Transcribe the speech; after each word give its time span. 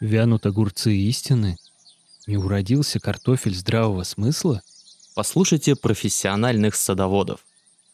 Вянут 0.00 0.44
огурцы 0.44 0.94
истины? 0.94 1.56
Не 2.26 2.36
уродился 2.36 3.00
картофель 3.00 3.54
здравого 3.54 4.02
смысла? 4.02 4.60
Послушайте 5.14 5.74
профессиональных 5.74 6.74
садоводов. 6.74 7.40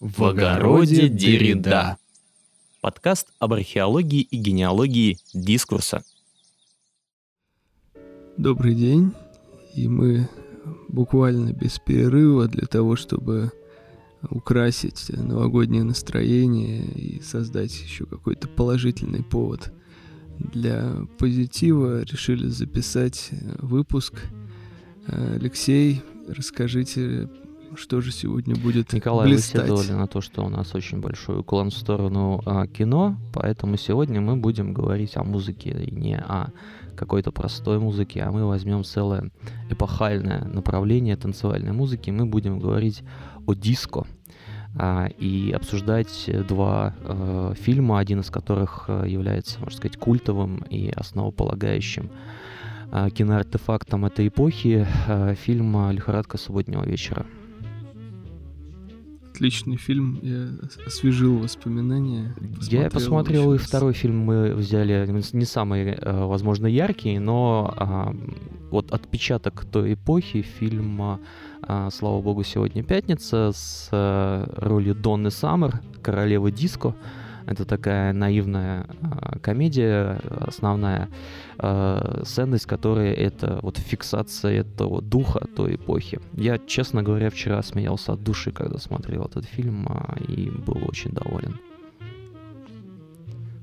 В 0.01 0.25
огороде 0.25 1.09
Деррида. 1.09 1.99
Подкаст 2.81 3.29
об 3.39 3.53
археологии 3.53 4.23
и 4.23 4.37
генеалогии 4.37 5.19
дискурса. 5.33 6.03
Добрый 8.37 8.75
день. 8.75 9.13
И 9.77 9.87
мы 9.87 10.29
буквально 10.89 11.53
без 11.53 11.79
перерыва 11.79 12.49
для 12.49 12.67
того, 12.67 12.97
чтобы 12.97 13.53
украсить 14.29 15.09
новогоднее 15.11 15.85
настроение 15.85 16.85
и 16.85 17.23
создать 17.23 17.73
еще 17.81 18.07
какой-то 18.07 18.49
положительный 18.49 19.23
повод 19.23 19.73
для 20.53 20.93
позитива, 21.19 22.03
решили 22.03 22.47
записать 22.47 23.31
выпуск. 23.59 24.15
Алексей, 25.07 26.03
расскажите, 26.29 27.29
что 27.77 28.01
же 28.01 28.13
сегодня 28.13 28.55
будет 28.55 28.93
Николай, 28.93 29.27
блистать? 29.27 29.63
вы 29.63 29.67
следовали 29.67 29.93
на 29.93 30.07
то, 30.07 30.21
что 30.21 30.45
у 30.45 30.49
нас 30.49 30.75
очень 30.75 31.01
большой 31.01 31.41
уклон 31.41 31.71
в 31.71 31.75
сторону 31.75 32.43
а, 32.45 32.67
кино, 32.67 33.17
поэтому 33.33 33.77
сегодня 33.77 34.21
мы 34.21 34.37
будем 34.37 34.73
говорить 34.73 35.17
о 35.17 35.25
музыке, 35.25 35.71
и 35.71 35.91
не 35.91 36.19
о 36.19 36.53
какой-то 36.97 37.33
простой 37.33 37.79
музыке, 37.79 38.21
а 38.21 38.31
мы 38.31 38.47
возьмем 38.47 38.85
целое 38.85 39.31
эпохальное 39.71 40.45
направление 40.45 41.17
танцевальной 41.17 41.73
музыки, 41.73 42.11
мы 42.11 42.27
будем 42.27 42.59
говорить 42.59 43.03
о 43.47 43.55
диско 43.55 44.07
и 45.19 45.53
обсуждать 45.55 46.31
два 46.49 46.95
э, 47.03 47.55
фильма, 47.61 47.99
один 47.99 48.21
из 48.21 48.31
которых 48.31 48.87
э, 48.89 49.05
является, 49.07 49.61
можно 49.61 49.77
сказать, 49.77 49.97
культовым 49.99 50.65
и 50.71 50.91
основополагающим 50.91 52.11
э, 52.91 53.11
киноартефактом 53.11 54.07
этой 54.07 54.29
эпохи, 54.29 54.87
э, 55.07 55.35
фильм 55.35 55.91
«Лихорадка 55.91 56.39
субботнего 56.39 56.85
вечера». 56.85 57.27
Отличный 59.33 59.77
фильм, 59.77 60.19
я 60.23 60.49
освежил 60.87 61.39
воспоминания. 61.39 62.35
Я 62.71 62.91
посмотрел 62.91 63.55
и 63.55 63.59
второй 63.59 63.95
фильм 63.95 64.19
мы 64.19 64.55
взяли, 64.55 65.09
не 65.33 65.45
самый, 65.47 65.95
э, 65.95 66.25
возможно, 66.25 66.67
яркий, 66.67 67.19
но 67.19 67.73
а, 67.77 68.15
вот 68.71 68.93
отпечаток 68.93 69.65
той 69.65 69.95
эпохи 69.95 70.43
фильма 70.43 71.19
а, 71.63 71.91
«Слава 71.91 72.21
богу, 72.21 72.43
сегодня 72.45 72.83
пятница» 72.83 73.53
с 73.53 73.89
а, 73.93 74.47
ролью 74.57 74.95
Донны 74.95 75.31
Саммер, 75.31 75.81
королевы 76.03 76.51
диско. 76.51 76.95
Это 77.47 77.65
такая 77.65 78.13
наивная 78.13 78.87
а, 79.03 79.39
комедия, 79.39 80.21
основная 80.47 81.09
а, 81.59 82.23
ценность 82.25 82.67
которой 82.67 83.13
это 83.13 83.59
вот 83.63 83.79
фиксация 83.79 84.61
этого 84.61 85.01
духа 85.03 85.47
той 85.57 85.77
эпохи. 85.77 86.21
Я, 86.35 86.59
честно 86.59 87.03
говоря, 87.03 87.31
вчера 87.31 87.63
смеялся 87.63 88.13
от 88.13 88.23
души, 88.23 88.53
когда 88.53 88.79
смотрел 88.79 89.25
этот 89.25 89.45
фильм, 89.45 89.87
а, 89.89 90.17
и 90.29 90.51
был 90.51 90.79
очень 90.89 91.11
доволен. 91.11 91.59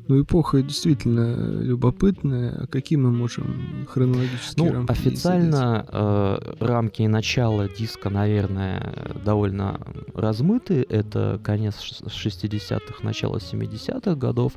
Ну, 0.09 0.23
эпоха 0.23 0.63
действительно 0.63 1.61
любопытная. 1.61 2.63
А 2.63 2.67
какие 2.67 2.97
мы 2.97 3.11
можем 3.11 3.85
хронологические 3.87 4.65
Ну, 4.71 4.73
рамки 4.73 4.91
официально 4.91 5.85
э, 5.87 6.37
рамки 6.59 7.03
начала 7.03 7.69
диска, 7.69 8.09
наверное, 8.09 8.91
довольно 9.23 9.79
размыты. 10.15 10.83
Это 10.89 11.39
конец 11.43 11.79
ш- 11.79 12.05
60-х, 12.05 13.03
начало 13.03 13.37
70-х 13.37 14.15
годов. 14.15 14.53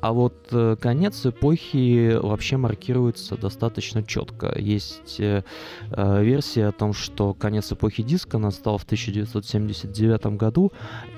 А 0.00 0.12
вот 0.12 0.34
э, 0.50 0.74
конец 0.80 1.24
эпохи 1.24 2.18
вообще 2.20 2.56
маркируется 2.56 3.36
достаточно 3.36 4.02
четко. 4.02 4.52
Есть 4.58 5.20
э, 5.20 5.44
э, 5.92 6.24
версия 6.24 6.66
о 6.66 6.72
том, 6.72 6.92
что 6.92 7.34
конец 7.34 7.70
эпохи 7.70 8.02
диска 8.02 8.38
настал 8.38 8.78
в 8.78 8.82
1979 8.82 10.26
году, 10.36 10.72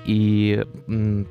и 0.05 0.63
э, 0.87 1.25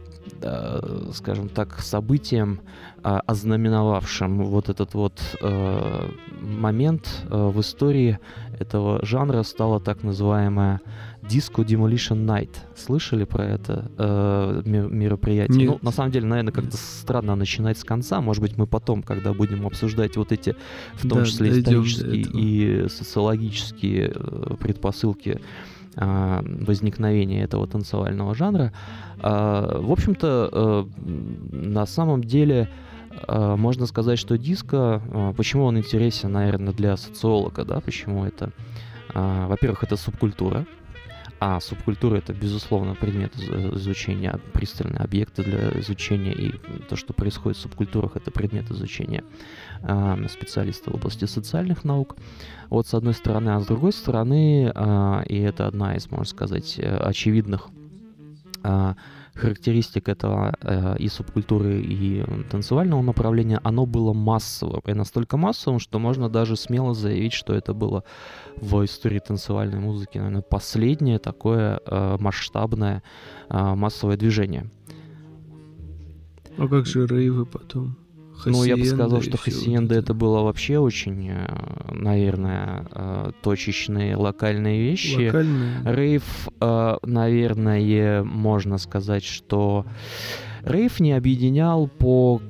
скажем 1.12 1.48
так, 1.48 1.80
событием, 1.80 2.60
а, 3.02 3.20
ознаменовавшим 3.26 4.44
вот 4.44 4.68
этот 4.68 4.94
вот 4.94 5.20
э, 5.40 6.10
момент 6.40 7.24
э, 7.30 7.48
в 7.48 7.60
истории 7.60 8.18
этого 8.58 9.04
жанра 9.04 9.42
стала 9.42 9.80
так 9.80 10.02
называемая 10.02 10.80
Disco 11.22 11.64
Demolition 11.64 12.26
Night. 12.26 12.50
Слышали 12.76 13.24
про 13.24 13.44
это 13.46 13.90
э, 13.96 14.62
ме- 14.66 14.88
мероприятие? 14.88 15.56
Нет. 15.56 15.68
Ну, 15.70 15.78
на 15.82 15.92
самом 15.92 16.10
деле, 16.10 16.26
наверное, 16.26 16.52
как-то 16.52 16.76
странно 16.76 17.36
начинать 17.36 17.78
с 17.78 17.84
конца. 17.84 18.20
Может 18.20 18.42
быть, 18.42 18.58
мы 18.58 18.66
потом, 18.66 19.02
когда 19.02 19.32
будем 19.32 19.66
обсуждать 19.66 20.16
вот 20.16 20.32
эти, 20.32 20.54
в 20.94 21.08
том 21.08 21.20
Да, 21.20 21.24
числе 21.24 21.58
исторические 21.58 22.22
и 22.22 22.88
социологические 22.88 24.12
э, 24.14 24.54
предпосылки 24.60 25.40
возникновения 25.96 27.42
этого 27.42 27.66
танцевального 27.66 28.34
жанра. 28.34 28.72
А, 29.18 29.80
В 29.80 29.90
общем-то, 29.92 30.50
э, 30.52 30.84
на 31.52 31.86
самом 31.86 32.22
деле 32.24 32.68
э, 33.26 33.56
можно 33.56 33.86
сказать, 33.86 34.18
что 34.18 34.38
диско, 34.38 35.02
почему 35.36 35.64
он 35.64 35.78
интересен, 35.78 36.32
наверное, 36.32 36.72
для 36.72 36.96
социолога, 36.96 37.64
да, 37.64 37.80
почему 37.80 38.24
это, 38.24 38.52
а, 39.12 39.48
во-первых, 39.48 39.82
это 39.82 39.96
субкультура, 39.96 40.64
а 41.40 41.58
субкультура 41.60 42.16
это, 42.16 42.34
безусловно, 42.34 42.94
предмет 42.94 43.34
из- 43.34 43.76
изучения, 43.80 44.38
пристальные 44.52 44.98
объекты 44.98 45.42
для 45.42 45.70
изучения, 45.80 46.32
и 46.32 46.52
то, 46.88 46.96
что 46.96 47.14
происходит 47.14 47.56
в 47.58 47.62
субкультурах, 47.62 48.16
это 48.16 48.30
предмет 48.30 48.70
изучения 48.70 49.24
а, 49.82 50.18
специалистов 50.28 50.92
в 50.92 50.96
области 50.96 51.24
социальных 51.24 51.82
наук. 51.84 52.16
Вот 52.70 52.86
с 52.86 52.94
одной 52.94 53.14
стороны, 53.14 53.50
а 53.50 53.60
с 53.60 53.66
другой 53.66 53.92
стороны, 53.92 54.70
а, 54.74 55.22
и 55.28 55.36
это 55.38 55.66
одна 55.66 55.96
из, 55.96 56.08
можно 56.08 56.24
сказать, 56.24 56.78
э, 56.78 56.96
очевидных 56.96 57.68
а, 58.62 58.94
характеристик 59.34 60.08
этого 60.08 60.54
э, 60.60 60.96
и 60.98 61.08
субкультуры, 61.08 61.80
и 61.80 62.24
танцевального 62.48 63.02
направления, 63.02 63.60
оно 63.64 63.86
было 63.86 64.12
массовым. 64.12 64.82
И 64.86 64.92
настолько 64.92 65.36
массовым, 65.36 65.80
что 65.80 65.98
можно 65.98 66.28
даже 66.28 66.56
смело 66.56 66.94
заявить, 66.94 67.32
что 67.32 67.54
это 67.54 67.74
было 67.74 68.04
в 68.56 68.84
истории 68.84 69.18
танцевальной 69.18 69.80
музыки, 69.80 70.18
наверное, 70.18 70.42
последнее 70.42 71.18
такое 71.18 71.80
э, 71.84 72.16
масштабное 72.20 73.02
массовое 73.48 74.16
движение. 74.16 74.70
А 76.56 76.68
как 76.68 76.86
же 76.86 77.04
рейвы 77.04 77.46
потом? 77.46 77.96
Ну, 78.46 78.64
я 78.64 78.76
бы 78.76 78.84
сказал, 78.84 79.20
что 79.22 79.36
Хасиенда 79.36 79.94
это 79.94 80.14
было 80.14 80.42
вообще 80.42 80.78
очень, 80.78 81.30
э, 81.30 81.92
наверное, 81.92 82.86
э, 82.90 83.32
точечные 83.42 84.16
локальные 84.16 84.82
вещи. 84.82 85.26
Локальные. 85.26 85.82
Рейв, 85.84 86.48
э, 86.60 86.96
наверное, 87.02 88.22
можно 88.22 88.78
сказать, 88.78 89.24
что 89.24 89.86
рейв 90.62 91.00
не 91.00 91.12
объединял 91.12 91.88
по 91.88 92.40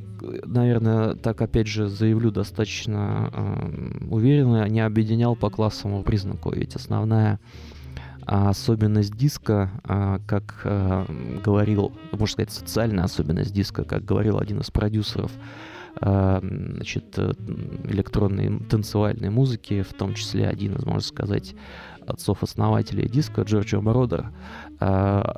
наверное, 0.45 1.15
так 1.15 1.41
опять 1.41 1.67
же 1.67 1.89
заявлю 1.89 2.31
достаточно 2.31 3.31
э, 3.33 4.07
уверенно, 4.11 4.69
не 4.69 4.81
объединял 4.81 5.35
по 5.35 5.49
классовому 5.49 6.03
признаку. 6.03 6.53
Ведь 6.53 6.77
основная 6.77 7.41
а, 8.27 8.51
особенность 8.51 9.17
диска, 9.17 9.71
а, 9.83 10.21
как 10.27 10.61
а, 10.65 11.07
говорил, 11.43 11.93
можно 12.13 12.27
сказать, 12.27 12.53
социальная 12.53 13.05
особенность 13.05 13.53
диска, 13.53 13.83
как 13.85 14.05
говорил 14.05 14.39
один 14.39 14.61
из 14.61 14.71
продюсеров 14.71 15.33
значит, 16.01 17.19
э, 17.19 17.33
электронной 17.85 18.61
танцевальной 18.69 19.31
музыки, 19.31 19.83
в 19.83 19.93
том 19.93 20.15
числе 20.15 20.49
один 20.49 20.75
из, 20.77 20.85
можно 20.85 21.01
сказать, 21.01 21.55
отцов-основателей 22.07 23.09
диска, 23.09 23.43
Джорджо 23.43 23.81
Мородер, 23.81 24.31
а, 24.81 25.37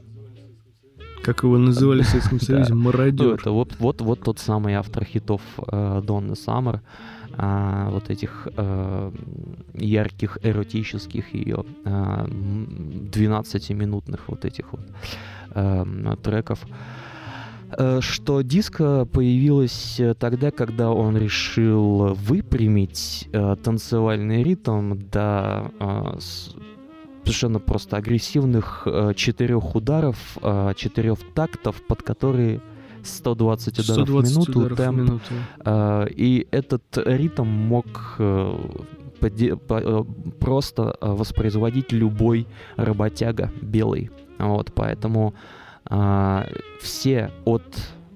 Как 1.22 1.42
его 1.42 1.58
называли 1.58 2.02
в 2.02 2.06
Советском. 2.08 2.40
Союзе, 2.40 2.74
ну, 2.74 2.82
мародер. 2.82 3.34
это 3.34 3.50
вот, 3.50 3.76
вот, 3.78 4.00
вот 4.00 4.20
тот 4.20 4.38
самый 4.38 4.74
автор 4.74 5.04
хитов 5.04 5.42
э, 5.58 6.02
Донны 6.04 6.36
Саммер, 6.36 6.80
вот 7.34 8.10
этих 8.10 8.46
э, 8.54 9.10
ярких 9.72 10.36
эротических 10.42 11.32
ее 11.32 11.64
12-минутных 11.84 14.28
вот 14.28 14.44
этих 14.44 14.70
вот 14.72 14.82
э, 15.54 16.16
треков. 16.22 16.66
Э, 17.78 18.00
Что 18.00 18.42
диско 18.42 19.04
появилось 19.06 19.98
э, 20.00 20.14
тогда, 20.14 20.50
когда 20.50 20.90
он 20.90 21.16
решил 21.16 22.14
выпрямить 22.14 23.28
э, 23.32 23.56
танцевальный 23.62 24.42
ритм 24.42 24.94
до 25.10 25.70
э, 25.80 26.18
совершенно 27.24 27.60
просто 27.60 27.96
агрессивных 27.96 28.82
э, 28.86 29.12
четырех 29.16 29.74
ударов, 29.74 30.16
э, 30.42 30.72
четырех 30.76 31.18
тактов, 31.34 31.80
под 31.88 32.02
которые 32.02 32.60
120 33.04 33.78
ударов 33.78 34.06
120 34.06 34.30
в 34.32 34.34
минуту, 34.36 34.58
ударов 34.60 34.78
в 34.78 34.82
темп. 34.82 34.98
минуту. 34.98 35.34
Э, 35.64 36.06
И 36.10 36.46
этот 36.50 36.82
ритм 36.96 37.46
мог 37.46 37.86
э, 38.18 38.56
поде- 39.20 39.56
по- 39.56 39.80
э, 39.80 40.04
просто 40.40 40.96
э, 41.00 41.06
воспроизводить 41.10 41.92
любой 41.92 42.46
работяга 42.76 43.50
белый. 43.62 44.10
Вот, 44.38 44.72
поэтому 44.74 45.34
а, 45.92 46.46
все 46.80 47.30
от 47.44 47.62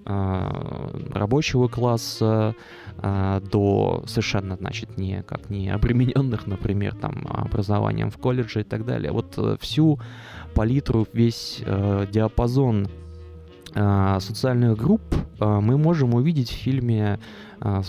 рабочего 0.05 1.67
класса 1.67 2.55
до 3.02 4.05
совершенно, 4.06 4.55
значит, 4.55 4.96
не 4.96 5.25
как 5.25 5.50
не 5.50 5.69
обремененных, 5.69 6.46
например, 6.46 6.94
там 6.94 7.26
образованием 7.28 8.12
в 8.12 8.17
колледже 8.17 8.61
и 8.61 8.62
так 8.62 8.87
далее. 8.87 9.11
Вот 9.11 9.37
всю 9.61 9.99
палитру, 10.55 11.08
весь 11.12 11.61
диапазон 11.61 12.87
социальных 13.75 14.78
групп 14.78 15.02
мы 15.40 15.76
можем 15.76 16.14
увидеть 16.14 16.50
в 16.50 16.55
фильме 16.55 17.19
а, 17.61 17.82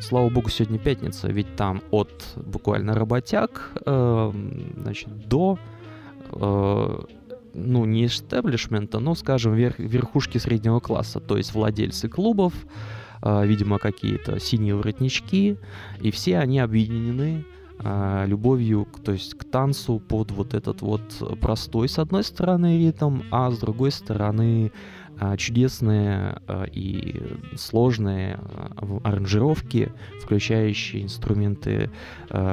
слава 0.00 0.28
богу, 0.28 0.48
сегодня 0.50 0.78
пятница, 0.78 1.28
ведь 1.28 1.56
там 1.56 1.82
от 1.90 2.10
буквально 2.36 2.94
работяг 2.94 3.72
э, 3.86 4.32
значит, 4.76 5.28
до 5.28 5.58
э, 6.32 6.98
ну, 7.54 7.84
не 7.84 8.06
эстеблишмента, 8.06 8.98
но, 8.98 9.14
скажем, 9.14 9.54
верх, 9.54 9.78
верхушки 9.78 10.38
среднего 10.38 10.80
класса, 10.80 11.20
то 11.20 11.36
есть 11.36 11.54
владельцы 11.54 12.08
клубов, 12.08 12.52
э, 13.22 13.46
видимо, 13.46 13.78
какие-то 13.78 14.38
синие 14.40 14.74
воротнички, 14.74 15.56
и 16.00 16.10
все 16.10 16.38
они 16.38 16.58
объединены 16.58 17.44
любовью, 18.26 18.86
то 19.06 19.12
есть 19.12 19.38
к 19.38 19.44
танцу 19.44 20.00
под 20.00 20.32
вот 20.32 20.52
этот 20.52 20.82
вот 20.82 21.00
простой, 21.40 21.88
с 21.88 21.98
одной 21.98 22.24
стороны, 22.24 22.78
ритм, 22.78 23.20
а 23.30 23.50
с 23.50 23.58
другой 23.58 23.90
стороны, 23.90 24.70
а, 25.18 25.38
чудесные 25.38 26.42
и 26.70 27.22
сложные 27.56 28.38
аранжировки, 29.02 29.92
включающие 30.22 31.02
инструменты, 31.02 31.90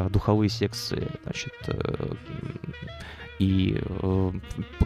духовые 0.10 0.48
секции, 0.48 1.10
значит, 1.26 1.54
э, 1.68 2.14
и 3.40 3.80
э, 3.82 4.32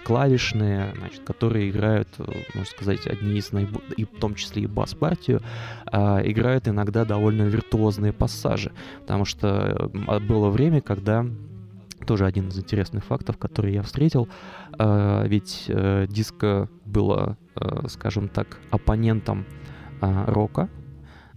клавишные, 0.03 0.93
значит, 0.97 1.21
которые 1.23 1.69
играют, 1.69 2.07
э, 2.17 2.23
можно 2.53 2.69
сказать, 2.69 3.07
одни 3.07 3.37
из 3.37 3.51
наиболее, 3.51 3.93
и 3.97 4.05
в 4.05 4.19
том 4.19 4.35
числе 4.35 4.63
и 4.63 4.67
бас-партию, 4.67 5.41
э, 5.91 5.97
играют 6.29 6.67
иногда 6.67 7.05
довольно 7.05 7.43
виртуозные 7.43 8.13
пассажи, 8.13 8.71
потому 9.01 9.25
что 9.25 9.91
было 10.27 10.49
время, 10.49 10.81
когда 10.81 11.25
тоже 12.05 12.25
один 12.25 12.49
из 12.49 12.57
интересных 12.57 13.05
фактов, 13.05 13.37
который 13.37 13.73
я 13.73 13.83
встретил. 13.83 14.27
Э, 14.77 15.25
ведь 15.27 15.65
э, 15.67 16.07
диско 16.09 16.69
было, 16.85 17.37
э, 17.55 17.87
скажем 17.87 18.27
так, 18.27 18.59
оппонентом 18.71 19.45
рока, 20.01 20.63
а, 20.63 20.80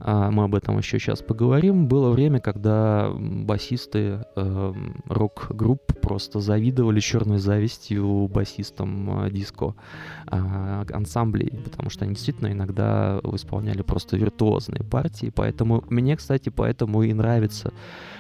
мы 0.04 0.44
об 0.44 0.54
этом 0.54 0.76
еще 0.76 0.98
сейчас 0.98 1.22
поговорим. 1.22 1.88
Было 1.88 2.10
время, 2.10 2.38
когда 2.38 3.10
басисты 3.16 4.24
э, 4.36 4.72
рок-групп 5.06 5.80
просто 6.02 6.40
завидовали 6.40 7.00
черной 7.00 7.38
завистью 7.38 8.28
басистам 8.28 9.24
э, 9.24 9.30
диско 9.30 9.74
э, 10.30 10.84
ансамблей, 10.92 11.58
потому 11.64 11.88
что 11.88 12.04
они 12.04 12.14
действительно 12.14 12.52
иногда 12.52 13.18
исполняли 13.32 13.80
просто 13.80 14.18
виртуозные 14.18 14.84
партии. 14.84 15.32
Поэтому 15.34 15.82
мне, 15.88 16.16
кстати, 16.16 16.50
поэтому 16.50 17.02
и 17.02 17.14
нравится, 17.14 17.72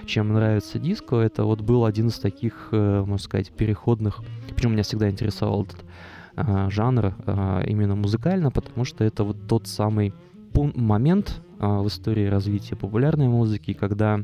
чем 0.06 0.32
нравится 0.32 0.78
диско. 0.78 1.16
Это 1.16 1.44
вот 1.44 1.60
был 1.60 1.84
один 1.84 2.08
из 2.08 2.18
таких, 2.18 2.68
э, 2.72 3.00
можно 3.00 3.18
сказать, 3.18 3.50
переходных. 3.50 4.22
Причем 4.54 4.72
меня 4.72 4.84
всегда 4.84 5.10
интересовал 5.10 5.64
этот 5.64 5.84
э, 6.36 6.70
жанр 6.70 7.14
э, 7.26 7.64
именно 7.66 7.94
музыкально, 7.94 8.50
потому 8.50 8.86
что 8.86 9.04
это 9.04 9.24
вот 9.24 9.36
тот 9.46 9.66
самый 9.66 10.14
момент, 10.74 11.42
а, 11.53 11.53
в 11.68 11.88
истории 11.88 12.26
развития 12.26 12.76
популярной 12.76 13.28
музыки, 13.28 13.72
когда 13.72 14.20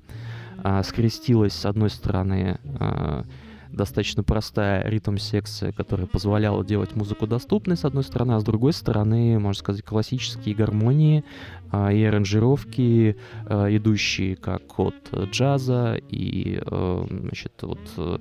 а, 0.62 0.82
скрестилась 0.82 1.52
с 1.52 1.66
одной 1.66 1.90
стороны 1.90 2.58
а, 2.78 3.24
достаточно 3.72 4.22
простая 4.22 4.88
ритм-секция, 4.88 5.72
которая 5.72 6.06
позволяла 6.06 6.64
делать 6.64 6.94
музыку 6.96 7.26
доступной, 7.26 7.76
с 7.76 7.84
одной 7.84 8.04
стороны, 8.04 8.32
а 8.32 8.40
с 8.40 8.44
другой 8.44 8.72
стороны, 8.72 9.38
можно 9.38 9.58
сказать, 9.58 9.82
классические 9.82 10.54
гармонии 10.54 11.24
а, 11.70 11.92
и 11.92 12.02
аранжировки, 12.04 13.16
а, 13.46 13.68
идущие 13.68 14.36
как 14.36 14.78
от 14.78 14.94
джаза 15.30 16.00
и, 16.08 16.60
а, 16.66 17.06
значит, 17.08 17.52
вот 17.62 17.78
э, 17.96 18.18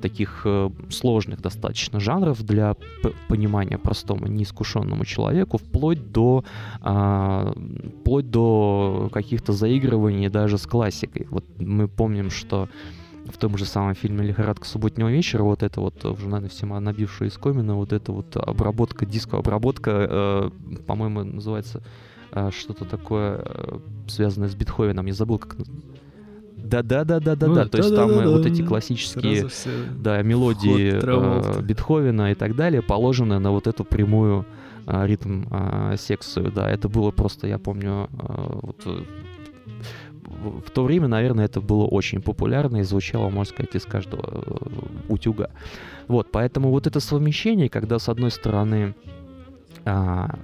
таких 0.00 0.42
э, 0.44 0.70
сложных 0.90 1.40
достаточно 1.40 2.00
жанров 2.00 2.42
для 2.42 2.76
понимания 3.28 3.78
простому, 3.78 4.26
неискушенному 4.26 5.04
человеку, 5.04 5.58
вплоть 5.58 6.12
до, 6.12 6.44
вплоть 6.80 8.30
до 8.30 9.10
каких-то 9.12 9.52
заигрываний 9.52 10.28
даже 10.28 10.58
с 10.58 10.66
классикой. 10.66 11.26
Вот 11.30 11.44
мы 11.58 11.88
помним, 11.88 12.30
что 12.30 12.68
в 13.26 13.38
том 13.38 13.56
же 13.56 13.64
самом 13.64 13.94
фильме 13.94 14.26
«Лихорадка 14.26 14.66
субботнего 14.66 15.08
вечера», 15.08 15.42
вот 15.42 15.62
это 15.62 15.80
вот, 15.80 16.04
уже, 16.04 16.24
наверное, 16.24 16.48
всем 16.48 16.68
набившая 16.82 17.28
из 17.28 17.34
комина, 17.34 17.76
вот 17.76 17.92
это 17.92 18.12
вот 18.12 18.36
обработка, 18.36 19.06
диско-обработка, 19.06 19.90
э, 20.08 20.50
по-моему, 20.86 21.24
называется 21.24 21.82
э, 22.32 22.50
что-то 22.50 22.84
такое, 22.84 23.42
э, 23.44 23.78
связанное 24.08 24.48
с 24.48 24.54
Бетховеном, 24.54 25.06
я 25.06 25.12
забыл, 25.12 25.38
как 25.38 25.56
да, 26.72 26.82
да, 26.82 27.04
да, 27.04 27.20
да, 27.20 27.36
да, 27.36 27.48
да. 27.48 27.64
То 27.66 27.78
есть 27.78 27.94
там 27.94 28.10
вот 28.10 28.46
эти 28.46 28.62
классические 28.62 29.48
да, 29.98 30.22
мелодии 30.22 30.92
э, 30.94 31.60
Бетховена 31.60 32.32
и 32.32 32.34
так 32.34 32.56
далее 32.56 32.82
положены 32.82 33.38
на 33.38 33.50
вот 33.50 33.66
эту 33.66 33.84
прямую 33.84 34.46
э, 34.86 35.06
ритм 35.06 35.44
э, 35.50 35.96
секцию. 35.98 36.50
Да, 36.52 36.70
это 36.70 36.88
было 36.88 37.10
просто, 37.10 37.46
я 37.46 37.58
помню, 37.58 38.08
э, 38.12 38.58
вот, 38.62 38.86
в 40.42 40.70
то 40.70 40.84
время, 40.84 41.08
наверное, 41.08 41.46
это 41.46 41.60
было 41.60 41.84
очень 41.84 42.20
популярно 42.20 42.78
и 42.78 42.82
звучало, 42.82 43.30
можно 43.30 43.54
сказать, 43.54 43.74
из 43.74 43.84
каждого 43.84 44.22
э, 44.24 45.12
утюга. 45.12 45.50
Вот, 46.08 46.30
поэтому 46.30 46.70
вот 46.70 46.86
это 46.86 47.00
совмещение, 47.00 47.68
когда 47.68 47.98
с 47.98 48.08
одной 48.08 48.30
стороны 48.30 48.94
а, 49.84 50.38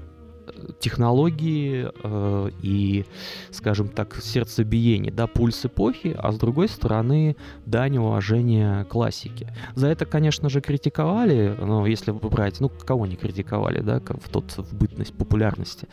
технологии 0.78 1.88
э, 2.02 2.50
и, 2.62 3.04
скажем 3.50 3.88
так, 3.88 4.16
сердцебиение, 4.22 5.12
да, 5.12 5.26
пульс 5.26 5.64
эпохи, 5.64 6.16
а 6.18 6.32
с 6.32 6.38
другой 6.38 6.68
стороны 6.68 7.36
дань 7.66 7.98
уважения 7.98 8.84
классике. 8.84 9.54
За 9.74 9.88
это, 9.88 10.06
конечно 10.06 10.48
же, 10.48 10.60
критиковали, 10.60 11.56
но 11.60 11.86
если 11.86 12.12
брать, 12.12 12.60
ну, 12.60 12.68
кого 12.68 13.06
не 13.06 13.16
критиковали, 13.16 13.80
да, 13.80 14.00
в 14.00 14.28
тот 14.28 14.52
в 14.56 14.74
бытность 14.74 15.14
популярности. 15.14 15.88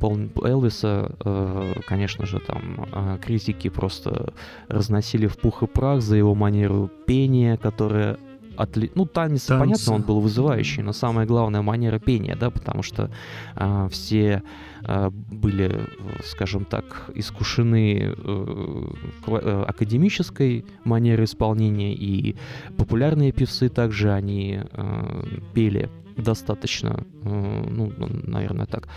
Пол 0.00 0.18
Элвиса, 0.42 1.14
э, 1.24 1.74
конечно 1.86 2.26
же, 2.26 2.40
там 2.40 2.86
э, 2.92 3.18
критики 3.22 3.68
просто 3.68 4.32
разносили 4.68 5.26
в 5.26 5.36
пух 5.38 5.62
и 5.62 5.66
прах 5.66 6.02
за 6.02 6.16
его 6.16 6.34
манеру 6.34 6.90
пения, 7.06 7.56
которая 7.56 8.18
отли... 8.56 8.90
ну, 8.94 9.06
танец, 9.06 9.46
Танцы. 9.46 9.60
понятно, 9.60 9.94
он 9.94 10.02
был 10.02 10.20
вызывающий, 10.20 10.82
но 10.82 10.92
самое 10.92 11.26
главное 11.26 11.62
манера 11.62 11.98
пения, 11.98 12.36
да, 12.36 12.50
потому 12.50 12.82
что 12.82 13.10
э, 13.56 13.88
все 13.90 14.42
э, 14.82 15.10
были, 15.10 15.88
скажем 16.24 16.64
так, 16.64 17.10
искушены 17.14 18.14
э, 18.16 18.86
э, 19.26 19.64
академической 19.68 20.64
манерой 20.84 21.24
исполнения, 21.24 21.94
и 21.94 22.36
популярные 22.76 23.32
певцы 23.32 23.68
также, 23.68 24.12
они 24.12 24.60
э, 24.72 25.24
пели 25.54 25.90
достаточно, 26.16 27.04
э, 27.22 27.64
ну, 27.68 27.92
наверное, 27.98 28.66
так, 28.66 28.88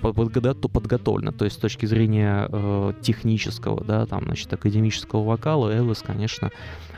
подготовлено. 0.00 1.32
То 1.32 1.44
есть 1.44 1.56
с 1.56 1.60
точки 1.60 1.86
зрения 1.86 2.48
э, 2.50 2.92
технического, 3.02 3.82
да, 3.84 4.06
там, 4.06 4.24
значит, 4.24 4.52
академического 4.52 5.24
вокала, 5.24 5.70
Элвис, 5.70 6.02
конечно, 6.02 6.50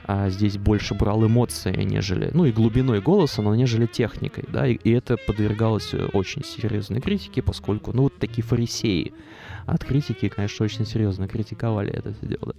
а 0.09 0.31
здесь 0.31 0.57
больше 0.57 0.95
брал 0.95 1.27
эмоции, 1.27 1.83
нежели, 1.83 2.31
ну 2.33 2.45
и 2.45 2.53
глубиной 2.53 3.01
голоса, 3.01 3.43
но 3.43 3.55
нежели 3.57 3.87
техникой, 3.87 4.45
да, 4.49 4.67
и, 4.67 4.75
и 4.75 4.91
это 4.91 5.17
подвергалось 5.17 5.93
очень 6.13 6.45
серьезной 6.45 7.01
критике, 7.01 7.43
поскольку, 7.43 7.93
ну, 7.93 8.03
вот 8.03 8.17
такие 8.17 8.45
фарисеи 8.45 9.13
от 9.67 9.85
критики, 9.85 10.29
конечно, 10.29 10.65
очень 10.65 10.87
серьезно 10.87 11.27
критиковали 11.27 11.91
это 11.91 12.15
все 12.15 12.27
дело. 12.27 12.55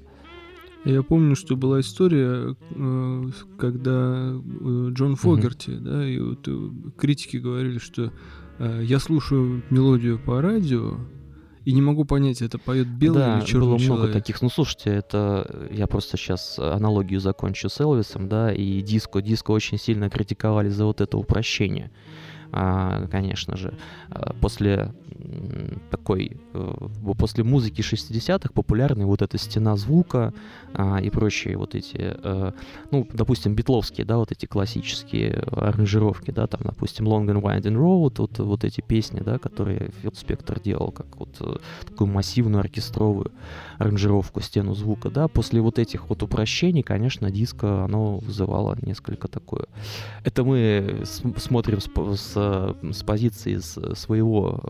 Я 0.84 1.04
помню, 1.04 1.36
что 1.36 1.56
была 1.56 1.80
история, 1.80 2.56
э, 2.72 3.24
когда 3.58 4.34
э, 4.34 4.90
Джон 4.92 5.16
Фогерти, 5.16 5.72
mm-hmm. 5.72 5.80
да, 5.80 6.08
и 6.08 6.20
вот 6.20 6.48
э, 6.48 6.70
критики 6.98 7.38
говорили, 7.38 7.78
что 7.80 8.12
я 8.60 8.98
слушаю 8.98 9.62
мелодию 9.70 10.18
по 10.18 10.42
радио, 10.42 10.98
и 11.68 11.74
не 11.74 11.82
могу 11.82 12.06
понять, 12.06 12.42
это 12.42 12.58
поет 12.58 12.88
белый 12.88 13.20
да, 13.20 13.38
или 13.40 13.46
черный 13.46 13.68
было 13.68 13.78
человек. 13.78 13.98
много 14.06 14.14
таких. 14.14 14.42
Ну, 14.42 14.50
слушайте, 14.50 14.90
это 14.90 15.68
я 15.70 15.86
просто 15.86 16.16
сейчас 16.16 16.58
аналогию 16.58 17.20
закончу 17.20 17.68
с 17.68 17.82
Элвисом, 17.82 18.30
да, 18.30 18.54
и 18.54 18.82
диско. 18.82 19.22
Диско 19.22 19.52
очень 19.52 19.78
сильно 19.78 20.10
критиковали 20.10 20.70
за 20.70 20.86
вот 20.86 21.02
это 21.02 21.18
упрощение. 21.18 21.92
А, 22.52 23.08
конечно 23.08 23.58
же. 23.58 23.74
А, 24.10 24.34
после 24.42 24.92
такой, 25.90 26.38
э, 26.54 26.74
после 27.18 27.44
музыки 27.44 27.82
60-х 27.82 28.50
популярной 28.54 29.06
вот 29.06 29.22
эта 29.22 29.38
стена 29.38 29.76
звука 29.76 30.34
а, 30.74 31.02
и 31.02 31.10
прочие 31.10 31.58
вот 31.58 31.76
эти, 31.76 31.98
э, 31.98 32.52
ну, 32.92 33.08
допустим, 33.12 33.56
битловские, 33.56 34.06
да, 34.06 34.18
вот 34.18 34.32
эти 34.32 34.46
классические 34.46 35.44
аранжировки, 35.52 36.32
да, 36.32 36.48
там, 36.48 36.62
допустим, 36.64 37.08
Long 37.08 37.26
and 37.26 37.42
Winding 37.42 37.76
Road, 37.76 38.16
вот, 38.18 38.40
вот 38.40 38.64
эти 38.64 38.82
песни, 38.82 39.20
да, 39.20 39.38
которые 39.38 39.92
Филд 40.02 40.18
Спектр 40.18 40.60
делал, 40.60 40.92
как 40.92 41.16
вот 41.18 41.36
э, 41.40 41.58
такую 41.86 42.10
массивную 42.10 42.62
оркестровую 42.62 43.32
аранжировку, 43.78 44.42
стену 44.42 44.76
звука, 44.76 45.10
да, 45.10 45.28
после 45.28 45.62
вот 45.62 45.80
этих 45.80 46.10
вот 46.10 46.24
упрощений, 46.24 46.84
конечно, 46.84 47.32
диско, 47.32 47.84
оно 47.84 48.20
вызывало 48.20 48.78
несколько 48.82 49.28
такое. 49.28 49.66
Это 50.24 50.44
мы 50.44 51.04
смотрим 51.38 51.80
с, 51.80 51.90
с 52.18 52.37
с, 52.38 53.04
позиции 53.04 53.58
своего 53.96 54.62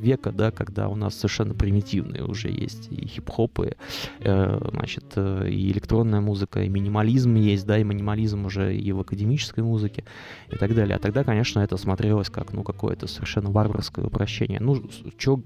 века, 0.00 0.32
да, 0.32 0.50
когда 0.50 0.88
у 0.88 0.96
нас 0.96 1.14
совершенно 1.14 1.54
примитивные 1.54 2.24
уже 2.24 2.48
есть 2.48 2.88
и 2.90 3.06
хип-хоп, 3.06 3.60
и, 3.60 3.72
значит, 4.20 5.16
и 5.16 5.70
электронная 5.70 6.20
музыка, 6.20 6.62
и 6.62 6.68
минимализм 6.68 7.34
есть, 7.34 7.66
да, 7.66 7.78
и 7.78 7.84
минимализм 7.84 8.44
уже 8.44 8.76
и 8.76 8.92
в 8.92 9.00
академической 9.00 9.62
музыке 9.62 10.04
и 10.50 10.56
так 10.56 10.74
далее. 10.74 10.96
А 10.96 10.98
тогда, 10.98 11.24
конечно, 11.24 11.60
это 11.60 11.76
смотрелось 11.76 12.30
как, 12.30 12.52
ну, 12.52 12.62
какое-то 12.62 13.06
совершенно 13.06 13.50
варварское 13.50 14.04
упрощение. 14.04 14.60
Ну, 14.60 14.82
что 15.18 15.40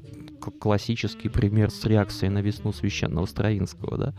классический 0.50 1.28
пример 1.28 1.70
с 1.70 1.84
реакцией 1.84 2.30
на 2.30 2.38
весну 2.38 2.72
священного 2.72 3.26
Стравинского, 3.26 3.98
да. 3.98 4.14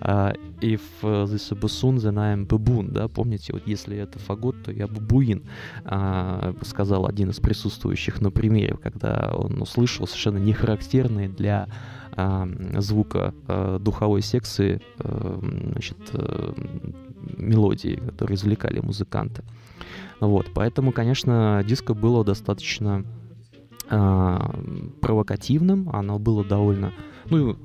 Uh, 0.00 0.38
if 0.60 0.80
this 1.02 1.52
is 1.52 1.58
baboon, 1.58 1.96
then 1.96 2.18
I 2.18 2.34
am 2.34 2.46
baboon, 2.46 2.90
да, 2.90 3.08
помните, 3.08 3.52
вот 3.52 3.62
если 3.66 3.96
это 3.96 4.18
фагот, 4.18 4.62
то 4.62 4.72
я 4.72 4.86
бабуин, 4.86 5.42
uh, 5.84 6.56
сказал 6.64 7.06
один 7.06 7.30
из 7.30 7.40
присутствующих 7.40 8.20
на 8.20 8.30
примере, 8.30 8.76
когда 8.76 9.32
он 9.34 9.60
услышал 9.60 10.06
совершенно 10.06 10.38
нехарактерные 10.38 11.28
для 11.28 11.68
uh, 12.12 12.80
звука 12.80 13.34
uh, 13.46 13.78
духовой 13.78 14.22
секции 14.22 14.80
uh, 14.98 15.70
значит, 15.72 15.96
мелодии, 17.36 17.96
которые 17.96 18.36
извлекали 18.36 18.80
музыканты. 18.80 19.42
Вот, 20.20 20.48
поэтому, 20.54 20.92
конечно, 20.92 21.64
диско 21.66 21.94
было 21.94 22.24
достаточно 22.24 22.98
а, 22.98 23.19
провокативным, 23.90 25.90
оно 25.90 26.18
было 26.18 26.44
довольно, 26.44 26.92
ну, 27.28 27.56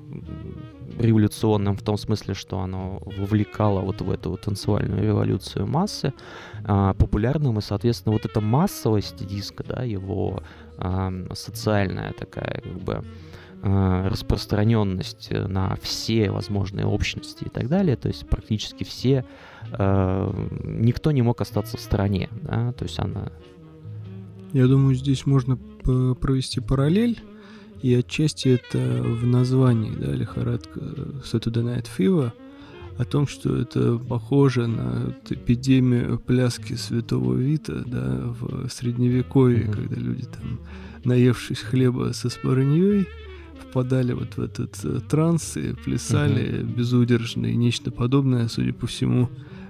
революционным 0.97 1.75
в 1.75 1.81
том 1.81 1.97
смысле, 1.97 2.33
что 2.33 2.59
оно 2.59 3.01
вовлекало 3.05 3.81
вот 3.81 4.01
в 4.01 4.09
эту 4.09 4.37
танцевальную 4.37 5.03
революцию 5.03 5.67
массы, 5.67 6.13
э, 6.63 6.93
популярным, 6.97 7.57
и, 7.57 7.61
соответственно, 7.61 8.13
вот 8.13 8.25
эта 8.25 8.41
массовость 8.41 9.25
диска, 9.25 9.63
да, 9.63 9.83
его 9.83 10.41
э, 10.77 11.27
социальная 11.33 12.13
такая, 12.13 12.61
как 12.61 12.79
бы, 12.79 13.03
э, 13.61 14.07
распространенность 14.07 15.31
на 15.31 15.75
все 15.81 16.31
возможные 16.31 16.85
общности 16.85 17.45
и 17.45 17.49
так 17.49 17.67
далее, 17.67 17.97
то 17.97 18.07
есть 18.07 18.27
практически 18.27 18.83
все, 18.83 19.25
э, 19.71 20.47
никто 20.63 21.11
не 21.11 21.21
мог 21.21 21.41
остаться 21.41 21.77
в 21.77 21.81
стороне, 21.81 22.29
да, 22.41 22.71
то 22.73 22.83
есть 22.83 22.99
она... 22.99 23.31
Я 24.55 24.67
думаю, 24.67 24.95
здесь 24.95 25.25
можно 25.25 25.57
провести 25.83 26.61
параллель, 26.61 27.19
и 27.81 27.93
отчасти 27.93 28.47
это 28.47 29.03
в 29.03 29.27
названии, 29.27 29.91
да, 29.91 30.13
лихорадка 30.13 30.79
Saturday 31.25 31.61
Night 31.61 31.87
Fever, 31.97 32.31
о 32.97 33.03
том, 33.03 33.27
что 33.27 33.53
это 33.53 33.97
похоже 33.97 34.67
на 34.67 35.13
эпидемию 35.29 36.19
пляски 36.19 36.75
святого 36.75 37.35
Вита, 37.35 37.83
да, 37.85 38.33
в 38.39 38.69
средневековье, 38.69 39.63
mm-hmm. 39.65 39.73
когда 39.73 39.95
люди 39.97 40.23
там, 40.23 40.61
наевшись 41.03 41.59
хлеба 41.59 42.13
со 42.13 42.29
спорыньей, 42.29 43.07
впадали 43.59 44.13
вот 44.13 44.37
в 44.37 44.39
этот 44.39 44.79
э, 44.85 45.01
транс 45.09 45.57
и 45.57 45.73
плясали 45.73 46.61
mm-hmm. 46.61 46.75
безудержно, 46.77 47.47
и 47.47 47.57
нечто 47.57 47.91
подобное, 47.91 48.47
судя 48.47 48.71
по 48.71 48.87
всему, 48.87 49.29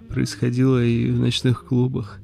происходило 0.10 0.86
и 0.86 1.10
в 1.10 1.20
ночных 1.20 1.65
клубах. 1.65 2.20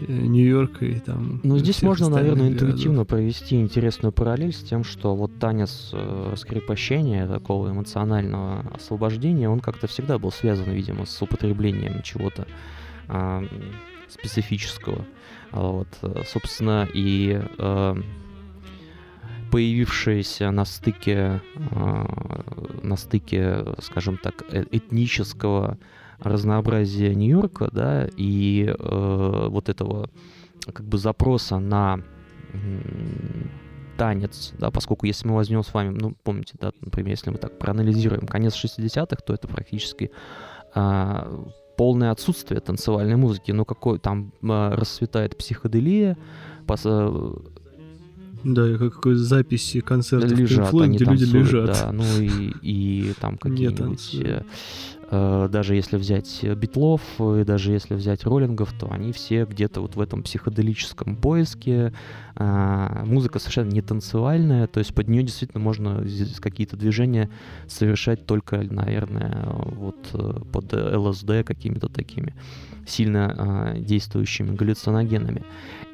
Э, 0.00 0.06
Нью-Йорка 0.08 0.84
и 0.84 0.98
там... 0.98 1.40
Ну, 1.42 1.58
здесь 1.58 1.82
можно, 1.82 2.08
наверное, 2.08 2.50
городов. 2.50 2.68
интуитивно 2.68 3.04
провести 3.04 3.60
интересную 3.60 4.12
параллель 4.12 4.52
с 4.52 4.62
тем, 4.62 4.84
что 4.84 5.14
вот 5.14 5.38
танец 5.38 5.90
э, 5.92 6.28
раскрепощения, 6.32 7.26
такого 7.26 7.70
эмоционального 7.70 8.60
освобождения, 8.74 9.48
он 9.48 9.60
как-то 9.60 9.86
всегда 9.86 10.18
был 10.18 10.32
связан, 10.32 10.70
видимо, 10.70 11.06
с 11.06 11.22
употреблением 11.22 12.02
чего-то 12.02 12.46
э, 13.08 13.46
специфического. 14.08 15.04
Вот, 15.52 15.88
э, 16.02 16.22
собственно, 16.26 16.88
и 16.92 17.40
э, 17.58 17.94
появившаяся 19.50 20.50
на 20.50 20.64
стыке, 20.64 21.40
э, 21.54 22.04
на 22.82 22.96
стыке, 22.96 23.64
скажем 23.80 24.18
так, 24.18 24.42
этнического 24.50 25.78
разнообразия 26.24 27.14
Нью-Йорка, 27.14 27.70
да, 27.72 28.08
и 28.16 28.66
э, 28.66 29.46
вот 29.48 29.68
этого 29.68 30.10
как 30.72 30.86
бы 30.86 30.98
запроса 30.98 31.58
на 31.58 32.00
танец, 33.96 34.52
да, 34.58 34.70
поскольку 34.70 35.06
если 35.06 35.28
мы 35.28 35.34
возьмем 35.34 35.62
с 35.62 35.72
вами, 35.72 35.96
ну, 35.96 36.16
помните, 36.22 36.54
да, 36.60 36.72
например, 36.80 37.10
если 37.10 37.30
мы 37.30 37.38
так 37.38 37.58
проанализируем 37.58 38.26
конец 38.26 38.54
60-х, 38.54 39.16
то 39.24 39.34
это 39.34 39.48
практически 39.48 40.10
э, 40.74 41.44
полное 41.76 42.10
отсутствие 42.10 42.60
танцевальной 42.60 43.16
музыки, 43.16 43.52
но 43.52 43.64
какой 43.64 43.98
там 43.98 44.32
э, 44.42 44.74
расцветает 44.74 45.36
психоделия, 45.36 46.16
пос, 46.66 46.82
э, 46.84 47.34
да, 48.44 48.70
и 48.70 48.76
какой 48.76 49.14
записи 49.14 49.80
концертов 49.80 50.38
лежат, 50.38 50.70
Pink 50.70 50.70
Floyd, 50.70 50.88
где 50.88 51.04
танцуют, 51.06 51.32
люди 51.32 51.36
лежат. 51.36 51.66
Да, 51.66 51.92
ну 51.92 52.04
и, 52.20 52.52
и 52.60 53.14
там 53.18 53.38
какие-нибудь 53.38 54.44
даже 55.10 55.74
если 55.74 55.96
взять 55.96 56.42
Битлов, 56.42 57.02
и 57.18 57.44
даже 57.44 57.72
если 57.72 57.94
взять 57.94 58.24
роллингов, 58.24 58.72
то 58.78 58.90
они 58.90 59.12
все 59.12 59.44
где-то 59.44 59.80
вот 59.80 59.96
в 59.96 60.00
этом 60.00 60.22
психоделическом 60.22 61.16
поиске. 61.16 61.92
А, 62.36 63.04
музыка 63.04 63.38
совершенно 63.38 63.70
не 63.70 63.80
танцевальная, 63.80 64.66
то 64.66 64.78
есть 64.78 64.92
под 64.92 65.08
нее 65.08 65.22
действительно 65.22 65.62
можно 65.62 66.04
какие-то 66.40 66.76
движения 66.76 67.30
совершать 67.68 68.26
только, 68.26 68.56
наверное, 68.58 69.46
вот 69.52 69.96
э, 70.14 70.40
под 70.52 70.72
ЛСД 70.72 71.44
какими-то 71.44 71.88
такими 71.88 72.34
сильно 72.86 73.34
а, 73.36 73.78
действующими 73.78 74.54
галлюциногенами. 74.54 75.44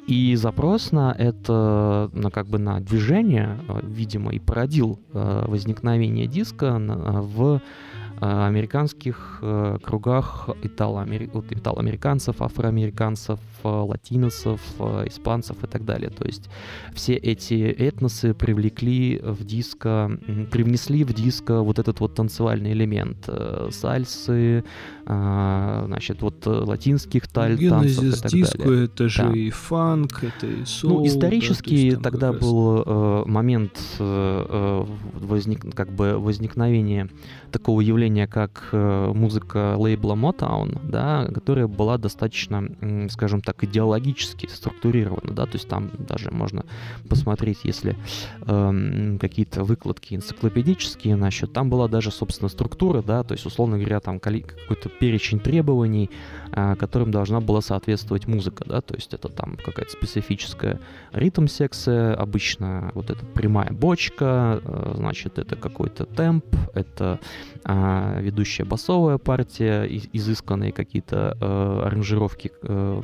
И 0.07 0.35
запрос 0.35 0.91
на 0.91 1.15
это, 1.15 2.09
на 2.13 2.31
как 2.31 2.47
бы 2.47 2.57
на 2.57 2.79
движение, 2.79 3.59
э, 3.67 3.79
видимо, 3.83 4.31
и 4.31 4.39
породил 4.39 4.99
возникновение 5.13 6.25
диска 6.25 6.79
в 6.79 7.61
Э, 7.61 7.90
американских 8.21 9.39
э, 9.41 9.77
кругах 9.81 10.49
итало-американцев, 10.63 12.41
афроамериканцев, 12.41 13.39
э, 13.63 13.67
латиносов, 13.67 14.61
испанцев 15.05 15.63
и 15.63 15.67
так 15.67 15.85
далее. 15.85 16.09
То 16.09 16.25
есть 16.25 16.49
все 16.93 17.15
эти 17.15 17.63
этносы 17.63 18.33
привлекли 18.33 19.19
в 19.23 19.43
диско, 19.43 20.11
привнесли 20.51 21.03
в 21.03 21.13
диско 21.13 21.61
вот 21.61 21.79
этот 21.79 21.99
вот 21.99 22.15
танцевальный 22.15 22.73
элемент 22.73 23.29
сальсы, 23.69 24.63
значит, 25.05 26.21
вот 26.21 26.45
латинских 26.45 27.27
таль, 27.27 27.57
танцев 27.57 28.03
и 28.03 28.21
так 28.21 28.31
диско 28.31 28.57
далее. 28.57 28.85
это 28.85 29.09
же 29.09 29.23
да. 29.23 29.31
и 29.31 29.49
фанк, 29.49 30.23
это 30.23 30.47
и 30.47 30.65
соул. 30.65 30.99
Ну, 30.99 31.07
исторически 31.07 31.95
да, 31.95 32.01
тогда 32.01 32.33
был 32.33 32.83
э, 32.85 33.23
момент 33.25 33.79
э, 33.99 34.85
возник, 35.13 35.73
как 35.73 35.91
бы 35.91 36.17
возникновения 36.17 37.09
такого 37.51 37.81
явления, 37.81 38.10
как 38.27 38.69
э, 38.71 39.11
музыка 39.13 39.75
лейбла 39.77 40.13
Motown, 40.15 40.79
да, 40.87 41.25
которая 41.33 41.67
была 41.67 41.97
достаточно, 41.97 43.07
скажем 43.09 43.41
так, 43.41 43.63
идеологически 43.63 44.47
структурирована, 44.47 45.33
да, 45.33 45.45
то 45.45 45.53
есть 45.53 45.67
там 45.67 45.91
даже 45.97 46.31
можно 46.31 46.65
посмотреть, 47.09 47.59
если 47.63 47.97
э, 48.41 49.17
какие-то 49.19 49.63
выкладки 49.63 50.15
энциклопедические 50.15 51.15
насчет, 51.15 51.53
там 51.53 51.69
была 51.69 51.87
даже, 51.87 52.11
собственно, 52.11 52.49
структура, 52.49 53.01
да, 53.01 53.23
то 53.23 53.33
есть, 53.33 53.45
условно 53.45 53.77
говоря, 53.77 53.99
там 53.99 54.19
какой-то 54.19 54.89
перечень 54.89 55.39
требований, 55.39 56.09
которым 56.51 57.11
должна 57.11 57.39
была 57.39 57.61
соответствовать 57.61 58.27
музыка, 58.27 58.65
да, 58.67 58.81
то 58.81 58.95
есть 58.95 59.13
это 59.13 59.29
там 59.29 59.57
какая-то 59.57 59.91
специфическая 59.91 60.79
ритм-секция, 61.13 62.13
обычно 62.13 62.91
вот 62.93 63.09
эта 63.09 63.25
прямая 63.25 63.71
бочка, 63.71 64.61
э, 64.63 64.93
значит, 64.95 65.39
это 65.39 65.55
какой-то 65.55 66.05
темп, 66.05 66.45
это 66.73 67.19
а, 67.63 68.19
ведущая 68.19 68.63
басовая 68.63 69.17
партия, 69.17 69.83
изысканные 69.83 70.71
какие-то 70.71 71.37
э, 71.39 71.81
аранжировки 71.85 72.51
э, 72.63 73.01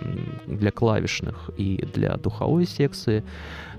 для 0.48 0.72
клавишных 0.72 1.52
и 1.58 1.86
для 1.94 2.18
духовой 2.18 2.66
секции. 2.66 3.24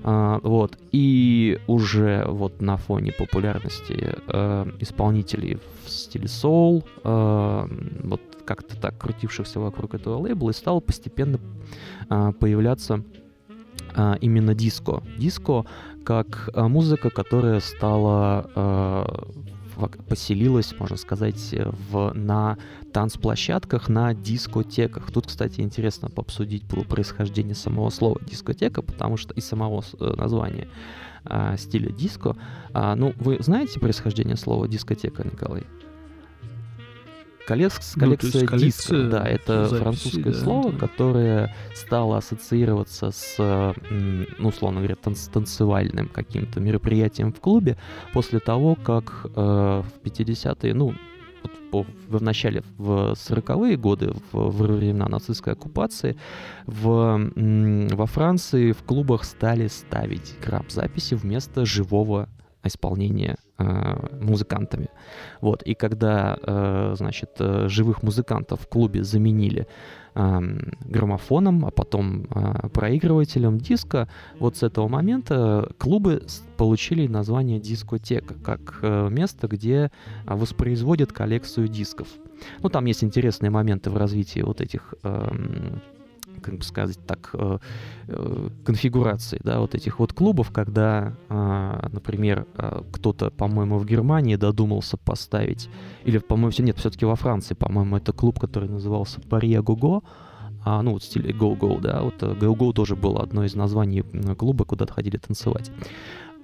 Э, 0.03 0.39
вот. 0.41 0.77
И 0.91 1.59
уже 1.67 2.23
вот 2.27 2.61
на 2.61 2.77
фоне 2.77 3.11
популярности 3.11 4.15
исполнителей 4.79 5.59
в 5.91 5.95
стиле 5.95 6.27
соул, 6.27 6.83
э, 7.03 7.67
вот 8.03 8.21
как-то 8.45 8.75
так 8.77 8.97
крутившихся 8.97 9.59
вокруг 9.59 9.93
этого 9.93 10.17
лейбла, 10.17 10.49
и 10.49 10.53
стало 10.53 10.79
постепенно 10.79 11.39
э, 12.09 12.31
появляться 12.39 13.03
э, 13.95 14.15
именно 14.21 14.55
диско. 14.55 15.03
Диско 15.17 15.65
как 16.03 16.49
э, 16.53 16.67
музыка, 16.67 17.09
которая 17.09 17.59
стала 17.59 18.49
э, 18.55 19.05
поселилась, 20.07 20.73
можно 20.77 20.97
сказать, 20.97 21.55
в, 21.91 22.11
на 22.13 22.57
танцплощадках, 22.91 23.87
на 23.89 24.13
дискотеках. 24.13 25.11
Тут, 25.11 25.27
кстати, 25.27 25.61
интересно 25.61 26.09
пообсудить 26.09 26.63
было 26.65 26.83
происхождение 26.83 27.55
самого 27.55 27.89
слова 27.89 28.19
дискотека, 28.21 28.81
потому 28.81 29.17
что 29.17 29.33
и 29.33 29.41
самого 29.41 29.83
э, 29.99 30.13
названия 30.17 30.67
а, 31.25 31.57
стиля 31.57 31.91
диско. 31.91 32.35
А, 32.73 32.95
ну, 32.95 33.13
вы 33.17 33.37
знаете 33.39 33.79
происхождение 33.79 34.35
слова 34.35 34.67
дискотека, 34.67 35.23
Николай? 35.23 35.63
коллекс, 37.49 37.95
Ну, 37.95 38.05
то 38.05 38.11
есть 38.11 38.21
коллекция 38.21 38.47
коллекция 38.47 38.99
дисков. 38.99 39.09
Да, 39.09 39.25
это 39.25 39.65
записей, 39.65 39.81
французское 39.83 40.33
да, 40.33 40.39
слово, 40.39 40.71
да. 40.71 40.77
которое 40.77 41.55
стало 41.73 42.17
ассоциироваться 42.17 43.09
с, 43.11 43.73
ну, 43.89 44.47
условно 44.47 44.81
говоря, 44.81 44.95
танц- 44.95 45.31
танцевальным 45.31 46.09
каким-то 46.09 46.59
мероприятием 46.59 47.33
в 47.33 47.39
клубе 47.39 47.77
после 48.13 48.39
того, 48.39 48.75
как 48.75 49.25
э, 49.25 49.29
в 49.35 49.85
50-е, 50.03 50.73
ну, 50.75 50.93
в 51.71 52.21
начале, 52.21 52.63
в 52.77 53.13
40-е 53.13 53.77
годы, 53.77 54.11
в, 54.31 54.33
во 54.33 54.49
времена 54.49 55.07
нацистской 55.07 55.53
оккупации, 55.53 56.17
в, 56.65 57.31
во 57.35 58.05
Франции 58.05 58.71
в 58.71 58.83
клубах 58.83 59.23
стали 59.23 59.67
ставить 59.67 60.35
грамм-записи 60.45 61.15
вместо 61.15 61.65
живого 61.65 62.27
исполнения 62.63 63.37
э, 63.57 63.95
музыкантами. 64.21 64.89
Вот, 65.41 65.63
и 65.63 65.75
когда, 65.75 66.37
э, 66.41 66.95
значит, 66.97 67.29
э, 67.39 67.69
живых 67.69 68.03
музыкантов 68.03 68.61
в 68.61 68.67
клубе 68.67 69.03
заменили 69.03 69.67
граммофоном, 70.81 71.65
а 71.65 71.71
потом 71.71 72.25
э, 72.33 72.69
проигрывателем 72.69 73.57
диска, 73.57 74.09
вот 74.39 74.57
с 74.57 74.63
этого 74.63 74.87
момента 74.87 75.71
клубы 75.77 76.23
получили 76.57 77.07
название 77.07 77.59
дискотека, 77.59 78.33
как 78.33 78.79
э, 78.81 79.09
место, 79.09 79.47
где 79.47 79.91
а, 80.25 80.35
воспроизводят 80.35 81.13
коллекцию 81.13 81.67
дисков. 81.67 82.07
Ну, 82.61 82.69
там 82.69 82.85
есть 82.85 83.03
интересные 83.03 83.49
моменты 83.49 83.89
в 83.89 83.97
развитии 83.97 84.41
вот 84.41 84.61
этих, 84.61 84.93
как 86.41 86.57
бы 86.57 86.63
сказать 86.63 86.99
так, 87.05 87.29
э, 87.33 87.57
э, 88.07 88.49
конфигураций, 88.63 89.39
да, 89.43 89.59
вот 89.59 89.75
этих 89.75 89.99
вот 89.99 90.13
клубов, 90.13 90.51
когда, 90.51 91.17
а, 91.29 91.89
например, 91.91 92.45
а, 92.55 92.83
кто-то, 92.91 93.29
по-моему, 93.31 93.77
в 93.77 93.85
Германии 93.85 94.35
додумался 94.37 94.97
поставить, 94.97 95.69
или, 96.05 96.19
по-моему, 96.19 96.51
всё- 96.51 96.63
нет, 96.63 96.77
все-таки 96.77 97.05
во 97.05 97.15
Франции, 97.15 97.55
по-моему, 97.55 97.97
это 97.97 98.13
клуб, 98.13 98.39
который 98.39 98.69
назывался 98.69 99.19
Пария 99.29 99.61
Гого, 99.61 100.01
а, 100.65 100.81
ну, 100.81 100.91
вот 100.91 101.03
в 101.03 101.05
стиле 101.05 101.31
Go-Go, 101.31 101.79
да, 101.81 102.01
вот 102.01 102.21
э, 102.21 102.33
Go-Go 102.33 102.73
тоже 102.73 102.95
было 102.95 103.23
одно 103.23 103.45
из 103.45 103.55
названий 103.55 104.03
клуба, 104.37 104.65
куда 104.65 104.85
ходили 104.85 105.17
танцевать. 105.17 105.71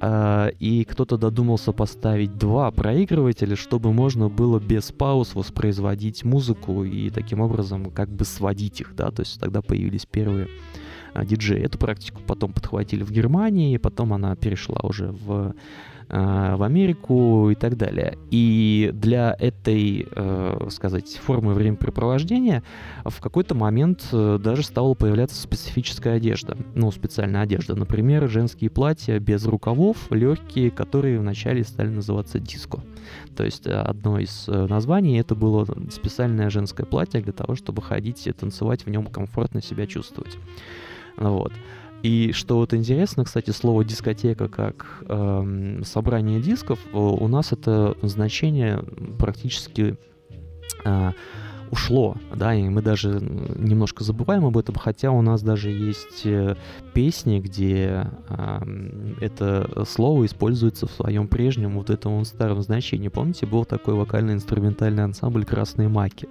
А, 0.01 0.49
И 0.59 0.83
кто-то 0.83 1.17
додумался 1.17 1.71
поставить 1.71 2.37
два 2.37 2.71
проигрывателя, 2.71 3.55
чтобы 3.55 3.93
можно 3.93 4.29
было 4.29 4.59
без 4.59 4.91
пауз 4.91 5.35
воспроизводить 5.35 6.23
музыку 6.23 6.83
и 6.83 7.09
таким 7.09 7.39
образом 7.39 7.91
как 7.91 8.09
бы 8.09 8.25
сводить 8.25 8.81
их, 8.81 8.95
да, 8.95 9.11
то 9.11 9.21
есть 9.21 9.39
тогда 9.39 9.61
появились 9.61 10.05
первые 10.05 10.49
а, 11.13 11.25
диджеи. 11.25 11.63
Эту 11.63 11.77
практику 11.77 12.21
потом 12.27 12.51
подхватили 12.51 13.03
в 13.03 13.11
Германии, 13.11 13.77
потом 13.77 14.13
она 14.13 14.35
перешла 14.35 14.81
уже 14.83 15.11
в, 15.11 15.55
в 16.07 16.63
Америку 16.63 17.49
и 17.49 17.55
так 17.55 17.77
далее. 17.77 18.17
И 18.31 18.91
для 18.93 19.35
этой, 19.39 20.07
э, 20.09 20.67
сказать, 20.69 21.15
формы 21.15 21.53
времяпрепровождения 21.53 22.63
в 23.03 23.19
какой-то 23.19 23.55
момент 23.55 24.07
э, 24.11 24.39
даже 24.41 24.63
стала 24.63 24.93
появляться 24.93 25.41
специфическая 25.41 26.17
одежда, 26.17 26.57
ну, 26.75 26.91
специальная 26.91 27.41
одежда. 27.41 27.75
Например, 27.75 28.29
женские 28.29 28.69
платья 28.69 29.19
без 29.19 29.45
рукавов, 29.45 30.11
легкие, 30.11 30.71
которые 30.71 31.19
вначале 31.19 31.63
стали 31.63 31.89
называться 31.89 32.39
диско. 32.39 32.79
То 33.35 33.43
есть 33.43 33.67
э, 33.67 33.71
одно 33.71 34.19
из 34.19 34.45
э, 34.47 34.67
названий 34.67 35.19
это 35.19 35.35
было 35.35 35.65
специальное 35.91 36.49
женское 36.49 36.85
платье 36.85 37.21
для 37.21 37.33
того, 37.33 37.55
чтобы 37.55 37.81
ходить 37.81 38.27
и 38.27 38.31
танцевать 38.31 38.85
в 38.85 38.89
нем 38.89 39.05
комфортно 39.07 39.61
себя 39.61 39.87
чувствовать. 39.87 40.37
Вот. 41.17 41.53
И 42.05 42.33
что 42.33 42.57
вот 42.57 42.71
интересно, 42.75 43.23
кстати, 43.23 43.49
слово 43.49 43.83
дискотека 43.83 44.47
как 44.47 44.85
эм, 45.09 45.83
собрание 45.83 46.39
дисков, 46.39 46.77
э, 46.93 46.95
у 46.95 47.27
нас 47.27 47.51
это 47.51 47.97
значение 48.03 48.83
практически 49.17 49.97
э, 50.85 51.11
ушло, 51.71 52.15
да, 52.35 52.53
и 52.53 52.69
мы 52.69 52.83
даже 52.83 53.09
немножко 53.09 54.03
забываем 54.03 54.45
об 54.45 54.55
этом, 54.55 54.75
хотя 54.75 55.09
у 55.09 55.23
нас 55.23 55.41
даже 55.41 55.71
есть 55.71 56.27
э, 56.27 56.55
песни, 56.93 57.39
где 57.39 58.11
ам, 58.29 59.15
это 59.19 59.83
слово 59.89 60.27
используется 60.27 60.85
в 60.85 60.91
своем 60.91 61.27
прежнем 61.27 61.71
вот 61.71 61.89
этом 61.89 62.23
старом 62.23 62.61
значении. 62.61 63.07
Помните, 63.07 63.47
был 63.47 63.65
такой 63.65 63.95
вокально-инструментальный 63.95 65.03
ансамбль 65.03 65.43
«Красные 65.43 65.87
маки»? 65.87 66.29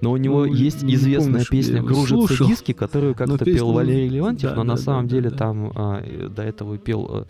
Но 0.00 0.12
у 0.12 0.16
него 0.16 0.46
Ну, 0.46 0.54
есть 0.54 0.82
известная 0.82 1.44
помню, 1.44 1.46
песня 1.50 1.82
«Кружатся 1.82 2.26
слушал. 2.26 2.48
диски», 2.48 2.72
которую 2.72 3.14
как-то 3.14 3.44
пел 3.44 3.72
Валерий 3.72 4.08
Леонтьев, 4.08 4.50
да, 4.50 4.56
но 4.56 4.64
на 4.64 4.76
да, 4.76 4.80
самом 4.80 5.06
да, 5.06 5.10
деле 5.10 5.30
да. 5.30 5.36
там 5.36 5.72
а, 5.74 6.28
до 6.28 6.42
этого 6.42 6.78
пел... 6.78 7.08
э, 7.12 7.24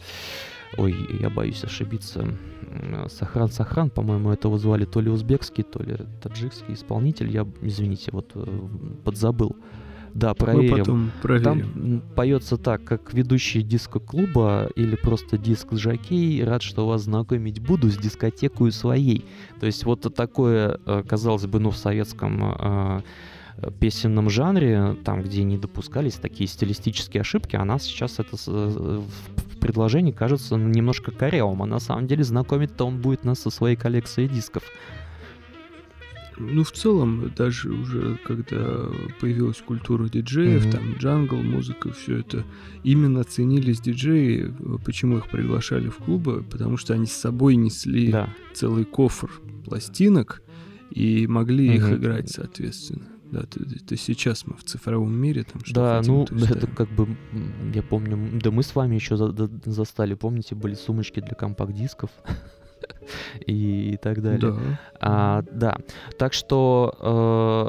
Ой, 0.76 0.94
я 1.18 1.30
боюсь 1.30 1.64
ошибиться. 1.64 2.26
Сахран 3.08 3.48
Сахран, 3.48 3.90
по-моему, 3.90 4.30
этого 4.30 4.56
звали 4.56 4.84
то 4.84 5.00
ли 5.00 5.10
узбекский, 5.10 5.64
то 5.64 5.82
ли 5.82 5.96
таджикский 6.22 6.74
исполнитель. 6.74 7.28
Я, 7.30 7.44
извините, 7.60 8.10
вот 8.12 8.30
э, 8.34 8.68
подзабыл. 9.04 9.56
Да, 10.14 10.30
Мы 10.30 10.34
проверим. 10.34 10.78
потом 10.78 11.10
Там 11.10 11.20
проверим. 11.22 11.94
м, 11.94 12.02
поется 12.16 12.56
так, 12.56 12.82
как 12.84 13.12
ведущий 13.14 13.62
диско-клуба 13.62 14.68
или 14.76 14.96
просто 14.96 15.38
диск-жокей. 15.38 16.42
Рад, 16.44 16.62
что 16.62 16.86
вас 16.86 17.02
знакомить 17.02 17.60
буду 17.60 17.88
с 17.90 17.96
дискотекой 17.96 18.72
своей. 18.72 19.24
То 19.60 19.66
есть 19.66 19.84
вот 19.84 20.12
такое, 20.14 20.78
э, 20.86 21.02
казалось 21.08 21.46
бы, 21.46 21.60
ну, 21.60 21.70
в 21.70 21.76
советском 21.76 22.54
э, 22.58 23.02
песенном 23.78 24.30
жанре, 24.30 24.96
там, 25.04 25.22
где 25.22 25.44
не 25.44 25.58
допускались 25.58 26.14
такие 26.14 26.48
стилистические 26.48 27.20
ошибки, 27.20 27.56
а 27.56 27.64
нас 27.64 27.82
сейчас 27.82 28.18
это 28.18 28.36
э, 28.46 29.00
в 29.02 29.58
предложении 29.60 30.12
кажется 30.12 30.56
немножко 30.56 31.10
корявым, 31.10 31.62
а 31.62 31.66
на 31.66 31.78
самом 31.78 32.06
деле 32.06 32.24
знакомить-то 32.24 32.86
он 32.86 33.00
будет 33.00 33.24
нас 33.24 33.40
со 33.40 33.50
своей 33.50 33.76
коллекцией 33.76 34.28
дисков. 34.28 34.62
Ну, 36.40 36.64
в 36.64 36.72
целом, 36.72 37.30
даже 37.36 37.70
уже 37.70 38.16
когда 38.24 38.88
появилась 39.20 39.60
культура 39.60 40.08
диджеев, 40.08 40.62
Мгм. 40.64 40.70
там 40.72 40.92
джангл, 40.94 41.42
музыка, 41.42 41.92
все 41.92 42.18
это, 42.18 42.44
именно 42.82 43.22
ценились 43.24 43.80
диджеи, 43.80 44.54
почему 44.84 45.18
их 45.18 45.28
приглашали 45.30 45.88
в 45.88 45.98
клубы, 45.98 46.44
потому 46.50 46.76
что 46.76 46.94
они 46.94 47.06
с 47.06 47.12
собой 47.12 47.56
несли 47.56 48.10
Да. 48.10 48.34
целый 48.54 48.84
кофр 48.84 49.30
пластинок 49.64 50.42
и 50.88 51.26
могли 51.26 51.76
их 51.76 51.84
Мгм. 51.84 51.96
играть, 51.96 52.30
соответственно. 52.30 53.06
Да, 53.30 53.40
это, 53.42 53.60
это 53.62 53.96
сейчас 53.96 54.44
мы 54.46 54.56
в 54.56 54.64
цифровом 54.64 55.12
мире 55.14 55.44
там 55.44 55.62
что 55.64 55.74
Да, 55.74 55.98
хотим, 55.98 56.14
ну, 56.14 56.24
то 56.24 56.34
это 56.34 56.66
как 56.66 56.88
бы, 56.90 57.16
я 57.72 57.82
помню, 57.84 58.40
да 58.40 58.50
мы 58.50 58.64
с 58.64 58.74
вами 58.74 58.96
еще 58.96 59.16
застали, 59.16 60.14
помните, 60.14 60.56
были 60.56 60.74
сумочки 60.74 61.20
для 61.20 61.34
компакт-дисков 61.36 62.10
и 63.46 63.98
так 64.02 64.22
далее. 64.22 64.40
Да. 64.40 64.80
А, 65.00 65.42
да, 65.50 65.76
так 66.18 66.32
что 66.32 66.94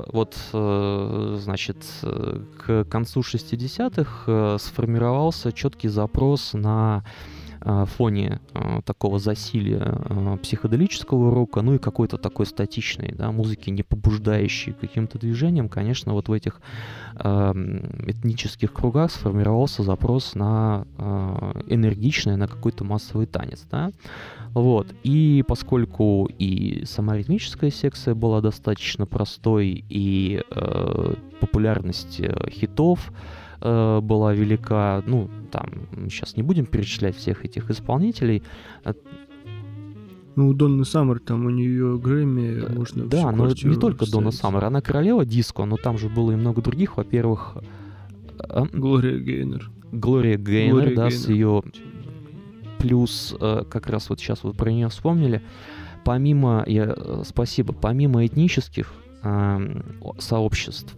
э, 0.05 0.11
вот, 0.11 0.37
э, 0.53 1.37
значит, 1.39 1.77
к 2.01 2.83
концу 2.85 3.21
60-х 3.21 4.23
э, 4.27 4.57
сформировался 4.59 5.51
четкий 5.51 5.87
запрос 5.87 6.53
на 6.53 7.03
э, 7.05 7.40
фоне 7.85 8.39
э, 8.53 8.81
такого 8.85 9.19
засилия 9.19 9.81
э, 9.83 10.37
психоделического 10.41 11.33
рока, 11.33 11.61
ну 11.61 11.75
и 11.75 11.77
какой-то 11.77 12.17
такой 12.17 12.45
статичной 12.45 13.13
да, 13.15 13.31
музыки, 13.31 13.69
не 13.69 13.83
побуждающей 13.83 14.73
каким-то 14.73 15.19
движениям, 15.19 15.69
конечно, 15.69 16.13
вот 16.13 16.29
в 16.29 16.31
этих 16.31 16.61
этнических 17.13 18.73
кругах 18.73 19.11
сформировался 19.11 19.83
запрос 19.83 20.33
на 20.33 20.85
э, 20.97 21.61
энергичный, 21.67 22.35
на 22.35 22.47
какой-то 22.47 22.83
массовый 22.83 23.27
танец, 23.27 23.65
да, 23.69 23.91
вот. 24.53 24.87
И 25.03 25.43
поскольку 25.47 26.29
и 26.37 26.83
сама 26.85 27.17
ритмическая 27.17 27.69
секция 27.69 28.15
была 28.15 28.41
достаточно 28.41 29.05
простой, 29.05 29.85
и 29.89 30.41
э, 30.49 31.13
популярность 31.39 32.19
э, 32.19 32.49
хитов 32.49 33.11
э, 33.61 33.99
была 34.01 34.33
велика, 34.33 35.03
ну, 35.05 35.29
там, 35.51 35.69
сейчас 36.09 36.35
не 36.37 36.43
будем 36.43 36.65
перечислять 36.65 37.15
всех 37.15 37.45
этих 37.45 37.69
исполнителей, 37.69 38.43
Ну, 40.37 40.47
у 40.47 40.53
Донны 40.53 40.85
Саммер, 40.85 41.19
там 41.19 41.45
у 41.45 41.49
нее 41.49 41.97
Грэмми, 41.99 42.63
Э, 42.63 42.73
можно 42.73 43.05
да, 43.05 43.31
но 43.31 43.47
не 43.47 43.75
только 43.75 44.09
Дона 44.09 44.31
вставить. 44.31 44.35
Саммер, 44.53 44.63
она 44.65 44.81
королева 44.81 45.25
диско, 45.25 45.65
но 45.65 45.75
там 45.75 45.97
же 45.97 46.07
было 46.07 46.31
и 46.31 46.35
много 46.35 46.61
других, 46.61 46.95
во-первых, 46.97 47.57
э, 48.39 48.63
Глория 48.71 49.17
Гейнер. 49.19 49.69
Глория 49.91 50.37
Гейнер, 50.37 50.71
Глория 50.73 50.95
да, 50.95 51.09
с 51.09 51.25
Гейнер. 51.27 51.33
ее 51.35 51.63
плюс, 52.79 53.35
э, 53.39 53.63
как 53.69 53.87
раз 53.87 54.09
вот 54.09 54.19
сейчас 54.21 54.43
вы 54.43 54.53
про 54.53 54.71
нее 54.71 54.87
вспомнили, 54.87 55.41
помимо, 56.05 56.63
я, 56.65 56.93
э, 56.95 57.23
спасибо, 57.25 57.73
помимо 57.73 58.25
этнических 58.25 58.91
о- 59.23 60.15
сообществ, 60.17 60.95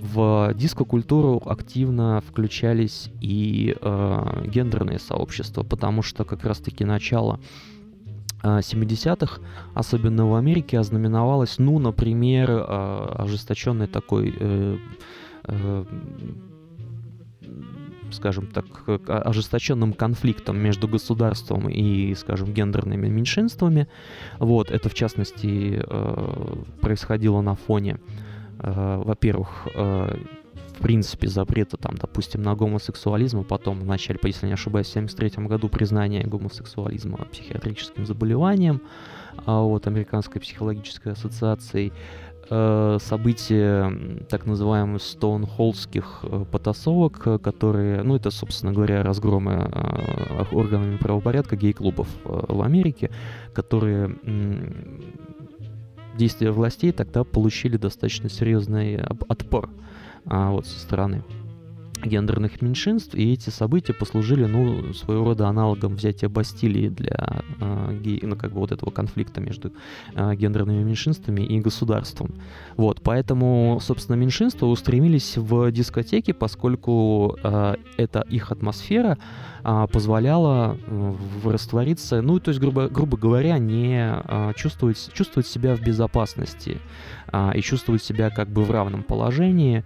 в 0.00 0.52
дискокультуру 0.54 1.42
активно 1.46 2.20
включались 2.20 3.10
и 3.20 3.76
э, 3.80 4.42
гендерные 4.46 4.98
сообщества, 4.98 5.62
потому 5.62 6.02
что 6.02 6.24
как 6.24 6.44
раз-таки 6.44 6.84
начало 6.84 7.40
э, 8.42 8.58
70-х, 8.58 9.40
особенно 9.74 10.26
в 10.26 10.34
Америке, 10.34 10.78
ознаменовалось, 10.78 11.58
ну, 11.58 11.78
например, 11.78 12.50
э, 12.50 13.14
ожесточенной 13.18 13.86
такой 13.86 14.34
э, 14.38 14.78
э, 15.44 15.84
скажем 18.12 18.46
так, 18.46 18.64
ожесточенным 19.08 19.92
конфликтом 19.92 20.58
между 20.58 20.86
государством 20.86 21.68
и, 21.68 22.14
скажем, 22.14 22.52
гендерными 22.52 23.08
меньшинствами. 23.08 23.88
Вот, 24.38 24.70
это, 24.70 24.88
в 24.88 24.94
частности, 24.94 25.82
происходило 26.80 27.40
на 27.40 27.56
фоне, 27.56 27.98
во-первых, 28.58 29.66
в 29.74 30.82
принципе, 30.82 31.28
запрета, 31.28 31.76
там, 31.76 31.94
допустим, 31.96 32.42
на 32.42 32.54
гомосексуализм, 32.54 33.40
а 33.40 33.44
потом 33.44 33.80
в 33.80 33.86
начале, 33.86 34.18
если 34.22 34.46
не 34.46 34.52
ошибаюсь, 34.52 34.88
в 34.88 34.90
1973 34.90 35.46
году 35.46 35.68
признание 35.68 36.22
гомосексуализма 36.24 37.18
психиатрическим 37.32 38.04
заболеванием 38.06 38.80
а 39.44 39.62
от 39.62 39.86
Американской 39.86 40.40
психологической 40.40 41.12
ассоциации, 41.12 41.92
э, 42.48 42.98
события 43.00 43.92
так 44.28 44.46
называемых 44.46 45.02
стоунхоллских 45.02 46.20
э, 46.22 46.44
потасовок, 46.50 47.26
э, 47.26 47.38
которые, 47.38 48.02
ну, 48.02 48.16
это, 48.16 48.30
собственно 48.30 48.72
говоря, 48.72 49.02
разгромы 49.02 49.70
органами 50.52 50.96
правопорядка 50.96 51.56
гей-клубов 51.56 52.08
в 52.24 52.62
Америке, 52.62 53.10
которые 53.52 54.16
действия 56.16 56.50
властей 56.50 56.92
тогда 56.92 57.24
получили 57.24 57.76
достаточно 57.76 58.28
серьезный 58.28 59.02
отпор 59.28 59.70
а, 60.24 60.50
вот 60.50 60.66
со 60.66 60.78
стороны 60.80 61.22
гендерных 62.04 62.62
меньшинств, 62.62 63.14
и 63.14 63.32
эти 63.32 63.50
события 63.50 63.92
послужили, 63.92 64.44
ну, 64.46 64.92
своего 64.92 65.24
рода 65.24 65.48
аналогом 65.48 65.96
взятия 65.96 66.28
Бастилии 66.28 66.88
для 66.88 67.42
э, 67.60 67.98
гей, 68.02 68.20
ну, 68.22 68.36
как 68.36 68.52
бы 68.52 68.60
вот 68.60 68.72
этого 68.72 68.90
конфликта 68.90 69.40
между 69.40 69.72
э, 70.14 70.34
гендерными 70.34 70.82
меньшинствами 70.82 71.42
и 71.42 71.60
государством. 71.60 72.34
Вот, 72.76 73.00
поэтому, 73.02 73.78
собственно, 73.80 74.16
меньшинства 74.16 74.66
устремились 74.66 75.36
в 75.36 75.70
дискотеки, 75.70 76.32
поскольку 76.32 77.38
э, 77.42 77.74
эта 77.96 78.20
их 78.20 78.52
атмосфера 78.52 79.18
э, 79.64 79.86
позволяла 79.92 80.78
э, 80.86 81.14
раствориться, 81.44 82.20
ну, 82.22 82.38
то 82.40 82.50
есть, 82.50 82.60
грубо, 82.60 82.88
грубо 82.88 83.16
говоря, 83.16 83.58
не 83.58 83.98
э, 83.98 84.52
чувствовать, 84.56 85.10
чувствовать 85.12 85.46
себя 85.46 85.74
в 85.74 85.80
безопасности 85.80 86.78
э, 87.32 87.52
и 87.54 87.62
чувствовать 87.62 88.02
себя 88.02 88.30
как 88.30 88.48
бы 88.48 88.64
в 88.64 88.70
равном 88.70 89.02
положении, 89.02 89.84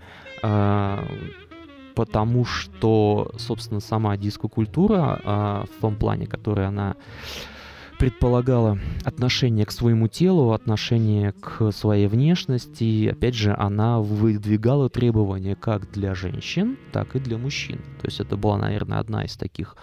потому 1.95 2.45
что, 2.45 3.31
собственно, 3.39 3.81
сама 3.81 4.17
дискокультура 4.17 5.21
а, 5.25 5.65
в 5.67 5.81
том 5.81 5.97
плане, 5.97 6.27
который 6.27 6.67
она 6.67 6.97
предполагала 7.99 8.79
отношение 9.05 9.67
к 9.67 9.71
своему 9.71 10.09
телу, 10.09 10.53
отношение 10.53 11.33
к 11.33 11.71
своей 11.71 12.07
внешности. 12.07 13.09
Опять 13.09 13.35
же, 13.35 13.55
она 13.55 14.01
выдвигала 14.01 14.89
требования 14.89 15.55
как 15.55 15.91
для 15.91 16.15
женщин, 16.15 16.79
так 16.93 17.15
и 17.15 17.19
для 17.19 17.37
мужчин. 17.37 17.77
То 18.01 18.07
есть 18.07 18.21
это 18.21 18.39
была, 18.39 18.57
наверное, 18.57 19.01
одна 19.01 19.27
из 19.27 19.37
таких, 19.37 19.77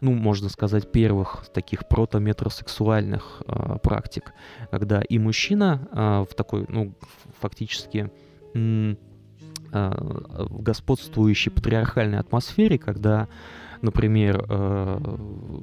ну, 0.00 0.12
можно 0.12 0.48
сказать, 0.48 0.92
первых 0.92 1.48
таких 1.52 1.88
протометросексуальных 1.88 3.42
э, 3.48 3.78
практик, 3.82 4.32
когда 4.70 5.00
и 5.00 5.18
мужчина 5.18 5.88
э, 5.90 6.24
в 6.30 6.36
такой, 6.36 6.66
ну, 6.68 6.94
фактически 7.40 8.12
Э, 8.56 8.94
в 9.72 10.62
господствующей 10.62 11.50
патриархальной 11.50 12.18
атмосфере, 12.18 12.78
когда, 12.78 13.28
например, 13.82 14.44
э, 14.48 15.16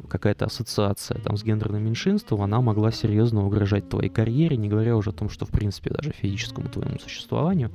какая-то 0.09 0.45
ассоциация 0.45 1.19
там, 1.19 1.37
с 1.37 1.43
гендерным 1.43 1.83
меньшинством, 1.83 2.41
она 2.41 2.61
могла 2.61 2.91
серьезно 2.91 3.45
угрожать 3.45 3.89
твоей 3.89 4.09
карьере, 4.09 4.57
не 4.57 4.69
говоря 4.69 4.95
уже 4.95 5.11
о 5.11 5.13
том, 5.13 5.29
что, 5.29 5.45
в 5.45 5.49
принципе, 5.49 5.89
даже 5.89 6.11
физическому 6.11 6.69
твоему 6.69 6.99
существованию. 6.99 7.71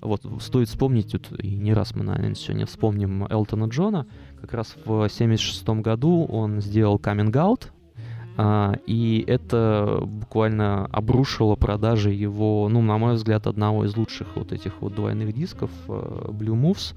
Вот 0.00 0.22
стоит 0.40 0.68
вспомнить, 0.68 1.12
вот, 1.12 1.40
и 1.40 1.56
не 1.56 1.74
раз 1.74 1.94
мы, 1.94 2.04
наверное, 2.04 2.34
сегодня 2.34 2.66
вспомним 2.66 3.26
Элтона 3.26 3.64
Джона, 3.64 4.06
как 4.40 4.54
раз 4.54 4.68
в 4.84 5.04
1976 5.04 5.68
году 5.82 6.24
он 6.24 6.60
сделал 6.60 6.98
каминг-аут, 6.98 7.72
а, 7.72 7.77
и 8.86 9.24
это 9.26 10.00
буквально 10.02 10.86
обрушило 10.86 11.56
продажи 11.56 12.12
его, 12.12 12.68
ну, 12.68 12.80
на 12.82 12.96
мой 12.96 13.14
взгляд, 13.14 13.46
одного 13.46 13.84
из 13.84 13.96
лучших 13.96 14.36
вот 14.36 14.52
этих 14.52 14.80
вот 14.80 14.94
двойных 14.94 15.34
дисков 15.34 15.70
uh, 15.88 16.30
Blue 16.30 16.54
Moves, 16.54 16.94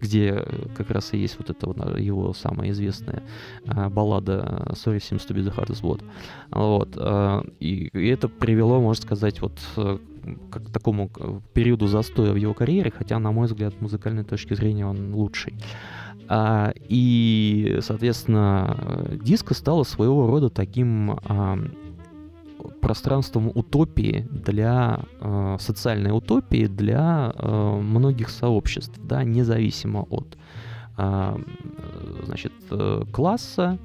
где 0.00 0.46
как 0.76 0.90
раз 0.90 1.12
и 1.12 1.18
есть 1.18 1.38
вот 1.38 1.50
эта 1.50 1.66
вот 1.66 1.98
его 1.98 2.32
самая 2.34 2.70
известная 2.70 3.24
uh, 3.64 3.90
баллада 3.90 4.64
Sorry 4.74 4.98
Seems 4.98 5.26
to 5.26 5.34
be 5.34 5.42
the 5.42 5.52
hardest 5.52 5.82
word. 5.82 6.04
Вот. 6.50 6.96
И, 7.58 7.88
и 7.92 8.08
это 8.08 8.28
привело, 8.28 8.80
можно 8.80 9.02
сказать, 9.02 9.40
вот 9.40 9.58
к 10.50 10.60
такому 10.72 11.10
периоду 11.52 11.86
застоя 11.86 12.32
в 12.32 12.36
его 12.36 12.54
карьере, 12.54 12.92
хотя, 12.96 13.18
на 13.18 13.32
мой 13.32 13.46
взгляд, 13.46 13.74
с 13.74 13.80
музыкальной 13.80 14.24
точки 14.24 14.54
зрения 14.54 14.86
он 14.86 15.14
лучший. 15.14 15.54
А, 16.28 16.72
и, 16.76 17.78
соответственно, 17.82 19.16
диско 19.22 19.54
стало 19.54 19.84
своего 19.84 20.26
рода 20.26 20.50
таким 20.50 21.18
а, 21.24 21.58
пространством 22.80 23.50
утопии 23.54 24.26
для 24.30 25.00
э, 25.20 25.56
социальной 25.60 26.16
утопии 26.16 26.66
для 26.66 27.32
э, 27.34 27.80
многих 27.80 28.28
сообществ, 28.28 28.98
да, 29.02 29.24
независимо 29.24 30.02
от 30.08 30.36
э, 30.96 31.36
значит, 32.24 32.52
класса, 33.12 33.78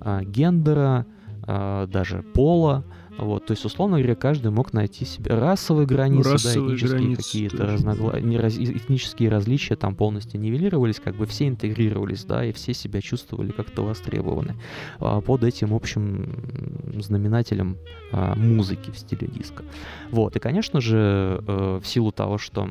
э, 0.00 0.20
гендера, 0.24 1.06
э, 1.46 1.86
даже 1.90 2.22
пола, 2.34 2.84
вот, 3.18 3.46
то 3.46 3.52
есть, 3.52 3.64
условно 3.64 3.96
говоря, 3.96 4.14
каждый 4.14 4.50
мог 4.50 4.72
найти 4.72 5.04
себе 5.04 5.34
расовые 5.34 5.86
границы, 5.86 6.32
расовые 6.32 6.78
да, 6.78 6.86
этнические 6.86 7.16
какие-то 7.16 7.66
разногла... 7.66 8.20
не 8.20 8.36
раз... 8.38 8.56
этнические 8.56 9.30
различия 9.30 9.76
там 9.76 9.94
полностью 9.94 10.40
нивелировались, 10.40 11.00
как 11.00 11.16
бы 11.16 11.26
все 11.26 11.48
интегрировались, 11.48 12.24
да, 12.24 12.44
и 12.44 12.52
все 12.52 12.74
себя 12.74 13.00
чувствовали 13.00 13.52
как-то 13.52 13.82
востребованы 13.82 14.56
а, 14.98 15.20
под 15.20 15.44
этим 15.44 15.72
общим 15.72 16.92
знаменателем 17.00 17.78
а, 18.12 18.34
музыки 18.34 18.90
в 18.90 18.98
стиле 18.98 19.28
диска. 19.28 19.64
Вот, 20.10 20.36
и, 20.36 20.38
конечно 20.38 20.80
же, 20.80 21.42
э, 21.46 21.80
в 21.82 21.86
силу 21.86 22.12
того, 22.12 22.38
что 22.38 22.68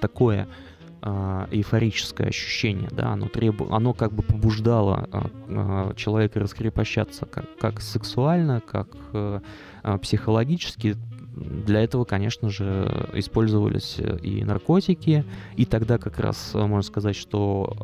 такое 0.00 0.48
эйфорическое 1.50 2.28
ощущение, 2.28 2.88
да, 2.90 3.12
оно, 3.12 3.28
требу... 3.28 3.72
оно 3.72 3.92
как 3.92 4.12
бы 4.12 4.22
побуждало 4.22 5.08
э, 5.48 5.92
человека 5.96 6.40
раскрепощаться 6.40 7.26
как, 7.26 7.44
как 7.58 7.80
сексуально, 7.80 8.60
как 8.60 8.88
э, 9.12 9.40
психологически. 10.02 10.96
Для 11.36 11.82
этого, 11.82 12.04
конечно 12.04 12.48
же, 12.48 13.10
использовались 13.12 13.98
и 13.98 14.42
наркотики, 14.42 15.24
и 15.56 15.66
тогда 15.66 15.98
как 15.98 16.18
раз 16.18 16.54
можно 16.54 16.82
сказать, 16.82 17.14
что 17.14 17.76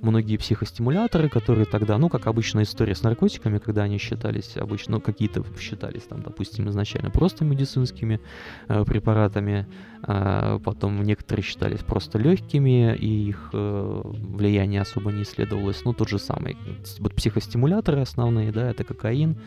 многие 0.00 0.36
психостимуляторы, 0.36 1.28
которые 1.28 1.64
тогда, 1.64 1.98
ну, 1.98 2.08
как 2.08 2.26
обычная 2.26 2.64
история 2.64 2.94
с 2.94 3.02
наркотиками, 3.02 3.58
когда 3.58 3.82
они 3.82 3.98
считались 3.98 4.56
обычно, 4.56 4.96
ну, 4.96 5.00
какие-то 5.00 5.44
считались 5.58 6.02
там, 6.02 6.22
допустим, 6.22 6.68
изначально 6.68 7.10
просто 7.10 7.44
медицинскими 7.44 8.20
э, 8.68 8.84
препаратами, 8.84 9.66
э, 10.06 10.58
потом 10.64 11.02
некоторые 11.02 11.44
считались 11.44 11.80
просто 11.80 12.18
легкими, 12.18 12.94
и 12.96 13.28
их 13.28 13.50
э, 13.52 14.00
влияние 14.04 14.80
особо 14.80 15.12
не 15.12 15.22
исследовалось. 15.22 15.84
Ну, 15.84 15.92
тот 15.92 16.08
же 16.08 16.18
самый. 16.18 16.56
Вот 16.98 17.14
психостимуляторы 17.14 18.00
основные, 18.00 18.52
да, 18.52 18.70
это 18.70 18.84
кокаин 18.84 19.38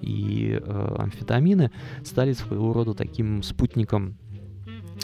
и 0.00 0.58
э, 0.60 0.94
амфетамины 0.98 1.70
стали 2.04 2.32
своего 2.32 2.72
рода 2.72 2.94
таким 2.94 3.42
спутником 3.42 4.16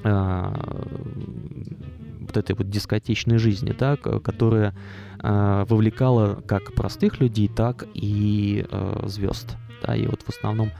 э, 0.04 0.52
вот 2.36 2.44
этой 2.44 2.56
вот 2.56 2.70
дискотечной 2.70 3.38
жизни, 3.38 3.74
да, 3.76 3.96
которая 3.96 4.74
э, 5.22 5.64
вовлекала 5.68 6.42
как 6.46 6.74
простых 6.74 7.20
людей, 7.20 7.48
так 7.48 7.86
и 7.94 8.64
э, 8.70 9.02
звезд. 9.06 9.56
Да, 9.82 9.96
и 9.96 10.06
вот 10.06 10.22
в 10.22 10.28
основном 10.28 10.70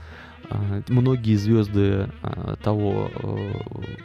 э, 0.49 0.81
многие 0.87 1.35
звезды 1.35 2.09
э, 2.23 2.55
того, 2.63 3.09
э, 3.13 3.53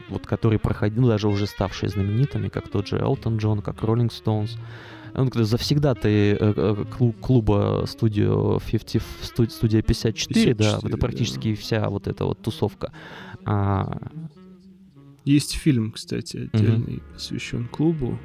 вот 0.09 0.27
которые 0.27 0.59
проходили, 0.59 1.01
ну, 1.01 1.09
даже 1.09 1.29
уже 1.29 1.47
ставшие 1.47 1.91
знаменитыми, 1.91 2.49
как 2.49 2.69
тот 2.69 2.88
же 2.88 2.99
Элтон 2.99 3.37
Джон, 3.37 3.61
как 3.61 3.83
Роллинг 3.83 4.12
Стоунс, 4.12 4.57
он 5.15 5.29
когда 5.29 5.45
завсегда 5.45 5.95
ты 5.95 6.37
э, 6.41 6.85
клуба 7.21 7.85
студио 7.87 8.61
50, 8.61 9.03
студия 9.51 9.83
54, 9.83 10.55
54 10.55 10.55
да, 10.55 10.79
это 10.88 10.97
практически 10.97 11.55
да. 11.55 11.61
вся 11.61 11.88
вот 11.91 12.07
эта 12.07 12.25
вот 12.25 12.41
тусовка. 12.41 12.93
А, 13.45 13.99
есть 15.24 15.54
фильм, 15.54 15.92
кстати, 15.92 16.50
отдельный, 16.52 16.96
угу. 16.96 17.02
посвящен 17.14 17.68
клубу. 17.68 18.18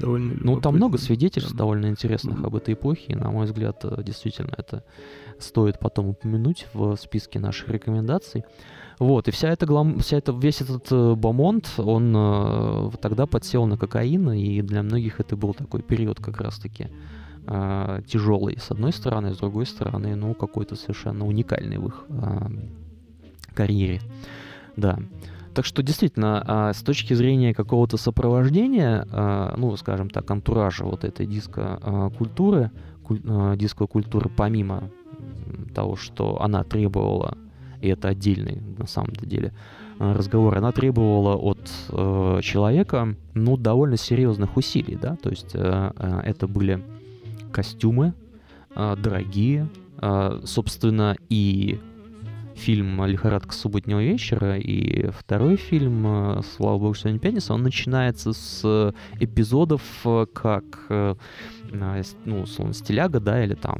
Довольно 0.00 0.34
Ну, 0.40 0.60
там 0.60 0.74
много 0.74 0.98
свидетельств 0.98 1.50
там. 1.50 1.58
довольно 1.58 1.86
интересных 1.86 2.42
об 2.42 2.56
этой 2.56 2.74
эпохе. 2.74 3.12
И, 3.12 3.14
на 3.14 3.30
мой 3.30 3.46
взгляд, 3.46 3.84
э, 3.84 4.02
действительно, 4.02 4.54
это 4.56 4.84
стоит 5.38 5.78
потом 5.78 6.08
упомянуть 6.08 6.66
в 6.74 6.96
списке 6.96 7.38
наших 7.38 7.68
рекомендаций. 7.68 8.44
Вот, 8.98 9.28
и 9.28 9.30
вся 9.30 9.50
эта, 9.50 9.66
глам... 9.66 9.98
вся 9.98 10.18
эта, 10.18 10.32
весь 10.32 10.60
этот 10.60 10.90
э, 10.90 11.14
бомонд, 11.14 11.72
он 11.78 12.14
э, 12.16 12.90
тогда 13.00 13.26
подсел 13.26 13.66
на 13.66 13.76
кокаин, 13.76 14.30
и 14.32 14.62
для 14.62 14.82
многих 14.82 15.20
это 15.20 15.36
был 15.36 15.54
такой 15.54 15.82
период 15.82 16.20
как 16.20 16.40
раз-таки 16.40 16.88
э, 17.46 18.02
тяжелый, 18.06 18.58
с 18.58 18.70
одной 18.70 18.92
стороны, 18.92 19.34
с 19.34 19.38
другой 19.38 19.66
стороны, 19.66 20.14
ну, 20.14 20.34
какой-то 20.34 20.76
совершенно 20.76 21.26
уникальный 21.26 21.78
в 21.78 21.88
их 21.88 22.04
э, 22.08 22.48
карьере. 23.54 24.00
Да. 24.76 24.98
Так 25.54 25.64
что 25.64 25.82
действительно, 25.82 26.42
а, 26.46 26.72
с 26.72 26.82
точки 26.82 27.14
зрения 27.14 27.54
какого-то 27.54 27.96
сопровождения, 27.96 29.06
а, 29.10 29.54
ну, 29.56 29.76
скажем 29.76 30.10
так, 30.10 30.30
антуража 30.30 30.84
вот 30.84 31.04
этой 31.04 31.26
диско-культуры, 31.26 32.70
диско-культуры 33.56 34.30
помимо 34.34 34.90
того, 35.74 35.96
что 35.96 36.40
она 36.40 36.64
требовала, 36.64 37.36
и 37.80 37.88
это 37.88 38.08
отдельный 38.08 38.62
на 38.78 38.86
самом 38.86 39.12
деле 39.12 39.52
разговор, 39.98 40.56
она 40.56 40.72
требовала 40.72 41.36
от 41.36 41.70
э, 41.90 42.40
человека, 42.42 43.14
ну, 43.34 43.56
довольно 43.56 43.96
серьезных 43.96 44.56
усилий, 44.56 44.96
да, 45.00 45.16
то 45.16 45.30
есть 45.30 45.54
э, 45.54 45.92
э, 45.96 46.20
это 46.24 46.48
были 46.48 46.82
костюмы 47.52 48.14
дорогие, 48.74 49.68
собственно, 50.44 51.16
и 51.28 51.78
фильм 52.54 53.04
«Лихорадка 53.04 53.52
субботнего 53.52 54.02
вечера» 54.02 54.58
и 54.58 55.08
второй 55.10 55.56
фильм 55.56 56.06
э, 56.06 56.42
«Слава 56.56 56.78
богу, 56.78 56.94
сегодня 56.94 57.18
пятница», 57.18 57.54
он 57.54 57.62
начинается 57.62 58.32
с 58.32 58.94
эпизодов, 59.20 59.82
э, 60.04 60.26
как, 60.32 60.64
э, 60.88 61.14
ну, 62.24 62.40
условно, 62.40 62.74
стиляга, 62.74 63.20
да, 63.20 63.44
или 63.44 63.54
там 63.54 63.78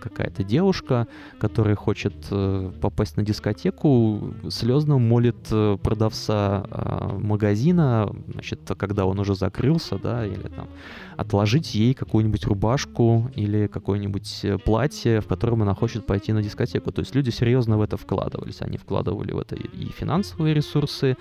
какая-то 0.00 0.44
девушка, 0.44 1.06
которая 1.38 1.74
хочет 1.74 2.14
попасть 2.80 3.16
на 3.16 3.22
дискотеку, 3.22 4.34
слезно 4.50 4.98
молит 4.98 5.48
продавца 5.82 6.66
магазина, 7.18 8.10
значит, 8.28 8.60
когда 8.76 9.06
он 9.06 9.18
уже 9.18 9.34
закрылся, 9.34 9.98
да, 9.98 10.26
или 10.26 10.48
там 10.48 10.68
отложить 11.16 11.74
ей 11.74 11.94
какую-нибудь 11.94 12.46
рубашку 12.46 13.30
или 13.34 13.66
какое-нибудь 13.66 14.40
э, 14.44 14.58
платье, 14.58 15.20
в 15.20 15.26
котором 15.26 15.62
она 15.62 15.74
хочет 15.74 16.06
пойти 16.06 16.32
на 16.32 16.42
дискотеку. 16.42 16.90
То 16.90 17.00
есть 17.00 17.14
люди 17.14 17.30
серьезно 17.30 17.78
в 17.78 17.82
это 17.82 17.96
вкладывались. 17.96 18.60
Они 18.60 18.76
вкладывали 18.76 19.32
в 19.32 19.38
это 19.38 19.54
и 19.54 19.86
финансовые 19.92 20.54
ресурсы, 20.54 21.16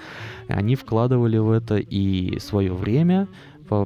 они 0.47 0.75
вкладывали 0.75 1.37
в 1.37 1.51
это 1.51 1.77
и 1.77 2.39
свое 2.39 2.73
время, 2.73 3.27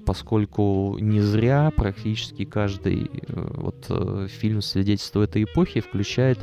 поскольку 0.05 0.97
не 0.99 1.21
зря 1.21 1.71
практически 1.75 2.45
каждый 2.45 3.09
э, 3.27 3.47
вот 3.55 3.85
э, 3.89 4.27
фильм 4.29 4.61
свидетельства 4.61 5.23
этой 5.23 5.43
эпохи 5.43 5.81
включает 5.81 6.39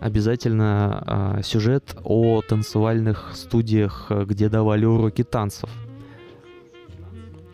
обязательно 0.00 1.42
сюжет 1.44 1.94
о 2.04 2.40
танцевальных 2.40 3.32
студиях, 3.34 4.10
где 4.10 4.48
давали 4.48 4.86
уроки 4.86 5.22
танцев. 5.22 5.68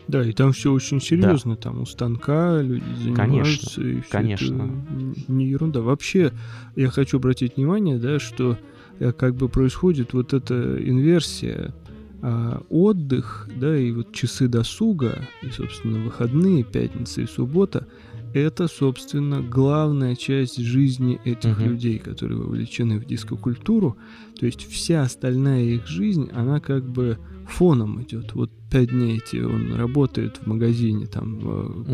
Да, 0.07 0.23
и 0.23 0.31
там 0.31 0.53
все 0.53 0.71
очень 0.71 1.01
серьезно, 1.01 1.55
да. 1.55 1.61
там 1.63 1.81
у 1.81 1.85
станка 1.85 2.61
люди 2.61 2.85
занимаются, 2.95 3.21
конечно, 3.21 3.81
и 3.81 4.01
все 4.01 4.09
конечно. 4.09 4.55
это 4.55 5.31
не 5.31 5.47
ерунда. 5.47 5.81
Вообще, 5.81 6.31
я 6.75 6.89
хочу 6.89 7.17
обратить 7.17 7.57
внимание, 7.57 7.97
да, 7.97 8.17
что 8.17 8.57
э, 8.99 9.11
как 9.11 9.35
бы 9.35 9.49
происходит 9.49 10.13
вот 10.13 10.33
эта 10.33 10.77
инверсия 10.81 11.73
а, 12.21 12.63
отдых, 12.69 13.47
да, 13.59 13.77
и 13.77 13.91
вот 13.91 14.11
часы 14.11 14.47
досуга, 14.47 15.21
и, 15.43 15.49
собственно, 15.49 15.99
выходные, 15.99 16.63
пятница 16.63 17.21
и 17.21 17.27
суббота, 17.27 17.85
это, 18.33 18.67
собственно, 18.67 19.41
главная 19.41 20.15
часть 20.15 20.57
жизни 20.57 21.19
этих 21.25 21.59
uh-huh. 21.59 21.67
людей, 21.67 21.99
которые 21.99 22.39
вовлечены 22.39 22.99
в 22.99 23.05
дискокультуру. 23.05 23.97
То 24.39 24.45
есть 24.45 24.69
вся 24.69 25.01
остальная 25.01 25.63
их 25.63 25.87
жизнь, 25.87 26.29
она 26.33 26.59
как 26.59 26.87
бы 26.87 27.17
фоном 27.47 28.01
идет. 28.03 28.33
Вот 28.33 28.51
пять 28.69 28.89
дней 28.89 29.17
эти 29.17 29.37
он 29.37 29.73
работает 29.75 30.37
в 30.37 30.47
магазине 30.47 31.05
там 31.05 31.37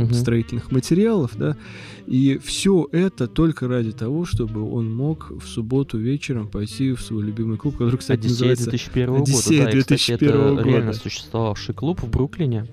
угу. 0.05 0.13
строительных 0.13 0.71
материалов, 0.71 1.31
да, 1.35 1.55
и 2.07 2.39
все 2.43 2.87
это 2.91 3.27
только 3.27 3.67
ради 3.67 3.91
того, 3.91 4.25
чтобы 4.25 4.69
он 4.69 4.93
мог 4.93 5.31
в 5.31 5.47
субботу 5.47 5.97
вечером 5.97 6.47
пойти 6.47 6.93
в 6.93 7.01
свой 7.01 7.23
любимый 7.23 7.57
клуб, 7.57 7.77
который, 7.77 7.97
кстати, 7.97 8.21
Одиссея 8.21 8.49
называется... 8.49 8.69
2001 8.71 9.07
года. 9.07 9.21
Одиссея 9.21 9.65
да, 9.65 9.71
2001 9.71 9.97
кстати, 9.97 10.23
это 10.23 10.49
года. 10.49 10.63
реально 10.63 10.93
существовавший 10.93 11.75
клуб 11.75 12.01
в 12.01 12.09
Бруклине. 12.09 12.67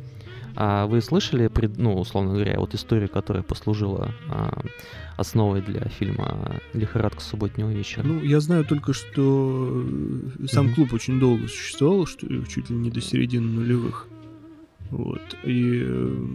А 0.56 0.86
вы 0.86 1.00
слышали, 1.00 1.50
ну, 1.76 1.94
условно 1.94 2.34
говоря, 2.34 2.58
вот 2.58 2.74
историю, 2.74 3.08
которая 3.08 3.42
послужила 3.42 4.12
а, 4.28 4.62
основой 5.16 5.62
для 5.62 5.82
фильма 5.88 6.60
«Лихорадка 6.72 7.20
субботнего 7.20 7.70
вечера»? 7.70 8.02
Ну, 8.04 8.22
я 8.22 8.40
знаю 8.40 8.64
только, 8.64 8.92
что 8.92 9.84
сам 10.46 10.66
mm-hmm. 10.66 10.74
клуб 10.74 10.92
очень 10.92 11.20
долго 11.20 11.48
существовал, 11.48 12.06
что 12.06 12.26
чуть 12.46 12.70
ли 12.70 12.76
не 12.76 12.90
до 12.90 13.00
середины 13.00 13.46
нулевых. 13.46 14.08
Вот. 14.90 15.22
И 15.44 15.82
э, 15.84 16.26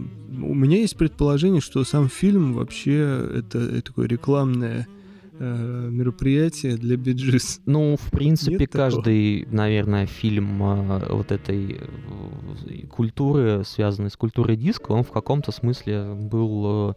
у 0.42 0.54
меня 0.54 0.78
есть 0.78 0.96
предположение, 0.96 1.62
что 1.62 1.84
сам 1.84 2.08
фильм 2.08 2.54
вообще 2.54 3.30
это, 3.36 3.60
это 3.60 3.82
такое 3.82 4.08
рекламное 4.08 4.88
э, 4.88 4.95
мероприятие 5.40 6.78
для 6.78 6.98
биджис. 6.98 7.62
Ну, 7.66 7.98
в 7.98 8.12
принципе, 8.12 8.58
Нет 8.58 8.72
каждый, 8.72 9.42
такого? 9.42 9.56
наверное, 9.56 10.06
фильм 10.06 10.64
э, 10.64 11.08
вот 11.10 11.32
этой 11.32 11.80
э, 11.82 12.88
культуры, 12.88 13.64
связанной 13.66 14.10
с 14.10 14.18
культурой 14.18 14.56
диска, 14.56 14.92
он 14.92 15.04
в 15.04 15.12
каком-то 15.12 15.52
смысле 15.52 16.14
был 16.14 16.92
э, 16.92 16.94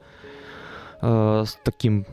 э, 1.03 1.45
с 1.47 1.59
таким 1.65 2.07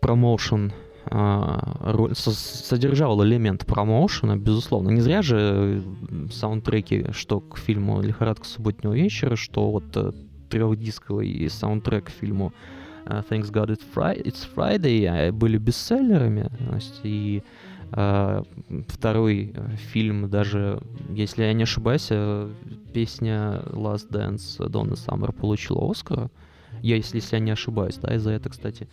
промоушен 0.00 0.72
э, 1.10 2.10
содержал 2.14 3.24
элемент 3.24 3.66
промоушена, 3.66 4.36
безусловно. 4.36 4.90
Не 4.90 5.00
зря 5.00 5.22
же 5.22 5.82
саундтреки, 6.30 7.06
что 7.12 7.40
к 7.40 7.58
фильму 7.58 8.00
«Лихорадка 8.00 8.46
субботнего 8.46 8.92
вечера», 8.92 9.36
что 9.36 9.70
вот 9.70 9.96
э, 9.96 10.12
трехдисковый 10.50 11.48
саундтрек 11.48 12.06
к 12.06 12.10
фильму 12.10 12.52
uh, 13.10 13.22
Thanks 13.28 13.50
God 13.50 13.70
It's 13.70 13.84
Friday, 13.94 14.22
It's 14.22 14.46
Friday 14.54 15.32
были 15.32 15.58
бестселлерами. 15.58 16.50
И 17.02 17.42
uh, 17.92 18.46
второй 18.88 19.54
фильм 19.92 20.30
даже, 20.30 20.80
если 21.10 21.44
я 21.44 21.52
не 21.52 21.64
ошибаюсь, 21.64 22.08
песня 22.92 23.62
Last 23.66 24.10
Dance 24.10 24.68
Донна 24.68 24.96
Саммер 24.96 25.32
получила 25.32 25.90
Оскара. 25.90 26.30
Я, 26.82 26.96
если, 26.96 27.16
если 27.16 27.36
я 27.36 27.40
не 27.40 27.50
ошибаюсь, 27.50 27.96
да, 27.96 28.14
и 28.14 28.18
за 28.18 28.30
это, 28.30 28.48
кстати, 28.48 28.88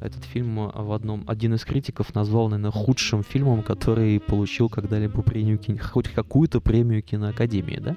этот 0.00 0.24
фильм 0.24 0.70
в 0.72 0.92
одном, 0.92 1.24
один 1.26 1.54
из 1.54 1.64
критиков 1.64 2.14
назвал, 2.14 2.48
наверное, 2.48 2.70
худшим 2.70 3.22
фильмом, 3.22 3.62
который 3.62 4.20
получил 4.20 4.68
когда-либо 4.68 5.22
премию, 5.22 5.58
хоть 5.80 6.08
какую-то 6.08 6.60
премию 6.60 7.02
киноакадемии, 7.02 7.80
да, 7.80 7.96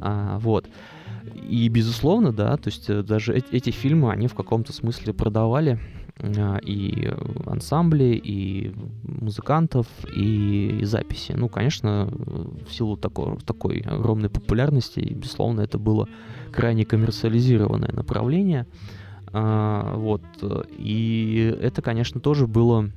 а, 0.00 0.38
вот. 0.38 0.68
И, 1.34 1.68
безусловно, 1.68 2.32
да, 2.32 2.56
то 2.56 2.68
есть 2.68 2.88
э, 2.88 3.02
даже 3.02 3.34
эти, 3.34 3.50
эти 3.52 3.70
фильмы, 3.70 4.10
они 4.12 4.28
в 4.28 4.34
каком-то 4.34 4.72
смысле 4.72 5.12
продавали 5.12 5.78
а, 6.20 6.58
и 6.58 7.10
ансамбли, 7.46 8.20
и 8.22 8.74
музыкантов, 9.04 9.86
и, 10.14 10.78
и 10.80 10.84
записи. 10.84 11.32
Ну, 11.32 11.48
конечно, 11.48 12.08
в 12.10 12.72
силу 12.72 12.96
такой, 12.96 13.38
такой 13.38 13.80
огромной 13.80 14.28
популярности, 14.28 15.00
безусловно, 15.00 15.60
это 15.60 15.78
было 15.78 16.08
крайне 16.52 16.84
коммерциализированное 16.84 17.92
направление. 17.92 18.66
А, 19.32 19.94
вот. 19.96 20.22
И 20.76 21.56
это, 21.60 21.82
конечно, 21.82 22.20
тоже 22.20 22.46
было, 22.46 22.90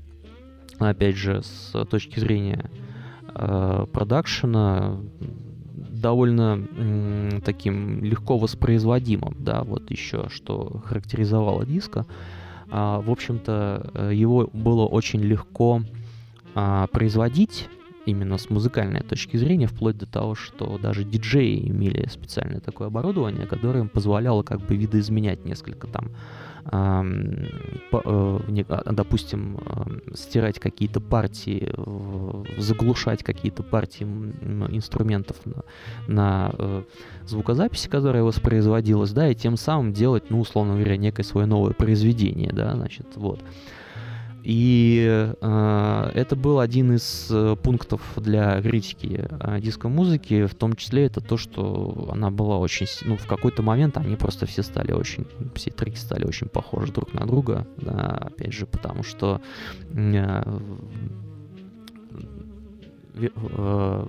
опять 0.79 1.15
же, 1.15 1.41
с 1.43 1.85
точки 1.85 2.19
зрения 2.19 2.71
а, 3.27 3.85
продакшена, 3.85 4.99
довольно 6.01 7.39
таким 7.45 8.03
легко 8.03 8.37
воспроизводимым, 8.37 9.35
да, 9.39 9.63
вот 9.63 9.89
еще 9.91 10.27
что 10.29 10.81
характеризовало 10.85 11.65
диска. 11.65 12.05
А, 12.69 13.01
в 13.01 13.11
общем-то, 13.11 13.91
э, 13.93 14.11
его 14.13 14.49
было 14.53 14.85
очень 14.85 15.21
легко 15.21 15.81
а, 16.55 16.87
производить 16.87 17.67
именно 18.05 18.37
с 18.37 18.49
музыкальной 18.49 19.01
точки 19.01 19.37
зрения, 19.37 19.67
вплоть 19.67 19.97
до 19.97 20.05
того, 20.05 20.35
что 20.35 20.77
даже 20.77 21.03
диджеи 21.03 21.67
имели 21.69 22.07
специальное 22.09 22.59
такое 22.59 22.87
оборудование, 22.87 23.45
которое 23.47 23.79
им 23.79 23.89
позволяло 23.89 24.43
как 24.43 24.61
бы 24.61 24.75
видоизменять 24.75 25.45
несколько 25.45 25.87
там 25.87 26.11
Э, 26.63 27.03
а, 27.93 28.91
допустим, 28.91 29.59
стирать 30.13 30.59
какие-то 30.59 30.99
партии, 30.99 31.73
заглушать 32.57 33.23
какие-то 33.23 33.63
партии 33.63 34.03
инструментов 34.03 35.37
на, 35.45 35.63
на 36.07 36.51
э, 36.57 36.83
звукозаписи, 37.25 37.89
которая 37.89 38.23
воспроизводилась, 38.23 39.11
да, 39.11 39.29
и 39.29 39.35
тем 39.35 39.57
самым 39.57 39.93
делать, 39.93 40.29
ну, 40.29 40.39
условно 40.39 40.75
говоря, 40.75 40.97
некое 40.97 41.23
свое 41.23 41.47
новое 41.47 41.73
произведение, 41.73 42.51
да, 42.53 42.75
значит, 42.75 43.07
вот. 43.15 43.41
И 44.43 45.33
э, 45.39 46.11
это 46.15 46.35
был 46.35 46.59
один 46.59 46.93
из 46.93 47.27
э, 47.29 47.55
пунктов 47.61 48.01
для 48.15 48.59
критики 48.61 49.27
э, 49.29 49.59
диско-музыки, 49.61 50.45
в 50.45 50.55
том 50.55 50.75
числе 50.75 51.05
это 51.05 51.21
то, 51.21 51.37
что 51.37 52.09
она 52.11 52.31
была 52.31 52.57
очень... 52.57 52.87
Ну, 53.05 53.17
в 53.17 53.27
какой-то 53.27 53.61
момент 53.61 53.97
они 53.97 54.15
просто 54.15 54.47
все 54.47 54.63
стали 54.63 54.93
очень... 54.93 55.27
Все 55.53 55.69
треки 55.69 55.97
стали 55.97 56.25
очень 56.25 56.47
похожи 56.47 56.91
друг 56.91 57.13
на 57.13 57.27
друга, 57.27 57.67
да, 57.77 58.17
опять 58.19 58.53
же, 58.53 58.65
потому 58.65 59.03
что 59.03 59.41
э, 59.93 60.43
э, 63.15 64.07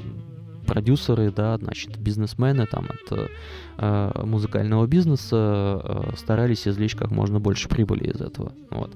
продюсеры, 0.67 1.31
да, 1.31 1.59
значит, 1.59 1.99
бизнесмены 1.99 2.67
там 2.67 2.87
от 2.89 3.29
э, 3.79 4.23
музыкального 4.25 4.87
бизнеса 4.87 5.81
э, 5.85 6.17
старались 6.17 6.67
извлечь 6.67 6.95
как 6.95 7.11
можно 7.11 7.39
больше 7.39 7.69
прибыли 7.69 8.05
из 8.05 8.21
этого, 8.23 8.55
вот. 8.71 8.95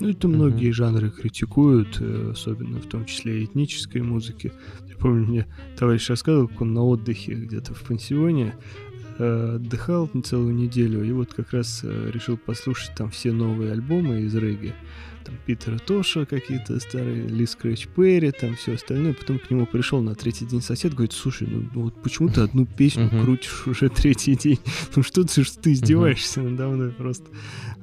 Ну, 0.00 0.08
это 0.08 0.28
многие 0.28 0.70
жанры 0.70 1.10
критикуют, 1.10 1.98
э, 2.00 2.30
особенно 2.32 2.80
в 2.80 2.86
том 2.86 3.04
числе 3.04 3.40
и 3.40 3.44
этнической 3.44 4.02
музыки. 4.02 4.52
Я 4.88 4.96
помню, 4.96 5.26
мне 5.26 5.46
товарищ 5.78 6.08
рассказывал, 6.08 6.48
как 6.48 6.60
он 6.62 6.74
на 6.74 6.82
отдыхе 6.82 7.34
где-то 7.34 7.74
в 7.74 7.82
пансионе 7.82 8.54
э, 9.18 9.54
отдыхал 9.56 10.10
целую 10.24 10.54
неделю, 10.54 11.04
и 11.04 11.12
вот 11.12 11.32
как 11.32 11.52
раз 11.52 11.80
э, 11.84 12.10
решил 12.12 12.36
послушать 12.36 12.94
там 12.96 13.10
все 13.10 13.32
новые 13.32 13.72
альбомы 13.72 14.22
из 14.22 14.34
регги 14.34 14.74
там 15.24 15.34
Питера 15.46 15.78
Тоша 15.78 16.26
какие-то 16.26 16.78
старые, 16.78 17.26
Ли 17.26 17.46
Скрэч 17.46 17.88
Перри, 17.88 18.30
там 18.30 18.54
все 18.56 18.74
остальное. 18.74 19.14
Потом 19.14 19.38
к 19.38 19.50
нему 19.50 19.66
пришел 19.66 20.00
на 20.02 20.14
третий 20.14 20.44
день 20.44 20.60
сосед, 20.60 20.92
говорит, 20.92 21.12
слушай, 21.12 21.48
ну, 21.50 21.68
ну 21.74 21.82
вот 21.82 22.02
почему 22.02 22.28
ты 22.28 22.42
одну 22.42 22.66
песню 22.66 23.08
крутишь 23.08 23.66
уже 23.66 23.88
третий 23.88 24.36
день? 24.36 24.58
Ну 24.94 25.02
что 25.02 25.24
ты, 25.24 25.42
что 25.42 25.60
ты 25.60 25.72
издеваешься 25.72 26.42
надо 26.42 26.68
мной 26.68 26.90
просто? 26.90 27.24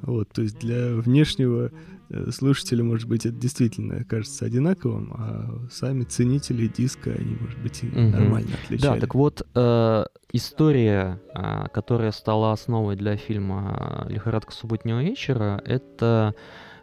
Вот, 0.02 0.28
то 0.30 0.42
есть 0.42 0.58
для 0.58 0.94
внешнего 0.94 1.70
э, 2.12 2.30
слушателя, 2.30 2.84
может 2.84 3.08
быть, 3.08 3.26
это 3.26 3.36
действительно 3.36 4.04
кажется 4.04 4.44
одинаковым, 4.44 5.12
а 5.16 5.68
сами 5.70 6.04
ценители 6.04 6.66
диска, 6.66 7.10
они, 7.10 7.36
может 7.40 7.58
быть, 7.58 7.82
и 7.82 7.88
угу. 7.88 7.98
нормально 7.98 8.50
отличают. 8.64 9.00
Да, 9.00 9.00
так 9.00 9.14
вот, 9.14 9.46
э, 9.54 10.04
история, 10.32 11.20
э, 11.34 11.66
которая 11.72 12.12
стала 12.12 12.52
основой 12.52 12.96
для 12.96 13.16
фильма 13.16 14.06
«Лихорадка 14.08 14.52
субботнего 14.52 15.02
вечера», 15.02 15.60
это 15.64 16.34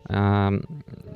Эм, 0.07 0.63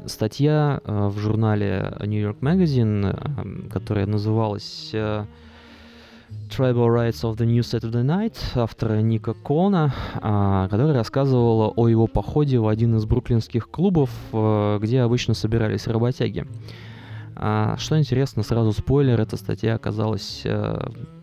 статья 0.06 0.80
э, 0.84 1.08
в 1.08 1.18
журнале 1.18 1.96
New 2.06 2.22
York 2.22 2.42
Magazine, 2.42 3.10
эм, 3.10 3.70
которая 3.70 4.06
называлась 4.06 4.92
э, 4.94 5.26
Tribal 6.50 6.88
Rights 6.88 7.24
of 7.24 7.38
the 7.38 7.46
New 7.46 7.62
Saturday 7.62 8.04
Night 8.04 8.38
автора 8.56 9.02
Ника 9.02 9.34
Кона, 9.34 9.94
а, 10.16 10.68
которая 10.70 10.94
рассказывала 10.94 11.70
о 11.70 11.88
его 11.88 12.08
походе 12.08 12.60
в 12.60 12.68
один 12.68 12.96
из 12.98 13.06
бруклинских 13.06 13.70
клубов, 13.70 14.10
э, 14.32 14.80
где 14.82 15.02
обычно 15.02 15.34
собирались 15.34 15.88
работяги. 15.88 16.46
А, 17.36 17.76
что 17.78 18.00
интересно, 18.00 18.44
сразу 18.44 18.72
спойлер, 18.72 19.20
эта 19.20 19.38
статья 19.38 19.76
оказалась 19.76 20.46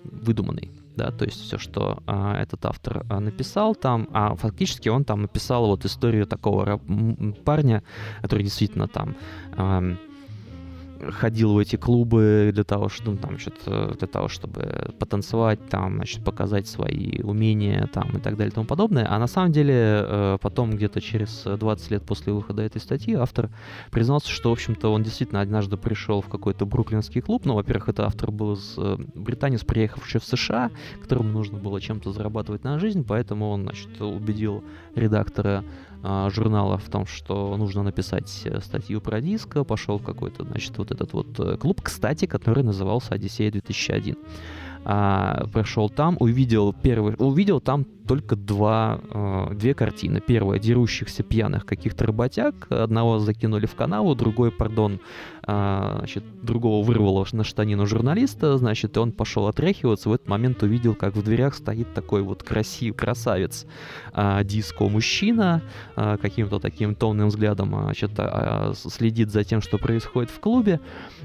выдуманной 0.04 0.70
да, 1.00 1.10
то 1.10 1.24
есть 1.24 1.40
все, 1.40 1.56
что 1.56 2.02
а, 2.06 2.36
этот 2.40 2.66
автор 2.66 3.06
а, 3.08 3.20
написал 3.20 3.74
там, 3.74 4.08
а 4.12 4.34
фактически 4.34 4.90
он 4.90 5.04
там 5.04 5.22
написал 5.22 5.66
вот 5.66 5.84
историю 5.86 6.26
такого 6.26 6.80
парня, 7.44 7.82
который 8.20 8.42
действительно 8.42 8.86
там 8.86 9.16
а, 9.56 9.82
ходил 11.08 11.54
в 11.54 11.58
эти 11.58 11.76
клубы 11.76 12.50
для 12.52 12.64
того, 12.64 12.88
чтобы, 12.88 13.12
ну, 13.12 13.16
там, 13.18 13.38
что-то, 13.38 13.94
для 13.98 14.08
того, 14.08 14.28
чтобы 14.28 14.92
потанцевать, 14.98 15.68
там, 15.68 15.96
значит, 15.96 16.24
показать 16.24 16.66
свои 16.66 17.20
умения 17.22 17.88
там, 17.92 18.16
и 18.16 18.20
так 18.20 18.36
далее 18.36 18.50
и 18.50 18.54
тому 18.54 18.66
подобное. 18.66 19.06
А 19.08 19.18
на 19.18 19.26
самом 19.26 19.52
деле 19.52 19.74
э, 19.74 20.38
потом 20.40 20.70
где-то 20.70 21.00
через 21.00 21.44
20 21.44 21.90
лет 21.90 22.02
после 22.04 22.32
выхода 22.32 22.62
этой 22.62 22.80
статьи 22.80 23.14
автор 23.14 23.50
признался, 23.90 24.30
что, 24.30 24.50
в 24.50 24.52
общем-то, 24.52 24.92
он 24.92 25.02
действительно 25.02 25.40
однажды 25.40 25.76
пришел 25.76 26.20
в 26.20 26.28
какой-то 26.28 26.66
бруклинский 26.66 27.20
клуб. 27.20 27.44
Ну, 27.44 27.54
во-первых, 27.54 27.88
это 27.88 28.06
автор 28.06 28.30
был 28.30 28.54
из 28.54 28.74
э, 28.76 28.96
британец, 29.14 29.64
приехавший 29.64 30.20
в 30.20 30.24
США, 30.24 30.70
которому 31.02 31.30
нужно 31.30 31.58
было 31.58 31.80
чем-то 31.80 32.12
зарабатывать 32.12 32.64
на 32.64 32.78
жизнь, 32.78 33.04
поэтому 33.06 33.50
он, 33.50 33.62
значит, 33.62 34.00
убедил 34.00 34.62
редактора 34.94 35.64
а, 36.02 36.30
журнала 36.30 36.78
в 36.78 36.88
том, 36.88 37.06
что 37.06 37.56
нужно 37.56 37.82
написать 37.82 38.42
э, 38.44 38.60
статью 38.60 39.00
про 39.00 39.20
диско, 39.20 39.64
пошел 39.64 39.98
какой-то, 39.98 40.44
значит, 40.44 40.78
вот 40.78 40.90
этот 40.90 41.12
вот 41.12 41.38
э, 41.38 41.56
клуб, 41.56 41.80
кстати, 41.82 42.26
который 42.26 42.64
назывался 42.64 43.14
«Одиссея 43.14 43.50
2001». 43.50 44.16
А, 44.84 45.44
прошел 45.52 45.90
там, 45.90 46.16
увидел 46.20 46.72
первый, 46.72 47.14
увидел 47.18 47.60
там 47.60 47.84
только 48.10 48.34
два, 48.34 48.98
э, 49.08 49.54
две 49.54 49.72
картины. 49.72 50.20
Первая— 50.20 50.58
дерущихся 50.60 51.22
пьяных 51.22 51.64
каких-то 51.64 52.06
работяг. 52.06 52.66
Одного 52.68 53.20
закинули 53.20 53.66
в 53.66 53.76
канаву, 53.76 54.16
другой, 54.16 54.50
пардон, 54.50 54.98
э, 55.46 55.94
значит, 55.98 56.24
другого 56.42 56.84
вырвало 56.84 57.24
на 57.30 57.44
штанину 57.44 57.86
журналиста, 57.86 58.58
значит, 58.58 58.96
и 58.96 58.98
он 58.98 59.12
пошел 59.12 59.46
отряхиваться. 59.46 60.08
В 60.08 60.12
этот 60.12 60.28
момент 60.28 60.60
увидел, 60.64 60.96
как 60.96 61.14
в 61.14 61.22
дверях 61.22 61.54
стоит 61.54 61.94
такой 61.94 62.22
вот 62.22 62.42
красив, 62.42 62.96
красавец 62.96 63.64
э, 64.12 64.40
диско-мужчина, 64.42 65.62
э, 65.94 66.16
каким-то 66.20 66.58
таким 66.58 66.96
томным 66.96 67.28
взглядом 67.28 67.68
значит, 67.68 68.10
э, 68.18 68.72
следит 68.74 69.30
за 69.30 69.44
тем, 69.44 69.60
что 69.60 69.78
происходит 69.78 70.30
в 70.30 70.40
клубе. 70.40 70.80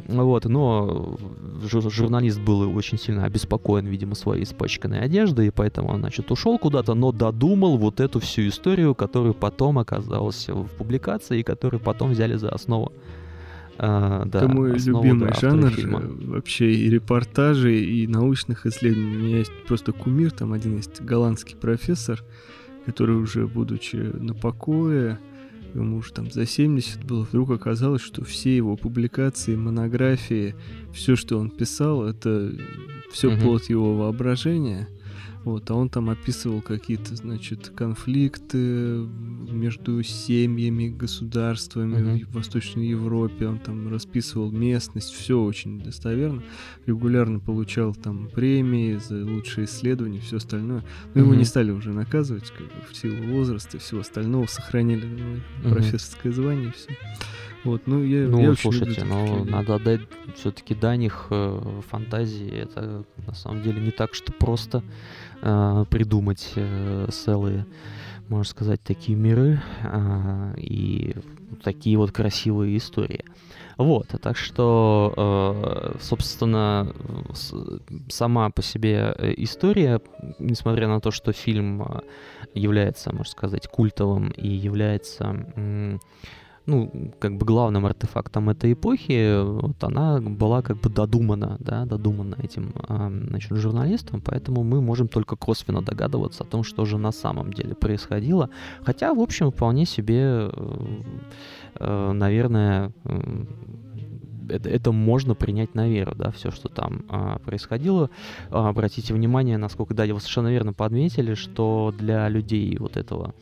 Вот, 0.07 0.45
но 0.45 1.17
журналист 1.63 2.39
был 2.39 2.77
очень 2.77 2.99
сильно 2.99 3.25
обеспокоен, 3.25 3.87
видимо, 3.87 4.13
своей 4.13 4.43
испачканной 4.43 4.99
одеждой, 4.99 5.47
и 5.47 5.49
поэтому 5.49 5.89
он, 5.89 6.01
значит, 6.01 6.29
ушел 6.29 6.59
куда 6.59 6.74
куда-то, 6.75 6.93
но 6.93 7.11
додумал 7.11 7.77
вот 7.77 7.99
эту 7.99 8.19
всю 8.19 8.47
историю, 8.47 8.95
которую 8.95 9.33
потом 9.33 9.77
оказалась 9.79 10.49
в 10.49 10.67
публикации 10.77 11.39
и 11.39 11.43
которую 11.43 11.79
потом 11.79 12.11
взяли 12.11 12.35
за 12.35 12.49
основу. 12.49 12.91
А, 13.77 14.25
да, 14.25 14.39
Это 14.39 14.47
мой 14.49 14.77
любимый 14.77 15.33
жанр 15.39 15.69
фильма. 15.69 16.01
вообще 16.03 16.73
и 16.73 16.89
репортажей, 16.89 17.83
и 17.83 18.07
научных 18.07 18.65
исследований. 18.65 19.17
У 19.17 19.19
меня 19.19 19.37
есть 19.37 19.51
просто 19.67 19.93
кумир, 19.93 20.31
там 20.31 20.51
один 20.53 20.75
есть 20.77 21.01
голландский 21.01 21.55
профессор, 21.55 22.21
который 22.85 23.15
уже, 23.15 23.47
будучи 23.47 23.95
на 23.95 24.33
покое, 24.33 25.17
ему 25.73 25.97
уже 25.97 26.11
там 26.11 26.29
за 26.31 26.45
70 26.45 27.05
было, 27.05 27.23
вдруг 27.23 27.51
оказалось, 27.51 28.01
что 28.01 28.23
все 28.23 28.55
его 28.55 28.75
публикации, 28.75 29.55
монографии, 29.55 30.55
все, 30.93 31.15
что 31.15 31.37
он 31.37 31.49
писал, 31.51 32.05
это 32.05 32.51
все 33.11 33.29
угу. 33.29 33.41
плод 33.41 33.69
его 33.69 33.95
воображения. 33.95 34.89
Вот, 35.45 35.69
а 35.69 35.75
он 35.75 35.89
там 35.89 36.09
описывал 36.09 36.59
какие-то, 36.59 37.15
значит, 37.15 37.71
конфликты 37.75 39.05
между 39.47 40.01
семьями, 40.01 40.87
государствами 40.87 41.97
uh-huh. 41.97 42.25
в 42.25 42.33
Восточной 42.33 42.87
Европе. 42.87 43.47
Он 43.47 43.59
там 43.59 43.87
расписывал 43.87 44.49
местность, 44.49 45.13
все 45.13 45.39
очень 45.39 45.79
достоверно. 45.79 46.41
Регулярно 46.87 47.39
получал 47.39 47.93
там 47.93 48.27
премии 48.27 48.97
за 48.97 49.23
лучшие 49.23 49.65
исследования, 49.65 50.19
все 50.19 50.37
остальное. 50.37 50.83
Но 51.13 51.21
uh-huh. 51.21 51.25
его 51.25 51.35
не 51.35 51.45
стали 51.45 51.69
уже 51.69 51.91
наказывать, 51.91 52.49
как 52.49 52.65
бы 52.65 52.73
в 52.91 52.97
силу 52.97 53.31
возраста 53.31 53.77
и 53.77 53.79
всего 53.79 54.01
остального. 54.01 54.47
Сохранили 54.47 55.07
uh-huh. 55.07 55.69
профессорское 55.69 56.33
звание 56.33 56.69
и 56.69 56.71
все. 56.71 56.89
Вот, 57.65 57.87
ну, 57.87 58.03
я, 58.03 58.27
ну, 58.27 58.39
я 58.41 58.55
слушайте, 58.55 59.03
но 59.03 59.25
ну, 59.25 59.45
надо 59.45 59.75
отдать 59.75 60.01
все-таки 60.35 60.75
даних 60.75 61.27
э, 61.31 61.81
фантазии. 61.89 62.47
Это 62.47 63.05
на 63.25 63.33
самом 63.33 63.63
деле 63.63 63.81
не 63.81 63.89
так, 63.89 64.13
что 64.13 64.31
просто 64.31 64.83
э, 65.41 65.85
придумать 65.89 66.53
э, 66.55 67.07
целые, 67.11 67.65
можно 68.29 68.45
сказать, 68.45 68.81
такие 68.81 69.17
миры 69.17 69.61
э, 69.83 70.53
и 70.57 71.15
такие 71.63 71.97
вот 71.97 72.11
красивые 72.11 72.77
истории. 72.77 73.23
Вот, 73.77 74.07
так 74.21 74.37
что, 74.37 75.13
э, 75.17 75.97
собственно, 75.99 76.93
сама 78.07 78.49
по 78.49 78.61
себе 78.61 79.13
э, 79.17 79.33
история, 79.37 80.01
несмотря 80.39 80.87
на 80.87 81.01
то, 81.01 81.11
что 81.11 81.33
фильм 81.33 81.81
э, 81.81 81.99
является, 82.53 83.13
можно 83.13 83.31
сказать, 83.31 83.67
культовым 83.67 84.29
и 84.29 84.47
является 84.47 85.99
ну, 86.65 87.11
как 87.19 87.37
бы 87.37 87.45
главным 87.45 87.85
артефактом 87.85 88.49
этой 88.49 88.73
эпохи, 88.73 89.43
вот 89.43 89.83
она 89.83 90.19
была 90.19 90.61
как 90.61 90.77
бы 90.77 90.89
додумана, 90.89 91.57
да, 91.59 91.85
додумана 91.85 92.35
этим, 92.41 92.73
значит, 93.29 93.57
журналистом, 93.57 94.21
поэтому 94.21 94.63
мы 94.63 94.81
можем 94.81 95.07
только 95.07 95.35
косвенно 95.35 95.81
догадываться 95.81 96.43
о 96.43 96.47
том, 96.47 96.63
что 96.63 96.85
же 96.85 96.97
на 96.97 97.11
самом 97.11 97.53
деле 97.53 97.75
происходило. 97.75 98.49
Хотя, 98.83 99.13
в 99.13 99.19
общем, 99.19 99.51
вполне 99.51 99.85
себе, 99.85 100.49
э, 100.51 100.51
э, 101.79 102.11
наверное, 102.13 102.91
это, 104.49 104.69
это 104.69 104.91
можно 104.91 105.35
принять 105.35 105.75
на 105.75 105.87
веру, 105.87 106.13
да, 106.15 106.31
все, 106.31 106.51
что 106.51 106.69
там 106.69 107.05
а, 107.09 107.39
происходило. 107.39 108.09
А, 108.49 108.69
обратите 108.69 109.13
внимание, 109.13 109.57
насколько, 109.57 109.93
да, 109.93 110.05
вы 110.05 110.19
совершенно 110.19 110.49
верно 110.49 110.73
подметили, 110.73 111.33
что 111.33 111.93
для 111.97 112.29
людей 112.29 112.77
вот 112.77 112.97
этого 112.97 113.33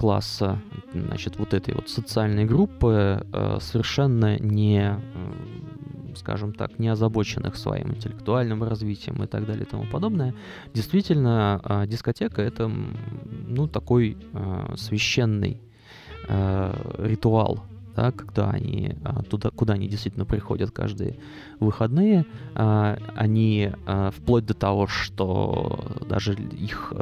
класса, 0.00 0.58
значит, 0.94 1.38
вот 1.38 1.52
этой 1.52 1.74
вот 1.74 1.90
социальной 1.90 2.46
группы 2.46 3.22
э, 3.34 3.58
совершенно 3.60 4.38
не, 4.38 4.96
э, 4.98 6.14
скажем 6.16 6.54
так, 6.54 6.78
не 6.78 6.88
озабоченных 6.88 7.54
своим 7.56 7.90
интеллектуальным 7.90 8.64
развитием 8.64 9.22
и 9.22 9.26
так 9.26 9.44
далее 9.44 9.64
и 9.64 9.68
тому 9.68 9.84
подобное, 9.84 10.34
действительно 10.72 11.60
э, 11.62 11.86
дискотека 11.86 12.40
это, 12.40 12.72
ну, 13.46 13.68
такой 13.68 14.16
священный 14.76 15.60
ритуал, 16.28 17.64
да, 17.94 18.12
когда 18.12 18.50
они 18.50 18.96
туда, 19.28 19.50
куда 19.50 19.74
они 19.74 19.86
действительно 19.88 20.24
приходят 20.24 20.70
каждые 20.70 21.18
выходные, 21.58 22.24
они 22.54 23.72
вплоть 24.12 24.46
до 24.46 24.54
того, 24.54 24.86
что 24.86 25.84
даже 26.08 26.34
их 26.34 26.92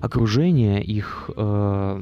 окружение, 0.00 0.82
их, 0.82 1.30
э, 1.36 2.00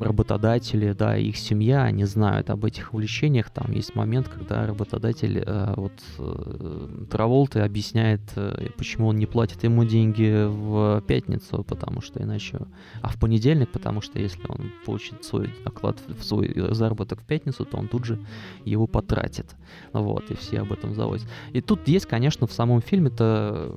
работодатели, 0.00 0.92
да, 0.92 1.16
их 1.16 1.36
семья, 1.36 1.82
они 1.84 2.04
знают 2.04 2.50
об 2.50 2.64
этих 2.64 2.94
увлечениях. 2.94 3.50
Там 3.50 3.72
есть 3.72 3.94
момент, 3.94 4.28
когда 4.28 4.66
работодатель 4.66 5.42
э, 5.44 5.74
вот 5.76 5.92
э, 6.18 7.06
Траволты 7.10 7.60
объясняет, 7.60 8.20
э, 8.36 8.70
почему 8.76 9.08
он 9.08 9.16
не 9.16 9.26
платит 9.26 9.62
ему 9.62 9.84
деньги 9.84 10.46
в 10.46 11.02
пятницу, 11.06 11.64
потому 11.64 12.00
что 12.00 12.22
иначе... 12.22 12.60
А 13.02 13.08
в 13.08 13.18
понедельник, 13.18 13.70
потому 13.70 14.00
что 14.00 14.18
если 14.18 14.40
он 14.48 14.72
получит 14.86 15.24
свой 15.24 15.54
оклад 15.64 15.98
свой 16.20 16.54
заработок 16.72 17.20
в 17.20 17.26
пятницу, 17.26 17.64
то 17.64 17.76
он 17.76 17.88
тут 17.88 18.04
же 18.04 18.18
его 18.64 18.86
потратит. 18.86 19.54
Вот, 19.92 20.30
и 20.30 20.34
все 20.34 20.60
об 20.60 20.72
этом 20.72 20.94
заводят. 20.94 21.26
И 21.52 21.60
тут 21.60 21.86
есть, 21.88 22.06
конечно, 22.06 22.46
в 22.46 22.52
самом 22.52 22.80
фильме-то, 22.80 23.74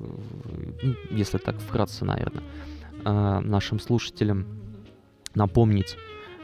если 1.10 1.38
так 1.38 1.58
вкратце, 1.58 2.04
наверное, 2.04 2.42
э, 3.04 3.40
нашим 3.40 3.78
слушателям 3.78 4.46
напомнить, 5.34 5.96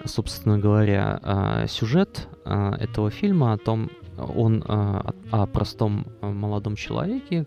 собственно 0.05 0.59
говоря, 0.59 1.21
э, 1.23 1.67
сюжет 1.69 2.29
э, 2.45 2.73
этого 2.79 3.11
фильма 3.11 3.53
о 3.53 3.59
том, 3.59 3.91
он 4.19 4.63
о 4.67 5.47
простом 5.47 6.05
молодом 6.21 6.77
человеке, 6.77 7.47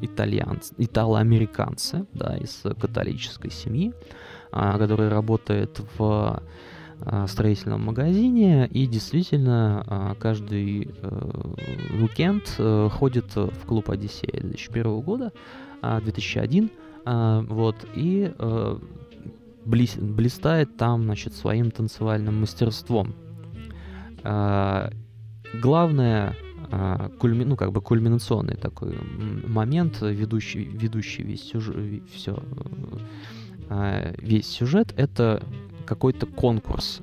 итальянце, 0.00 0.74
итало-американце, 0.76 2.04
да, 2.14 2.36
из 2.36 2.64
католической 2.80 3.52
семьи, 3.52 3.94
который 4.50 5.08
работает 5.08 5.80
в 5.96 6.42
строительном 7.28 7.84
магазине. 7.84 8.66
И 8.66 8.88
действительно 8.88 10.16
каждый 10.18 10.90
уикенд 11.92 12.60
ходит 12.92 13.36
в 13.36 13.64
клуб 13.68 13.88
Одиссея 13.88 14.40
2001 14.40 15.00
года, 15.02 15.32
2001, 15.80 16.70
вот, 17.04 17.76
и 17.94 18.32
близ, 18.36 18.78
блистает 19.64 20.76
там, 20.76 21.04
значит, 21.04 21.34
своим 21.34 21.70
танцевальным 21.70 22.40
мастерством. 22.40 23.14
А, 24.22 24.90
главное, 25.60 26.36
а, 26.70 27.08
кульми, 27.18 27.44
ну, 27.44 27.56
как 27.56 27.72
бы 27.72 27.80
кульминационный 27.80 28.56
такой 28.56 28.96
момент, 29.46 30.00
ведущий, 30.00 30.64
ведущий 30.64 31.22
весь 31.22 31.42
сюжет, 31.42 31.76
все, 32.12 32.42
а, 33.68 34.14
весь 34.18 34.46
сюжет, 34.46 34.94
это 34.96 35.42
какой-то 35.86 36.26
конкурс. 36.26 37.00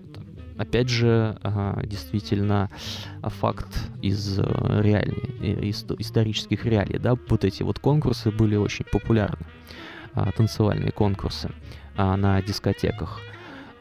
Опять 0.57 0.89
же, 0.89 1.37
действительно, 1.83 2.71
факт 3.21 3.91
из 4.01 4.39
э, 4.39 4.81
реальной, 4.81 5.67
из 5.69 5.85
исторических 5.99 6.65
реалий, 6.65 6.97
да, 6.97 7.15
вот 7.29 7.45
эти 7.45 7.61
вот 7.61 7.77
конкурсы 7.77 8.31
были 8.31 8.55
очень 8.55 8.85
популярны, 8.91 9.45
танцевальные 10.35 10.91
конкурсы 10.91 11.51
на 11.97 12.41
дискотеках. 12.41 13.19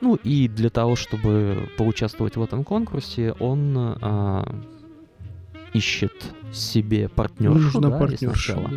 Ну 0.00 0.16
и 0.16 0.48
для 0.48 0.70
того, 0.70 0.96
чтобы 0.96 1.68
поучаствовать 1.76 2.36
в 2.36 2.42
этом 2.42 2.64
конкурсе, 2.64 3.32
он 3.32 3.76
а, 3.76 4.44
ищет 5.72 6.12
себе 6.52 7.08
партнершу. 7.08 7.80
Да, 7.80 7.90
партнерша, 7.90 8.54
да. 8.54 8.70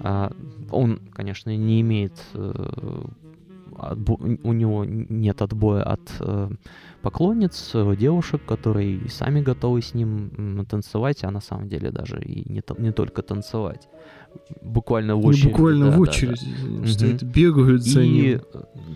А, 0.00 0.32
он, 0.70 1.00
конечно, 1.12 1.56
не 1.56 1.80
имеет 1.80 2.12
э, 2.34 3.04
отбо- 3.72 4.40
у 4.42 4.52
него 4.52 4.84
нет 4.84 5.40
отбоя 5.42 5.82
от 5.82 6.02
э, 6.20 6.50
поклонниц, 7.00 7.70
э, 7.74 7.96
девушек, 7.96 8.44
которые 8.44 8.96
и 8.96 9.08
сами 9.08 9.40
готовы 9.40 9.80
с 9.82 9.94
ним 9.94 10.66
танцевать, 10.68 11.24
а 11.24 11.30
на 11.30 11.40
самом 11.40 11.68
деле 11.68 11.90
даже 11.90 12.20
и 12.20 12.50
не, 12.50 12.62
не 12.78 12.92
только 12.92 13.22
танцевать 13.22 13.88
буквально 14.62 15.16
в 15.16 15.24
очередь. 15.24 15.44
Не 15.44 15.50
буквально 15.50 15.90
да, 15.90 15.96
в 15.96 16.00
очередь 16.00 16.40
да, 16.40 16.80
да. 16.80 16.86
стоят, 16.86 17.22
угу. 17.22 17.30
бегают 17.32 17.82
за 17.82 18.02
и, 18.02 18.08
ним. 18.08 18.40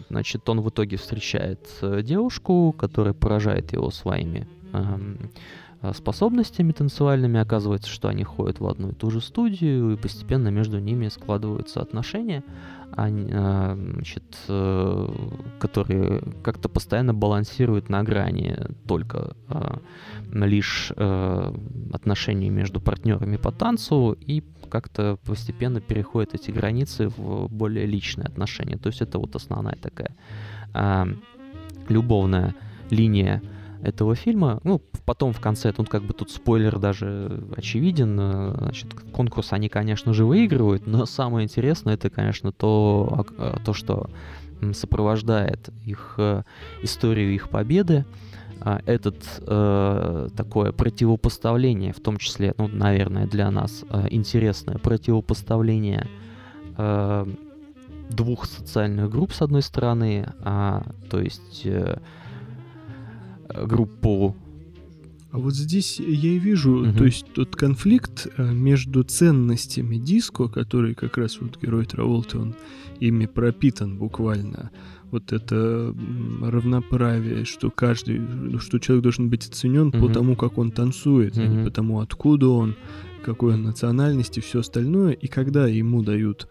значит, 0.09 0.49
он 0.49 0.61
в 0.61 0.69
итоге 0.69 0.97
встречает 0.97 1.69
э, 1.83 2.03
девушку, 2.03 2.75
которая 2.79 3.15
поражает 3.15 3.73
его 3.73 3.91
своими 3.91 4.49
эм, 4.73 5.31
способностями 5.95 6.73
танцевальными. 6.73 7.41
Оказывается, 7.41 7.89
что 7.89 8.09
они 8.09 8.23
ходят 8.25 8.61
в 8.61 8.67
одну 8.67 8.91
и 8.91 8.95
ту 8.95 9.11
же 9.11 9.21
студию, 9.21 9.93
и 9.93 9.97
постепенно 9.97 10.49
между 10.49 10.79
ними 10.79 11.09
складываются 11.09 11.81
отношения, 11.81 12.45
они, 12.93 13.29
э, 13.31 13.93
значит, 13.95 14.25
э, 14.49 15.09
которые 15.59 16.23
как-то 16.43 16.69
постоянно 16.69 17.15
балансируют 17.15 17.89
на 17.89 18.03
грани 18.03 18.59
только 18.87 19.37
э, 19.49 19.79
лишь 20.33 20.93
э, 20.97 21.55
отношений 21.93 22.51
между 22.51 22.81
партнерами 22.81 23.37
по 23.37 23.53
танцу 23.53 24.17
и 24.21 24.43
как-то 24.69 25.19
постепенно 25.25 25.81
переходят 25.81 26.35
эти 26.35 26.51
границы 26.51 27.09
в 27.09 27.49
более 27.49 27.87
личные 27.87 28.27
отношения. 28.27 28.77
То 28.77 28.89
есть 28.89 29.01
это 29.01 29.19
вот 29.19 29.35
основная 29.37 29.77
такая 29.77 30.15
э, 30.75 31.07
любовная 31.89 32.55
линия 32.91 33.43
этого 33.83 34.15
фильма. 34.15 34.61
Ну, 34.65 34.81
потом 35.05 35.33
в 35.33 35.41
конце, 35.41 35.73
тут 35.73 35.89
как 35.89 36.03
бы 36.03 36.13
тут 36.13 36.31
спойлер 36.31 36.79
даже 36.79 37.43
очевиден. 37.57 38.19
Э, 38.21 38.55
значит, 38.59 38.95
конкурс 39.13 39.53
они, 39.53 39.69
конечно 39.69 40.13
же, 40.13 40.25
выигрывают, 40.25 40.87
но 40.87 41.07
самое 41.07 41.45
интересное 41.45 41.95
это, 41.95 42.11
конечно, 42.11 42.53
то, 42.53 43.27
э, 43.39 43.57
то 43.65 43.73
что 43.73 44.11
сопровождает 44.73 45.71
их 45.85 46.15
э, 46.19 46.43
историю 46.83 47.35
их 47.35 47.49
победы. 47.49 48.05
А, 48.63 48.83
этот 48.85 49.17
такое 50.37 50.73
противопоставление, 50.73 51.95
в 51.95 52.01
том 52.01 52.19
числе, 52.19 52.53
ну, 52.59 52.69
наверное, 52.69 53.27
для 53.27 53.51
нас 53.51 53.87
интересное 54.11 54.77
противопоставление 54.77 56.07
двух 58.11 58.45
социальных 58.45 59.11
групп 59.11 59.33
с 59.33 59.41
одной 59.41 59.63
стороны, 59.63 60.27
а, 60.43 60.85
то 61.09 61.21
есть 61.21 61.67
группу 63.67 64.37
а 65.33 65.39
вот 65.39 65.55
здесь 65.55 66.01
я 66.01 66.31
и 66.31 66.39
вижу, 66.39 66.83
угу. 66.83 66.93
то 66.93 67.05
есть 67.05 67.25
тот 67.33 67.55
конфликт 67.55 68.27
э, 68.37 68.53
между 68.53 69.05
ценностями 69.05 69.97
диско, 69.97 70.49
который 70.49 70.95
как 70.95 71.17
раз 71.17 71.41
вот 71.41 71.57
герой 71.63 71.87
Траволты, 71.87 72.39
он 72.39 72.55
ими 72.99 73.27
пропитан 73.27 73.97
буквально, 73.97 74.73
вот 75.13 75.33
это 75.33 75.95
равноправие, 76.43 77.45
что 77.45 77.71
каждый, 77.71 78.21
что 78.59 78.81
человек 78.81 79.05
должен 79.05 79.29
быть 79.29 79.49
оценен 79.49 79.91
mm-hmm. 79.91 80.01
по 80.01 80.13
тому, 80.13 80.35
как 80.35 80.59
он 80.59 80.73
танцует, 80.73 81.37
mm-hmm. 81.37 81.45
а 81.45 81.49
не 81.49 81.65
по 81.65 81.71
тому, 81.71 82.01
откуда 82.01 82.49
он, 82.49 82.75
какой 83.25 83.55
он 83.55 83.63
национальности, 83.63 84.41
все 84.41 84.61
остальное. 84.61 85.13
И 85.13 85.29
когда 85.29 85.69
ему 85.69 86.03
дают 86.03 86.49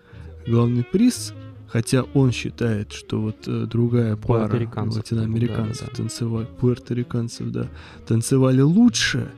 главный 0.47 0.86
приз, 0.86 1.34
хотя 1.72 2.03
он 2.13 2.32
считает, 2.32 2.91
что 2.91 3.22
вот 3.22 3.47
э, 3.47 3.65
другая 3.70 4.15
пара 4.15 4.51
латиноамериканцев 4.76 5.88
да, 5.88 5.91
да, 5.91 5.97
танцевали, 5.97 6.47
пуэрториканцев, 6.59 7.51
да, 7.51 7.67
танцевали 8.07 8.61
лучше, 8.61 9.30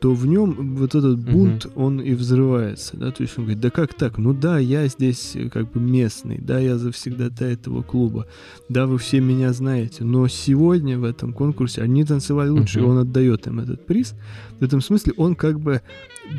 то 0.00 0.14
в 0.14 0.26
нем 0.26 0.76
вот 0.76 0.94
этот 0.94 1.18
бунт, 1.18 1.66
угу. 1.66 1.84
он 1.84 2.00
и 2.00 2.14
взрывается, 2.14 2.96
да, 2.96 3.10
то 3.10 3.22
есть 3.22 3.36
он 3.38 3.44
говорит, 3.44 3.60
да 3.60 3.70
как 3.70 3.94
так, 3.94 4.18
ну 4.18 4.32
да, 4.32 4.58
я 4.58 4.86
здесь 4.88 5.32
э, 5.34 5.48
как 5.48 5.70
бы 5.70 5.80
местный, 5.80 6.38
да, 6.38 6.58
я 6.58 6.78
завсегда-то 6.78 7.44
этого 7.44 7.82
клуба, 7.82 8.26
да, 8.68 8.86
вы 8.86 8.98
все 8.98 9.20
меня 9.20 9.52
знаете, 9.52 10.04
но 10.04 10.26
сегодня 10.28 10.98
в 10.98 11.04
этом 11.04 11.32
конкурсе 11.32 11.82
они 11.82 12.04
танцевали 12.04 12.48
лучше, 12.48 12.80
угу. 12.80 12.86
и 12.86 12.90
он 12.90 12.98
отдает 12.98 13.46
им 13.46 13.60
этот 13.60 13.84
приз, 13.86 14.14
в 14.58 14.64
этом 14.64 14.80
смысле 14.80 15.12
он 15.16 15.34
как 15.34 15.60
бы 15.60 15.82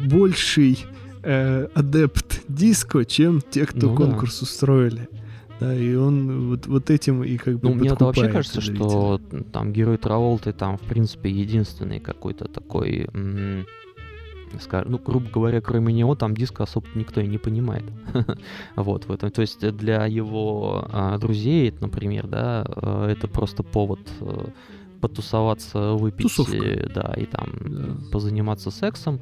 больший 0.05 0.79
э, 1.23 1.67
адепт 1.73 2.41
диско, 2.47 3.05
чем 3.05 3.41
те, 3.41 3.65
кто 3.65 3.89
ну, 3.89 3.95
конкурс 3.95 4.39
да. 4.39 4.43
устроили. 4.43 5.09
Да, 5.61 5.75
и 5.75 5.93
он 5.93 6.49
вот, 6.49 6.65
вот 6.65 6.89
этим 6.89 7.23
и 7.23 7.37
как 7.37 7.59
бы 7.59 7.69
Ну, 7.69 7.75
мне 7.75 7.93
вообще 7.93 8.27
кажется, 8.29 8.61
что 8.61 9.21
там 9.53 9.71
герой 9.71 9.97
Траволты 9.97 10.53
там, 10.53 10.77
в 10.77 10.81
принципе, 10.81 11.29
единственный 11.29 11.99
какой-то 11.99 12.45
такой... 12.45 13.07
М- 13.13 13.67
ну, 14.85 14.97
грубо 14.97 15.29
говоря, 15.29 15.61
кроме 15.61 15.93
него 15.93 16.13
там 16.15 16.35
диска 16.35 16.63
особо 16.63 16.85
никто 16.95 17.21
и 17.21 17.27
не 17.27 17.37
понимает. 17.37 17.85
вот, 18.75 19.05
в 19.05 19.11
этом. 19.13 19.31
То 19.31 19.41
есть 19.41 19.65
для 19.77 20.05
его 20.07 20.89
а, 20.91 21.17
друзей, 21.19 21.73
например, 21.79 22.27
да, 22.27 22.65
а, 22.67 23.07
это 23.07 23.29
просто 23.29 23.63
повод 23.63 24.01
а, 24.19 24.49
потусоваться, 24.99 25.93
выпить, 25.93 26.35
Тусовка. 26.35 26.89
да, 26.93 27.13
и 27.17 27.25
там 27.25 27.49
да. 27.61 27.87
позаниматься 28.11 28.71
сексом. 28.71 29.21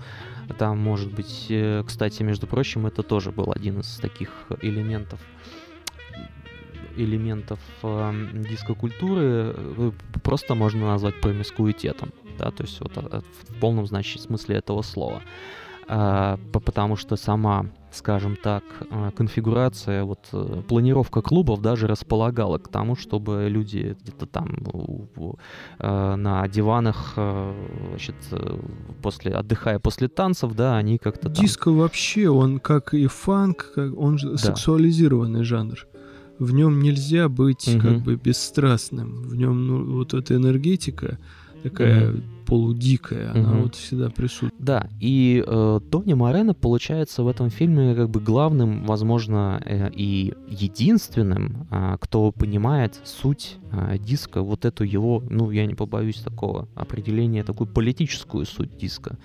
Там, 0.57 0.79
может 0.79 1.13
быть, 1.13 1.45
э, 1.49 1.83
кстати, 1.85 2.23
между 2.23 2.47
прочим, 2.47 2.85
это 2.85 3.03
тоже 3.03 3.31
был 3.31 3.51
один 3.55 3.79
из 3.81 3.97
таких 3.97 4.29
элементов 4.61 5.19
элементов 6.99 7.59
э, 7.83 8.11
дискокультуры 8.49 9.53
э, 9.55 9.91
просто 10.23 10.55
можно 10.55 10.87
назвать 10.87 11.19
промискуитетом, 11.21 12.11
да, 12.37 12.51
то 12.51 12.63
есть 12.63 12.79
вот 12.81 12.91
э, 12.97 13.21
в 13.47 13.59
полном 13.59 13.85
значит, 13.85 14.21
смысле 14.21 14.57
этого 14.57 14.81
слова. 14.81 15.21
А, 15.91 16.37
потому 16.53 16.95
что 16.97 17.15
сама, 17.15 17.65
скажем 17.91 18.35
так, 18.35 18.63
э, 18.91 19.11
конфигурация, 19.15 20.03
вот 20.03 20.19
планировка 20.67 21.23
клубов 21.23 21.61
даже 21.61 21.87
располагала 21.87 22.59
к 22.59 22.67
тому, 22.67 22.95
чтобы 22.95 23.47
люди 23.49 23.97
где-то 23.99 24.27
там 24.27 24.57
на 25.79 26.47
диванах, 26.47 27.13
значит, 27.15 28.15
после, 29.01 29.31
отдыхая 29.31 29.79
после 29.79 30.09
танцев, 30.09 30.53
да, 30.53 30.77
они 30.77 30.99
как-то 30.99 31.29
Диско 31.29 31.71
вообще, 31.71 32.29
он 32.29 32.59
как 32.59 32.93
и 32.93 33.07
фанк, 33.07 33.73
он 33.75 34.19
же 34.19 34.31
да. 34.31 34.37
сексуализированный 34.37 35.43
жанр 35.43 35.87
в 36.39 36.53
нем 36.53 36.81
нельзя 36.81 37.29
быть 37.29 37.67
Мгм. 37.67 37.81
как 37.81 38.01
бы 38.01 38.15
бесстрастным. 38.15 39.23
В 39.23 39.35
нем 39.35 39.67
ну, 39.67 39.83
вот 39.97 40.13
эта 40.13 40.35
энергетика 40.35 41.19
такая 41.63 42.11
Мгм. 42.11 42.23
Полудикая, 42.49 43.31
она 43.31 43.49
Мгм. 43.49 43.61
вот 43.61 43.75
всегда 43.75 44.09
присутствует. 44.09 44.53
Да, 44.57 44.89
и 44.99 45.43
э, 45.45 45.79
Тони 45.91 46.13
Морено 46.13 46.53
получается 46.55 47.21
в 47.23 47.27
этом 47.27 47.49
фильме 47.49 47.93
как 47.93 48.09
бы 48.09 48.19
главным, 48.19 48.85
возможно, 48.85 49.61
э, 49.65 49.91
и 49.95 50.33
единственным, 50.47 51.67
а, 51.69 51.97
кто 51.97 52.31
понимает 52.31 52.99
суть 53.03 53.57
а, 53.71 53.97
диска, 53.99 54.41
вот 54.41 54.65
эту 54.65 54.83
его, 54.83 55.23
ну, 55.29 55.51
я 55.51 55.67
не 55.67 55.75
побоюсь 55.75 56.21
такого 56.21 56.67
определения, 56.75 57.43
такую 57.43 57.67
политическую 57.67 58.45
суть 58.45 58.77
диска. 58.77 59.17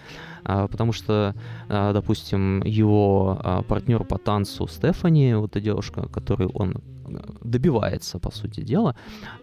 А, 0.44 0.68
потому 0.68 0.92
что, 0.92 1.34
а, 1.68 1.92
допустим, 1.94 2.62
его 2.64 3.64
партнер 3.68 4.04
по 4.04 4.18
танцу 4.18 4.68
Стефани, 4.68 5.34
вот 5.34 5.50
эта 5.56 5.60
девушка, 5.64 6.08
которой 6.08 6.48
он 6.48 6.74
э, 7.06 7.18
добивается, 7.42 8.18
по 8.18 8.30
сути 8.30 8.60
дела, 8.60 8.94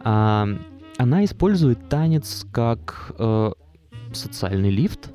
а, 0.04 0.48
она 0.98 1.24
использует 1.24 1.90
танец 1.90 2.46
как 2.52 3.16
э, 3.18 3.52
социальный 4.14 4.70
лифт. 4.70 5.12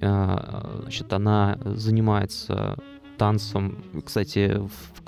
Э, 0.00 0.80
Значит, 0.82 1.12
она 1.12 1.58
занимается 1.64 2.76
танцем, 3.16 3.78
кстати, 4.04 4.60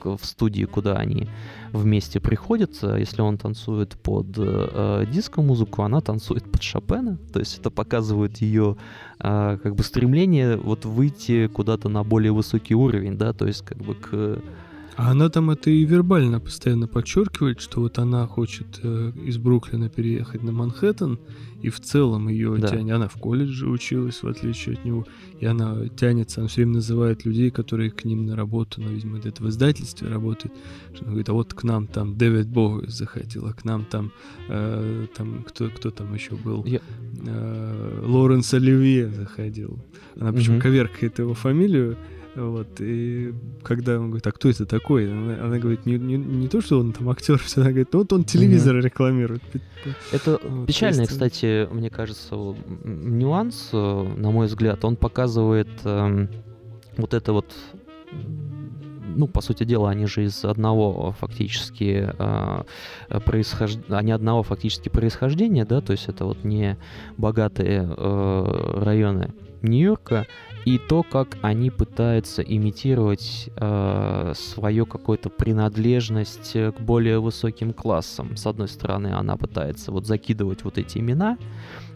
в, 0.03 0.17
в 0.17 0.25
студии, 0.25 0.65
куда 0.65 0.97
они 0.97 1.29
вместе 1.73 2.21
приходят, 2.21 2.73
э, 2.83 2.97
если 2.99 3.23
он 3.23 3.39
танцует 3.39 3.97
под 4.03 4.27
э, 4.37 5.05
диско-музыку, 5.11 5.83
она 5.83 6.01
танцует 6.01 6.51
под 6.51 6.63
Шопена, 6.63 7.19
то 7.33 7.41
есть 7.41 7.59
это 7.59 7.71
показывает 7.71 8.39
ее 8.39 8.77
э, 9.21 9.59
как 9.63 9.75
бы 9.75 9.83
стремление 9.83 10.57
вот 10.57 10.85
выйти 10.85 11.47
куда-то 11.49 11.89
на 11.89 12.05
более 12.05 12.33
высокий 12.33 12.75
уровень, 12.75 13.17
да, 13.17 13.33
то 13.33 13.47
есть 13.47 13.65
как 13.65 13.79
бы 13.79 13.95
к 13.95 14.39
А 15.01 15.13
она 15.13 15.29
там 15.29 15.49
это 15.51 15.71
и 15.71 15.85
вербально 15.85 16.41
постоянно 16.41 16.89
подчеркивает, 16.89 17.61
что 17.61 17.81
вот 17.83 17.99
она 18.01 18.27
хочет 18.27 18.81
э, 18.83 19.13
из 19.25 19.39
Бруклина 19.39 19.89
переехать 19.89 20.43
на 20.43 20.51
Манхэттен, 20.51 21.21
и 21.63 21.69
в 21.71 21.79
целом 21.79 22.27
ее 22.27 22.57
Да. 22.59 22.69
тянет. 22.69 22.95
Она 22.97 23.07
в 23.07 23.15
колледже 23.15 23.69
училась, 23.69 24.25
в 24.25 24.27
отличие 24.29 24.75
от 24.75 24.85
него, 24.85 25.07
и 25.39 25.47
она 25.47 25.87
тянется, 25.97 26.41
она 26.41 26.49
все 26.49 26.63
время 26.63 26.75
называет 26.75 27.25
людей, 27.25 27.51
которые 27.53 27.93
к 27.93 28.05
ним 28.05 28.27
на 28.27 28.35
работу, 28.35 28.81
ну, 28.81 28.89
видимо, 28.89 29.19
где-то 29.19 29.45
в 29.45 29.49
издательстве 29.49 30.09
работает. 30.09 30.53
Она 31.01 31.11
говорит, 31.11 31.29
а 31.29 31.33
вот 31.33 31.55
к 31.55 31.63
нам 31.63 31.87
там 31.87 32.17
Дэвид 32.19 32.49
Боуи 32.49 32.89
заходил, 32.89 33.47
а 33.47 33.53
к 33.53 33.65
нам 33.65 33.85
там, 33.85 34.11
э, 34.49 35.07
там 35.17 35.45
кто, 35.47 35.69
кто 35.69 35.91
там 35.93 36.13
еще 36.13 36.35
был? 36.35 36.65
Я- 36.65 36.81
Э, 37.25 38.03
Лоренс 38.05 38.53
Оливье 38.55 39.09
заходил. 39.11 39.79
Она 40.21 40.33
причем 40.33 40.55
Мгм. 40.55 40.63
коверкает 40.63 41.19
его 41.19 41.35
фамилию, 41.35 41.97
вот, 42.39 42.81
и 42.81 43.35
когда 43.63 43.99
он 43.99 44.09
говорит, 44.09 44.27
а 44.27 44.33
кто 44.33 44.49
это 44.49 44.65
такой? 44.65 45.11
Она, 45.11 45.45
она 45.45 45.59
говорит, 45.59 45.87
не, 45.87 45.99
не, 45.99 46.17
не 46.17 46.49
то, 46.49 46.61
что 46.61 46.79
он 46.79 46.93
там 46.93 47.09
актер, 47.11 47.41
она 47.57 47.67
говорит, 47.67 47.89
«Ну, 47.93 47.99
вот 48.01 48.13
он 48.13 48.25
телевизор 48.25 48.77
рекламирует. 48.77 49.43
Это 50.13 50.39
Вот, 50.43 50.67
печальный, 50.67 51.01
есть, 51.01 51.13
кстати, 51.13 51.69
мне 51.73 51.91
кажется, 51.91 52.37
нюанс, 52.85 53.71
э, 53.73 54.13
на 54.17 54.31
мой 54.31 54.47
взгляд. 54.47 54.85
Он 54.85 54.97
показывает 54.97 55.69
эм, 55.85 56.29
вот 56.97 57.15
это 57.15 57.33
вот, 57.33 57.53
ну, 59.17 59.27
по 59.27 59.41
сути 59.41 59.65
дела, 59.65 59.91
они 59.91 60.07
же 60.07 60.25
из 60.25 60.45
одного 60.45 61.13
фактически 61.19 62.09
э, 62.19 62.63
происхож... 63.25 63.79
они 63.89 64.13
одного 64.13 64.43
фактически 64.43 64.89
происхождения, 64.89 65.65
да, 65.65 65.81
то 65.81 65.93
есть 65.93 66.09
это 66.09 66.25
вот 66.25 66.45
не 66.45 66.77
богатые 67.17 67.89
э, 67.89 68.83
районы 68.83 69.35
Нью-Йорка, 69.63 70.27
и 70.69 70.77
то, 70.77 71.03
как 71.03 71.39
они 71.41 71.71
пытаются 71.71 72.43
имитировать 72.43 73.49
э, 73.57 74.33
свою 74.37 74.85
какую-то 74.85 75.31
принадлежность 75.31 76.51
э, 76.55 76.73
к 76.73 76.81
более 76.81 77.21
высоким 77.21 77.73
классам. 77.73 78.37
С 78.37 78.47
одной 78.47 78.69
стороны, 78.69 79.07
она 79.15 79.39
пытается 79.39 79.93
вот 79.93 80.07
закидывать 80.07 80.65
вот 80.65 80.77
эти 80.77 80.99
имена 80.99 81.39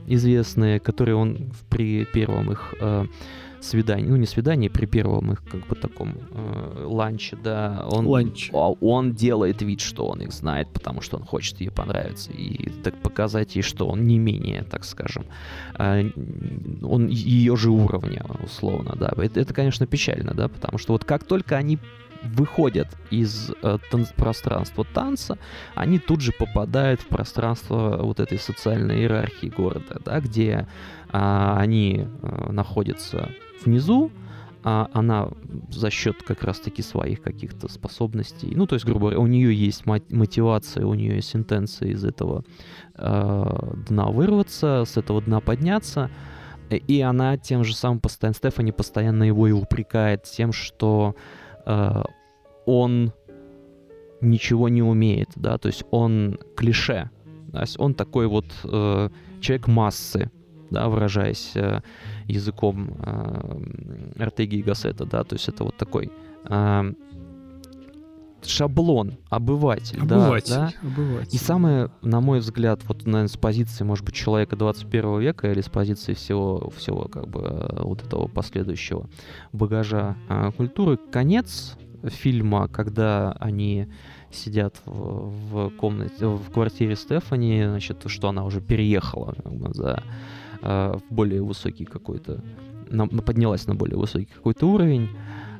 известные, 0.07 0.81
которые 0.81 1.16
он 1.16 1.53
при 1.68 2.07
первом 2.07 2.51
их 2.51 2.75
э, 2.81 3.05
свидании, 3.65 4.07
ну 4.07 4.17
не 4.17 4.27
свидании, 4.27 4.69
при 4.69 4.87
первом 4.87 5.33
их 5.33 5.43
как 5.45 5.67
бы 5.67 5.75
таком 5.77 6.15
э, 6.31 6.85
ланче, 6.85 7.37
да, 7.43 7.87
он, 7.91 8.07
Ланч. 8.07 8.51
а 8.53 8.71
он 8.71 9.13
делает 9.13 9.63
вид, 9.63 9.81
что 9.81 10.07
он 10.07 10.23
их 10.23 10.33
знает, 10.33 10.69
потому 10.73 11.01
что 11.01 11.17
он 11.17 11.25
хочет 11.25 11.61
ей 11.61 11.71
понравиться 11.71 12.33
и 12.33 12.71
так 12.83 13.01
показать 13.03 13.57
ей, 13.57 13.63
что 13.63 13.89
он 13.89 14.07
не 14.07 14.19
менее, 14.19 14.65
так 14.65 14.85
скажем, 14.85 15.25
э, 15.79 16.11
он 16.83 17.09
ее 17.09 17.57
же 17.57 17.71
уровня, 17.71 18.25
условно, 18.43 18.95
да. 18.97 19.13
Это, 19.17 19.41
это, 19.41 19.55
конечно, 19.55 19.87
печально, 19.87 20.35
да, 20.35 20.49
потому 20.49 20.79
что 20.79 20.93
вот 20.93 21.05
как 21.05 21.25
только 21.25 21.57
они 21.57 21.79
выходят 22.23 22.89
из 23.11 23.51
э, 23.63 23.79
тан- 23.91 24.07
пространства 24.17 24.85
танца, 24.85 25.39
они 25.75 25.99
тут 25.99 26.21
же 26.21 26.33
попадают 26.33 27.01
в 27.01 27.09
пространство 27.09 27.99
вот 28.03 28.21
этой 28.21 28.39
социальной 28.39 29.01
иерархии 29.01 29.49
города, 29.49 30.01
да, 30.05 30.21
где 30.21 30.69
а, 31.11 31.59
они 31.59 32.07
а, 32.23 32.53
находятся 32.53 33.31
внизу, 33.65 34.11
а 34.65 34.89
она 34.93 35.29
за 35.71 35.91
счет 35.91 36.23
как 36.23 36.45
раз-таки 36.45 36.83
своих 36.83 37.21
каких-то 37.21 37.69
способностей, 37.69 38.53
ну, 38.55 38.67
то 38.67 38.75
есть, 38.77 38.85
грубо 38.85 39.01
говоря, 39.01 39.19
у 39.19 39.27
нее 39.27 39.55
есть 39.55 39.87
мо- 39.87 40.01
мотивация, 40.11 40.87
у 40.87 40.95
нее 40.95 41.17
есть 41.17 41.35
интенция 41.35 41.89
из 41.89 42.05
этого 42.05 42.45
э, 42.95 43.73
дна 43.89 44.07
вырваться, 44.07 44.85
с 44.87 44.97
этого 44.97 45.21
дна 45.21 45.41
подняться, 45.41 46.11
э, 46.71 46.77
и 46.77 47.01
она 47.01 47.37
тем 47.39 47.65
же 47.65 47.75
самым 47.75 47.99
постоянно, 47.99 48.35
Стефани 48.35 48.71
постоянно 48.71 49.25
его 49.25 49.49
и 49.49 49.53
упрекает 49.53 50.25
тем, 50.25 50.53
что 50.53 51.17
э, 51.67 52.03
он 52.65 53.13
ничего 54.21 54.69
не 54.69 54.83
умеет, 54.83 55.31
да, 55.35 55.59
то 55.59 55.67
есть 55.67 55.85
он 55.91 56.39
клише, 56.57 57.11
то 57.53 57.65
он 57.79 57.95
такой 57.95 58.29
вот 58.29 58.47
э, 58.63 59.09
человек 59.41 59.67
массы, 59.67 60.31
да, 60.73 60.89
выражаясь 60.89 61.53
э, 61.55 61.81
языком 62.27 62.97
э, 62.99 63.61
Артеги 64.18 64.57
и 64.57 64.62
Гассета, 64.62 65.05
да, 65.05 65.25
то 65.25 65.35
есть 65.35 65.49
это 65.49 65.64
вот 65.64 65.77
такой 65.77 66.11
э, 66.49 66.93
шаблон, 68.45 69.18
обыватель, 69.29 70.01
да, 70.05 70.16
Обыватель. 70.16 70.55
да, 70.55 70.73
обыватель. 70.83 71.35
и 71.35 71.39
самое, 71.39 71.91
на 72.03 72.20
мой 72.20 72.41
взгляд, 72.41 72.81
вот, 72.89 73.05
наверное, 73.07 73.29
с 73.29 73.37
позиции, 73.37 73.85
может 73.85 74.05
быть, 74.05 74.14
человека 74.14 74.57
21 74.57 75.20
века 75.20 75.51
или 75.51 75.61
с 75.61 75.68
позиции 75.68 76.14
всего, 76.14 76.70
всего 76.77 77.05
как 77.05 77.29
бы 77.29 77.68
вот 77.79 78.03
этого 78.03 78.29
последующего 78.29 79.09
багажа 79.53 80.16
э, 80.29 80.51
культуры, 80.57 80.97
конец 80.97 81.77
фильма, 82.05 82.68
когда 82.68 83.33
они 83.39 83.87
сидят 84.31 84.81
в, 84.87 85.68
в 85.68 85.70
комнате, 85.77 86.27
в 86.27 86.51
квартире 86.51 86.97
Стефани, 86.97 87.64
значит, 87.64 88.03
что 88.07 88.29
она 88.29 88.45
уже 88.45 88.61
переехала 88.61 89.35
как 89.43 89.53
бы, 89.53 89.73
за 89.75 90.03
э, 90.63 90.95
в 90.97 91.15
более 91.15 91.43
высокий 91.43 91.85
какой-то, 91.85 92.41
на- 92.89 93.07
поднялась 93.07 93.67
на 93.67 93.75
более 93.75 93.97
высокий 93.99 94.27
какой-то 94.27 94.67
уровень, 94.67 95.09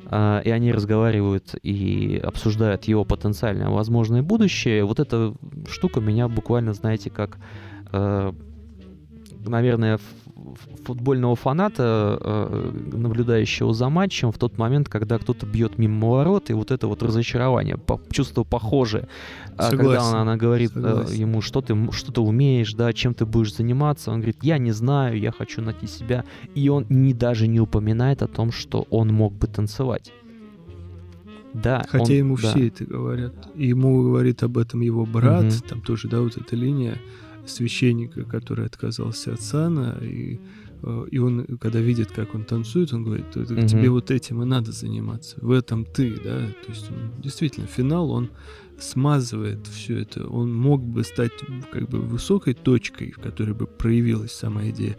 а, 0.05 0.41
и 0.45 0.49
они 0.49 0.71
разговаривают 0.71 1.55
и 1.63 2.21
обсуждают 2.23 2.83
его 2.85 3.03
потенциальное 3.03 3.69
возможное 3.69 4.21
будущее. 4.21 4.83
Вот 4.83 4.99
эта 4.99 5.33
штука 5.67 6.01
меня 6.01 6.27
буквально, 6.27 6.73
знаете, 6.73 7.09
как, 7.09 7.37
э, 7.91 8.31
наверное, 9.45 9.99
футбольного 10.85 11.35
фаната, 11.35 12.17
э, 12.21 12.71
наблюдающего 12.93 13.73
за 13.73 13.89
матчем 13.89 14.31
в 14.31 14.37
тот 14.37 14.57
момент, 14.57 14.89
когда 14.89 15.17
кто-то 15.17 15.45
бьет 15.45 15.77
мимо 15.77 16.09
ворот, 16.09 16.49
и 16.49 16.53
вот 16.53 16.71
это 16.71 16.87
вот 16.87 17.03
разочарование, 17.03 17.77
чувство 18.11 18.43
похожее. 18.43 19.07
Когда 19.57 19.69
Согласен, 19.69 20.07
она, 20.09 20.21
она 20.21 20.37
говорит 20.37 20.71
э, 20.75 20.81
согласен. 20.81 21.15
ему, 21.15 21.41
что 21.41 21.61
ты, 21.61 21.75
что 21.91 22.11
ты 22.11 22.21
умеешь, 22.21 22.73
да, 22.73 22.91
чем 22.93 23.13
ты 23.13 23.25
будешь 23.25 23.53
заниматься, 23.55 24.11
он 24.11 24.17
говорит, 24.17 24.37
я 24.41 24.57
не 24.57 24.71
знаю, 24.71 25.19
я 25.19 25.31
хочу 25.31 25.61
найти 25.61 25.87
себя, 25.87 26.23
и 26.55 26.69
он 26.69 26.85
не, 26.89 27.13
даже 27.13 27.47
не 27.47 27.59
упоминает 27.59 28.21
о 28.21 28.27
том, 28.27 28.51
что 28.51 28.85
он 28.89 29.09
мог 29.09 29.33
бы 29.33 29.47
танцевать. 29.47 30.11
Да, 31.53 31.83
Хотя 31.87 32.05
он- 32.05 32.17
ему 32.17 32.37
да. 32.41 32.49
все 32.49 32.67
это 32.67 32.83
говорят. 32.83 33.33
Ему 33.55 34.01
говорит 34.03 34.41
об 34.41 34.57
этом 34.57 34.81
его 34.81 35.05
брат, 35.05 35.43
Мгм. 35.43 35.53
там 35.69 35.81
тоже, 35.81 36.07
да, 36.07 36.19
вот 36.21 36.35
эта 36.35 36.55
линия 36.55 36.97
священника, 37.45 38.23
который 38.23 38.65
отказался 38.65 39.33
от 39.33 39.41
сана, 39.41 39.97
и, 40.01 40.39
э, 40.81 41.05
и 41.11 41.17
он, 41.19 41.45
когда 41.59 41.79
видит, 41.79 42.11
как 42.11 42.35
он 42.35 42.43
танцует, 42.43 42.93
он 42.93 43.03
говорит, 43.03 43.35
«Это 43.35 43.53
Мгм. 43.53 43.67
тебе 43.67 43.89
вот 43.89 44.11
этим 44.11 44.41
и 44.41 44.45
надо 44.45 44.71
заниматься, 44.71 45.37
в 45.41 45.51
этом 45.51 45.85
ты, 45.85 46.11
да, 46.23 46.39
то 46.65 46.69
есть 46.69 46.89
он, 46.91 47.21
действительно, 47.21 47.67
финал, 47.67 48.11
он 48.11 48.29
смазывает 48.79 49.67
все 49.67 49.99
это, 49.99 50.27
он 50.27 50.53
мог 50.53 50.83
бы 50.83 51.03
стать 51.03 51.31
как 51.71 51.89
бы 51.89 51.99
высокой 51.99 52.53
точкой, 52.53 53.11
в 53.11 53.19
которой 53.19 53.53
бы 53.53 53.67
проявилась 53.67 54.31
сама 54.31 54.69
идея, 54.69 54.97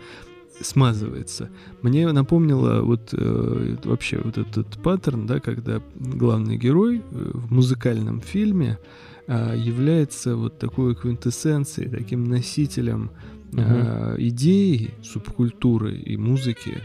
смазывается. 0.60 1.50
Мне 1.82 2.10
напомнило 2.12 2.82
вот 2.82 3.12
э, 3.12 3.76
вообще 3.84 4.20
вот 4.22 4.38
этот 4.38 4.80
паттерн, 4.82 5.26
да, 5.26 5.40
когда 5.40 5.82
главный 5.96 6.56
герой 6.56 6.98
э, 6.98 7.30
в 7.34 7.52
музыкальном 7.52 8.20
фильме 8.20 8.78
а, 8.78 9.13
является 9.32 10.36
вот 10.36 10.58
такой 10.58 10.94
квинтэссенцией, 10.94 11.90
таким 11.90 12.24
носителем 12.24 13.10
а, 13.56 14.14
идеи, 14.18 14.90
субкультуры 15.02 15.96
и 15.96 16.16
музыки, 16.16 16.82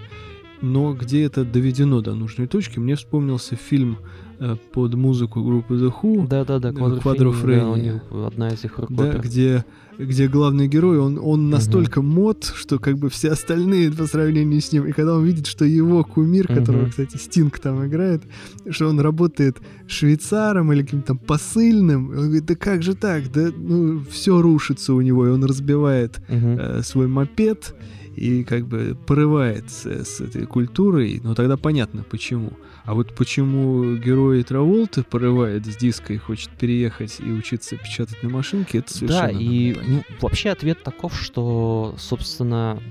но 0.61 0.93
где 0.93 1.23
это 1.23 1.45
доведено 1.45 2.01
до 2.01 2.13
нужной 2.15 2.47
точки, 2.47 2.79
мне 2.79 2.95
вспомнился 2.95 3.55
фильм 3.55 3.97
э, 4.39 4.55
под 4.73 4.93
музыку 4.93 5.41
группы 5.41 5.75
The 5.75 5.93
Who. 6.01 6.27
Да-да-да, 6.27 6.73
Квадрофрения. 6.73 7.63
Да, 7.63 7.69
у 7.71 7.75
них 7.77 8.01
одна 8.11 8.49
из 8.49 8.63
их 8.65 8.75
Да, 8.75 8.81
рок-опер. 8.83 9.21
где, 9.21 9.65
где 9.99 10.27
главный 10.29 10.67
герой, 10.69 10.97
он, 10.97 11.19
он 11.21 11.49
настолько 11.49 12.01
мод, 12.01 12.53
что 12.55 12.79
как 12.79 12.97
бы 12.97 13.09
все 13.09 13.31
остальные 13.31 13.91
по 13.91 14.05
сравнению 14.07 14.61
с 14.61 14.71
ним, 14.71 14.85
и 14.85 14.93
когда 14.93 15.15
он 15.15 15.25
видит, 15.25 15.45
что 15.45 15.65
его 15.65 16.03
кумир, 16.05 16.47
которого, 16.47 16.83
Мгм. 16.83 16.89
кстати, 16.91 17.17
Стинг 17.17 17.59
там 17.59 17.85
играет, 17.85 18.21
что 18.69 18.87
он 18.87 18.99
работает 19.01 19.57
швейцаром 19.87 20.71
или 20.71 20.83
каким-то 20.83 21.07
там 21.07 21.17
посыльным, 21.17 22.09
он 22.09 22.25
говорит, 22.27 22.45
да 22.45 22.55
как 22.55 22.81
же 22.81 22.95
так, 22.95 23.29
да 23.31 23.49
ну 23.55 24.01
все 24.09 24.41
рушится 24.41 24.93
у 24.93 25.01
него, 25.01 25.27
и 25.27 25.29
он 25.31 25.43
разбивает 25.43 26.21
Мгм. 26.29 26.57
э, 26.59 26.81
свой 26.83 27.07
мопед 27.07 27.75
и 28.19 28.43
как 28.43 28.67
бы 28.67 28.97
порывает 29.07 29.71
с, 29.71 29.85
с 29.85 30.19
этой 30.19 30.45
культурой, 30.45 31.21
но 31.23 31.35
тогда 31.35 31.55
понятно 31.55 32.03
почему. 32.03 32.51
А 32.83 32.93
вот 32.93 33.15
почему 33.15 33.95
герой 33.95 34.43
Траволты 34.43 35.03
порывает 35.03 35.65
с 35.65 35.75
диска 35.77 36.13
и 36.13 36.17
хочет 36.17 36.49
переехать 36.49 37.19
и 37.19 37.31
учиться 37.31 37.77
печатать 37.77 38.21
на 38.21 38.29
машинке, 38.29 38.79
это 38.79 38.91
совершенно 38.93 39.33
Да, 39.33 39.39
и 39.39 39.75
ну, 39.87 40.03
вообще 40.19 40.49
ответ 40.49 40.83
таков, 40.83 41.17
что, 41.17 41.95
собственно, 41.97 42.81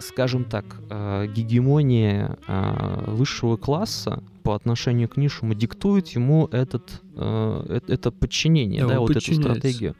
скажем 0.00 0.44
так, 0.44 0.64
э, 0.90 1.26
гегемония 1.28 2.38
э, 2.46 3.04
высшего 3.06 3.56
класса 3.56 4.22
по 4.42 4.54
отношению 4.54 5.08
к 5.08 5.16
низшему 5.16 5.54
диктует 5.54 6.08
ему 6.08 6.48
этот, 6.50 7.02
э, 7.16 7.64
э- 7.68 7.80
это 7.92 8.10
подчинение, 8.10 8.82
Да, 8.82 8.88
да, 8.88 9.00
вот 9.00 9.10
эту 9.10 9.34
стратегию. 9.34 9.94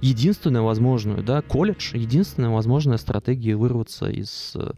Единственную 0.00 0.64
возможную, 0.64 1.22
да, 1.22 1.42
колледж, 1.42 1.96
единственная 1.96 2.50
возможная 2.50 2.98
стратегия 2.98 3.56
вырваться 3.56 4.10
из 4.10 4.52
э, 4.56 4.72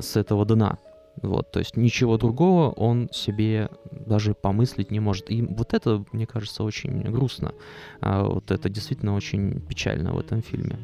с 0.00 0.16
этого 0.16 0.44
дна. 0.44 0.78
Вот, 1.22 1.52
то 1.52 1.60
есть 1.60 1.76
ничего 1.76 2.18
другого 2.18 2.70
он 2.70 3.08
себе 3.12 3.68
даже 3.92 4.34
помыслить 4.34 4.90
не 4.90 4.98
может. 4.98 5.30
И 5.30 5.42
вот 5.42 5.72
это, 5.72 6.04
мне 6.12 6.26
кажется, 6.26 6.64
очень 6.64 7.02
грустно. 7.02 7.52
А 8.00 8.24
вот 8.24 8.50
это 8.50 8.68
действительно 8.68 9.14
очень 9.14 9.60
печально 9.60 10.12
в 10.12 10.18
этом 10.18 10.42
фильме. 10.42 10.76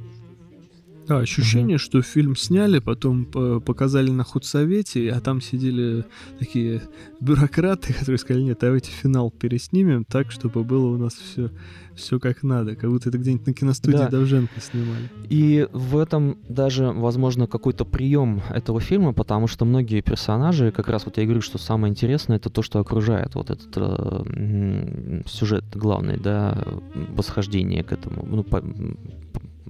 Да, 1.10 1.18
ощущение, 1.18 1.78
что 1.78 2.02
фильм 2.02 2.36
сняли, 2.36 2.78
потом 2.78 3.24
по- 3.24 3.58
показали 3.60 4.10
на 4.10 4.22
худсовете, 4.22 5.10
а 5.10 5.20
там 5.20 5.40
сидели 5.40 6.04
такие 6.38 6.82
бюрократы, 7.20 7.92
которые 7.98 8.18
сказали, 8.18 8.44
нет, 8.44 8.58
давайте 8.60 8.92
финал 8.92 9.30
переснимем 9.32 10.04
так, 10.04 10.30
чтобы 10.30 10.62
было 10.62 10.86
у 10.86 10.96
нас 10.96 11.14
все, 11.14 11.50
все 11.96 12.20
как 12.20 12.44
надо, 12.44 12.76
как 12.76 12.90
будто 12.90 13.08
это 13.08 13.18
где-нибудь 13.18 13.46
на 13.46 13.52
киностудии 13.54 13.96
Да. 13.96 14.08
Довженко 14.08 14.60
снимали. 14.60 15.10
И 15.28 15.66
в 15.72 15.96
этом 15.98 16.38
даже, 16.48 16.92
возможно, 16.92 17.48
какой-то 17.48 17.84
прием 17.84 18.40
этого 18.48 18.80
фильма, 18.80 19.12
потому 19.12 19.48
что 19.48 19.64
многие 19.64 20.02
персонажи, 20.02 20.70
как 20.70 20.86
раз 20.88 21.06
вот 21.06 21.16
я 21.16 21.24
и 21.24 21.26
говорю, 21.26 21.42
что 21.42 21.58
самое 21.58 21.90
интересное, 21.90 22.36
это 22.36 22.50
то, 22.50 22.62
что 22.62 22.78
окружает 22.78 23.34
вот 23.34 23.50
этот 23.50 23.72
э, 23.76 25.22
сюжет 25.26 25.64
главный, 25.74 26.18
да, 26.18 26.64
восхождение 27.08 27.82
к 27.82 27.90
этому, 27.92 28.24
ну, 28.30 28.44
по- 28.44 28.62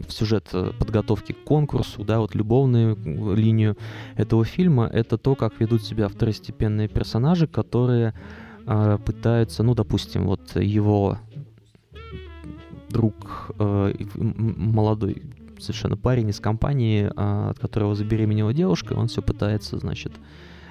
сюжет 0.08 0.48
э, 0.52 0.72
подготовки 0.78 1.32
к 1.32 1.44
конкурсу, 1.44 2.04
да, 2.04 2.20
вот 2.20 2.34
любовную 2.34 2.96
э, 2.96 3.34
линию 3.34 3.76
этого 4.16 4.44
фильма, 4.44 4.86
это 4.86 5.18
то, 5.18 5.34
как 5.34 5.60
ведут 5.60 5.82
себя 5.82 6.08
второстепенные 6.08 6.88
персонажи, 6.88 7.46
которые 7.46 8.14
э, 8.66 8.98
пытаются, 9.04 9.62
ну, 9.62 9.74
допустим, 9.74 10.26
вот 10.26 10.56
его 10.56 11.18
друг, 12.90 13.50
э, 13.58 13.94
молодой 14.16 15.22
совершенно 15.58 15.96
парень 15.96 16.30
из 16.30 16.40
компании, 16.40 17.10
а, 17.16 17.50
от 17.50 17.58
которого 17.58 17.94
забеременела 17.94 18.52
девушка, 18.52 18.94
он 18.94 19.08
все 19.08 19.22
пытается, 19.22 19.78
значит, 19.78 20.12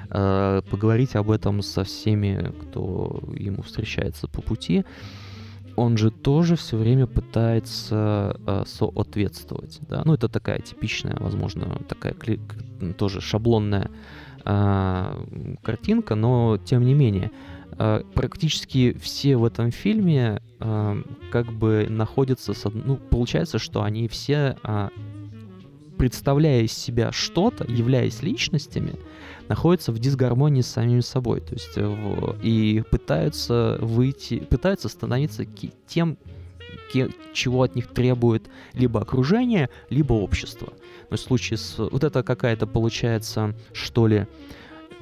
э, 0.10 0.62
поговорить 0.70 1.16
об 1.16 1.32
этом 1.32 1.62
со 1.62 1.84
всеми, 1.84 2.54
кто 2.62 3.22
ему 3.36 3.62
встречается 3.62 4.28
по 4.28 4.42
пути. 4.42 4.84
Он 5.80 5.98
же 5.98 6.12
тоже 6.12 6.56
все 6.56 6.78
время 6.78 7.08
пытается 7.08 8.38
э, 8.46 8.64
соответствовать, 8.68 9.80
да, 9.82 10.02
ну 10.06 10.14
это 10.14 10.28
такая 10.28 10.60
типичная, 10.60 11.16
возможно, 11.20 11.80
такая 11.88 12.16
тоже 12.98 13.22
шаблонная 13.22 13.90
а, 14.46 15.18
картинка, 15.62 16.16
но 16.16 16.58
тем 16.58 16.86
не 16.86 16.94
менее 16.94 17.32
а, 17.78 18.04
практически 18.14 18.98
все 19.02 19.38
в 19.38 19.46
этом 19.46 19.72
фильме 19.72 20.42
а, 20.60 21.02
как 21.32 21.52
бы 21.52 21.88
находятся, 21.90 22.54
с 22.54 22.70
ну, 22.70 22.98
получается, 22.98 23.60
что 23.60 23.84
они 23.84 24.08
все, 24.08 24.58
а, 24.64 24.90
представляя 25.98 26.62
из 26.62 26.74
себя 26.74 27.12
что-то, 27.12 27.66
являясь 27.66 28.22
личностями, 28.22 28.96
находятся 29.50 29.92
в 29.92 30.00
дисгармонии 30.00 30.62
с 30.62 30.68
самими 30.68 31.02
собой, 31.02 31.42
то 31.42 31.54
есть 31.54 31.78
э, 31.78 31.86
в- 31.86 32.38
и 32.42 32.84
пытаются 32.90 33.78
выйти, 33.82 34.40
пытаются 34.40 34.88
становиться 34.88 35.46
тем, 35.88 36.18
чего 37.34 37.64
от 37.64 37.76
них 37.76 37.88
требует 37.88 38.50
либо 38.74 39.02
окружение, 39.02 39.70
либо 39.90 40.14
общество. 40.14 40.74
Но 41.10 41.18
в 41.18 41.20
случае 41.20 41.58
с... 41.58 41.78
Вот 41.78 42.04
это 42.04 42.24
какая-то 42.24 42.68
получается, 42.68 43.56
что 43.74 44.08
ли, 44.08 44.28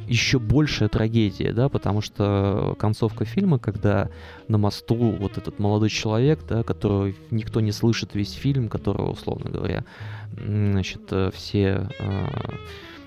еще 0.08 0.40
большая 0.40 0.90
трагедия, 0.90 1.52
да, 1.52 1.70
потому 1.70 2.02
что 2.02 2.76
концовка 2.80 3.26
фильма, 3.26 3.60
когда 3.60 4.10
на 4.48 4.58
мосту 4.58 4.96
вот 4.96 5.38
этот 5.38 5.60
молодой 5.60 5.90
человек, 5.90 6.40
да, 6.48 6.64
которого 6.64 7.12
никто 7.32 7.60
не 7.60 7.72
слышит 7.72 8.16
весь 8.16 8.32
фильм, 8.32 8.70
которого, 8.70 9.12
условно 9.12 9.50
говоря, 9.50 9.84
значит, 10.32 11.02
э, 11.12 11.32
все 11.34 11.90
э, 12.00 12.28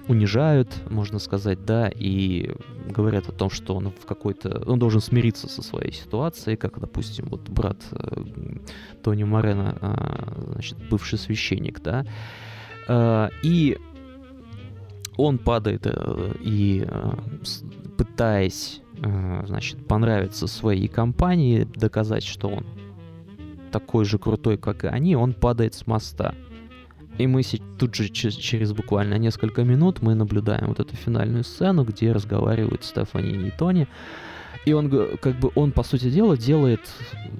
унижают, 0.09 0.69
можно 0.91 1.19
сказать, 1.19 1.65
да, 1.65 1.89
и 1.89 2.53
говорят 2.89 3.29
о 3.29 3.33
том, 3.33 3.51
что 3.51 3.75
он 3.75 3.91
в 3.91 4.07
какой-то... 4.07 4.63
Он 4.67 4.79
должен 4.79 5.01
смириться 5.01 5.49
со 5.49 5.63
своей 5.63 5.93
ситуацией, 5.93 6.57
как, 6.57 6.81
допустим, 6.81 7.27
вот 7.29 7.49
брат 7.49 7.77
э, 7.93 8.23
Тони 9.03 9.25
Морена, 9.25 9.77
э, 9.81 10.53
значит, 10.53 10.79
бывший 10.89 11.19
священник, 11.19 11.81
да, 11.81 12.05
Э, 12.91 13.29
и 13.43 13.79
он 15.17 15.39
падает 15.39 15.83
э, 15.85 16.35
и 16.41 16.85
э, 16.87 17.13
пытаясь, 17.97 18.83
э, 19.03 19.43
значит, 19.47 19.87
понравиться 19.87 20.49
своей 20.49 20.89
компании, 20.89 21.65
доказать, 21.77 22.25
что 22.25 22.49
он 22.49 22.67
такой 23.71 24.05
же 24.05 24.19
крутой, 24.19 24.59
как 24.59 24.85
и 24.85 24.89
они, 24.89 25.15
он 25.15 25.35
падает 25.35 25.75
с 25.75 25.87
моста. 25.87 26.35
И 27.19 27.27
мы 27.27 27.43
тут 27.79 27.95
же 27.95 28.09
че- 28.09 28.31
через 28.31 28.73
буквально 28.73 29.15
несколько 29.15 29.65
минут 29.65 30.03
мы 30.03 30.15
наблюдаем 30.15 30.69
вот 30.69 30.81
эту 30.81 30.97
финальную 30.97 31.45
сцену, 31.45 31.85
где 31.85 32.13
разговаривают 32.13 32.85
Стефани 32.85 33.49
и 33.49 33.51
Тони. 33.51 33.89
И 34.67 34.73
он, 34.73 34.91
как 35.19 35.39
бы, 35.39 35.51
он, 35.55 35.73
по 35.73 35.83
сути 35.83 36.11
дела, 36.11 36.37
делает 36.37 36.81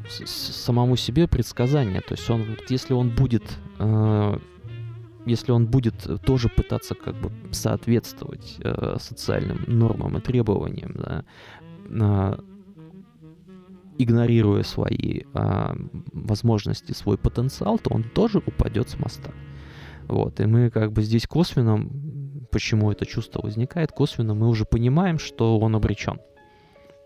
самому 0.09 0.97
себе 0.97 1.27
предсказание. 1.27 2.01
То 2.01 2.15
есть 2.15 2.29
он, 2.31 2.57
если 2.69 2.95
он 2.95 3.11
будет 3.11 3.43
э, 3.79 4.39
если 5.27 5.53
он 5.53 5.67
будет 5.67 6.07
э, 6.07 6.17
тоже 6.17 6.49
пытаться 6.49 6.95
как 6.95 7.15
бы 7.15 7.31
соответствовать 7.53 8.57
э, 8.61 8.97
социальным 8.99 9.65
нормам 9.67 10.17
и 10.17 10.21
требованиям, 10.21 10.93
да, 10.95 11.25
а, 12.01 12.39
игнорируя 13.99 14.63
свои 14.63 15.23
а, 15.35 15.77
возможности, 16.13 16.93
свой 16.93 17.19
потенциал, 17.19 17.79
то 17.79 17.91
он 17.91 18.05
тоже 18.05 18.39
упадет 18.39 18.89
с 18.89 18.99
моста. 18.99 19.31
Вот, 20.11 20.41
и 20.41 20.45
мы 20.45 20.71
как 20.71 20.91
бы 20.91 21.03
здесь 21.03 21.25
косвенно, 21.29 21.89
почему 22.51 22.91
это 22.91 23.07
чувство 23.07 23.43
возникает, 23.43 23.93
косвенно 23.93 24.35
мы 24.35 24.49
уже 24.49 24.65
понимаем, 24.65 25.21
что 25.21 25.57
он 25.61 25.77
обречен. 25.77 26.19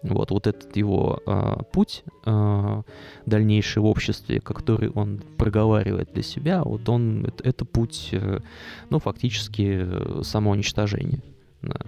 Вот, 0.03 0.31
вот 0.31 0.47
этот 0.47 0.75
его 0.75 1.21
а, 1.27 1.63
путь 1.65 2.03
а, 2.25 2.83
дальнейший 3.27 3.83
в 3.83 3.85
обществе, 3.87 4.41
который 4.41 4.89
он 4.89 5.21
проговаривает 5.37 6.15
для 6.15 6.23
себя, 6.23 6.63
вот 6.65 6.89
он, 6.89 7.27
это, 7.27 7.45
это 7.45 7.65
путь, 7.67 8.09
э, 8.13 8.41
ну, 8.89 8.99
фактически 8.99 9.81
э, 9.83 10.23
самоуничтожения. 10.23 11.23
Да. 11.61 11.81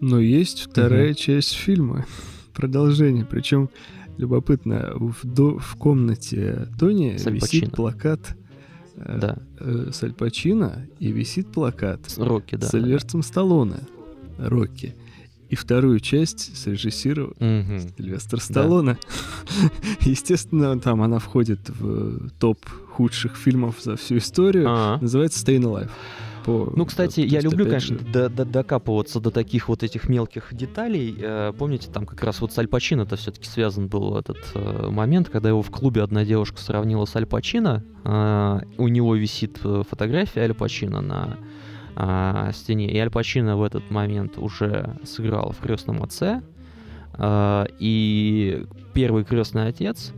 Но 0.00 0.18
есть 0.18 0.60
вторая 0.62 1.08
Мгм. 1.08 1.14
часть 1.14 1.52
фильма, 1.54 2.06
продолжение. 2.54 3.26
Причем 3.26 3.68
любопытно, 4.16 4.92
в, 4.94 5.26
до- 5.26 5.58
в 5.58 5.76
комнате 5.76 6.68
Тони 6.78 7.16
С 7.18 7.26
Аль 7.26 7.34
висит 7.34 7.72
плакат 7.72 8.30
э, 8.30 8.37
Да. 9.06 9.38
э, 9.60 9.90
с 9.92 10.02
Аль 10.02 10.12
Пачино 10.12 10.86
и 10.98 11.12
висит 11.12 11.48
плакат 11.52 12.00
Рокки, 12.16 12.56
да. 12.56 12.66
с 12.66 12.70
Сильвестром 12.70 13.22
Сталлоне, 13.22 13.76
Рокки. 14.38 14.94
И 15.48 15.54
вторую 15.56 15.98
часть 16.00 16.56
срежиссировал 16.58 17.32
Мгм. 17.40 17.80
Сильвестр 17.96 18.40
Сталлоне. 18.40 18.98
Естественно, 20.02 20.78
там 20.78 21.00
она 21.02 21.18
входит 21.18 21.70
в 21.70 22.28
топ 22.38 22.58
худших 22.92 23.36
фильмов 23.36 23.76
за 23.82 23.96
всю 23.96 24.18
историю. 24.18 24.66
А. 24.68 24.98
Называется 25.00 25.44
Staying 25.44 25.62
Alive. 25.62 25.90
По- 26.48 26.72
Ну, 26.74 26.86
кстати, 26.86 27.20
то 27.20 27.26
я 27.26 27.40
люблю, 27.40 27.66
конечно, 27.66 27.98
до- 27.98 28.30
до- 28.30 28.46
докапываться 28.46 29.20
до 29.20 29.30
таких 29.30 29.68
вот 29.68 29.82
этих 29.82 30.08
мелких 30.08 30.54
деталей. 30.54 31.14
Э, 31.20 31.52
Помните, 31.58 31.90
там 31.92 32.06
как 32.06 32.22
раз 32.22 32.40
вот 32.40 32.52
с 32.52 32.58
Аль 32.58 32.68
Пачино 32.68 33.02
это 33.02 33.16
все-таки 33.16 33.46
связан 33.46 33.88
был 33.88 34.16
этот 34.16 34.38
э, 34.54 34.88
момент, 34.88 35.28
когда 35.28 35.50
его 35.50 35.60
в 35.60 35.70
клубе 35.70 36.02
одна 36.02 36.24
девушка 36.24 36.58
сравнила 36.58 37.04
с 37.04 37.14
Аль 37.16 37.26
Пачино. 37.26 37.84
Э, 38.04 38.60
у 38.78 38.88
него 38.88 39.14
висит 39.14 39.58
э, 39.62 39.82
фотография 39.88 40.40
Аль 40.40 40.54
Пачино 40.54 41.02
на 41.02 41.38
а, 42.00 42.52
стене. 42.52 42.90
И 42.90 42.98
Аль 42.98 43.10
Пачино 43.10 43.56
в 43.56 43.62
этот 43.62 43.90
момент 43.90 44.38
уже 44.38 44.98
сыграл 45.04 45.50
в 45.52 45.58
крестном 45.58 46.02
отце. 46.02 46.42
А, 47.14 47.66
и 47.78 48.64
первый 48.94 49.24
крестный 49.24 49.66
отец, 49.68 50.12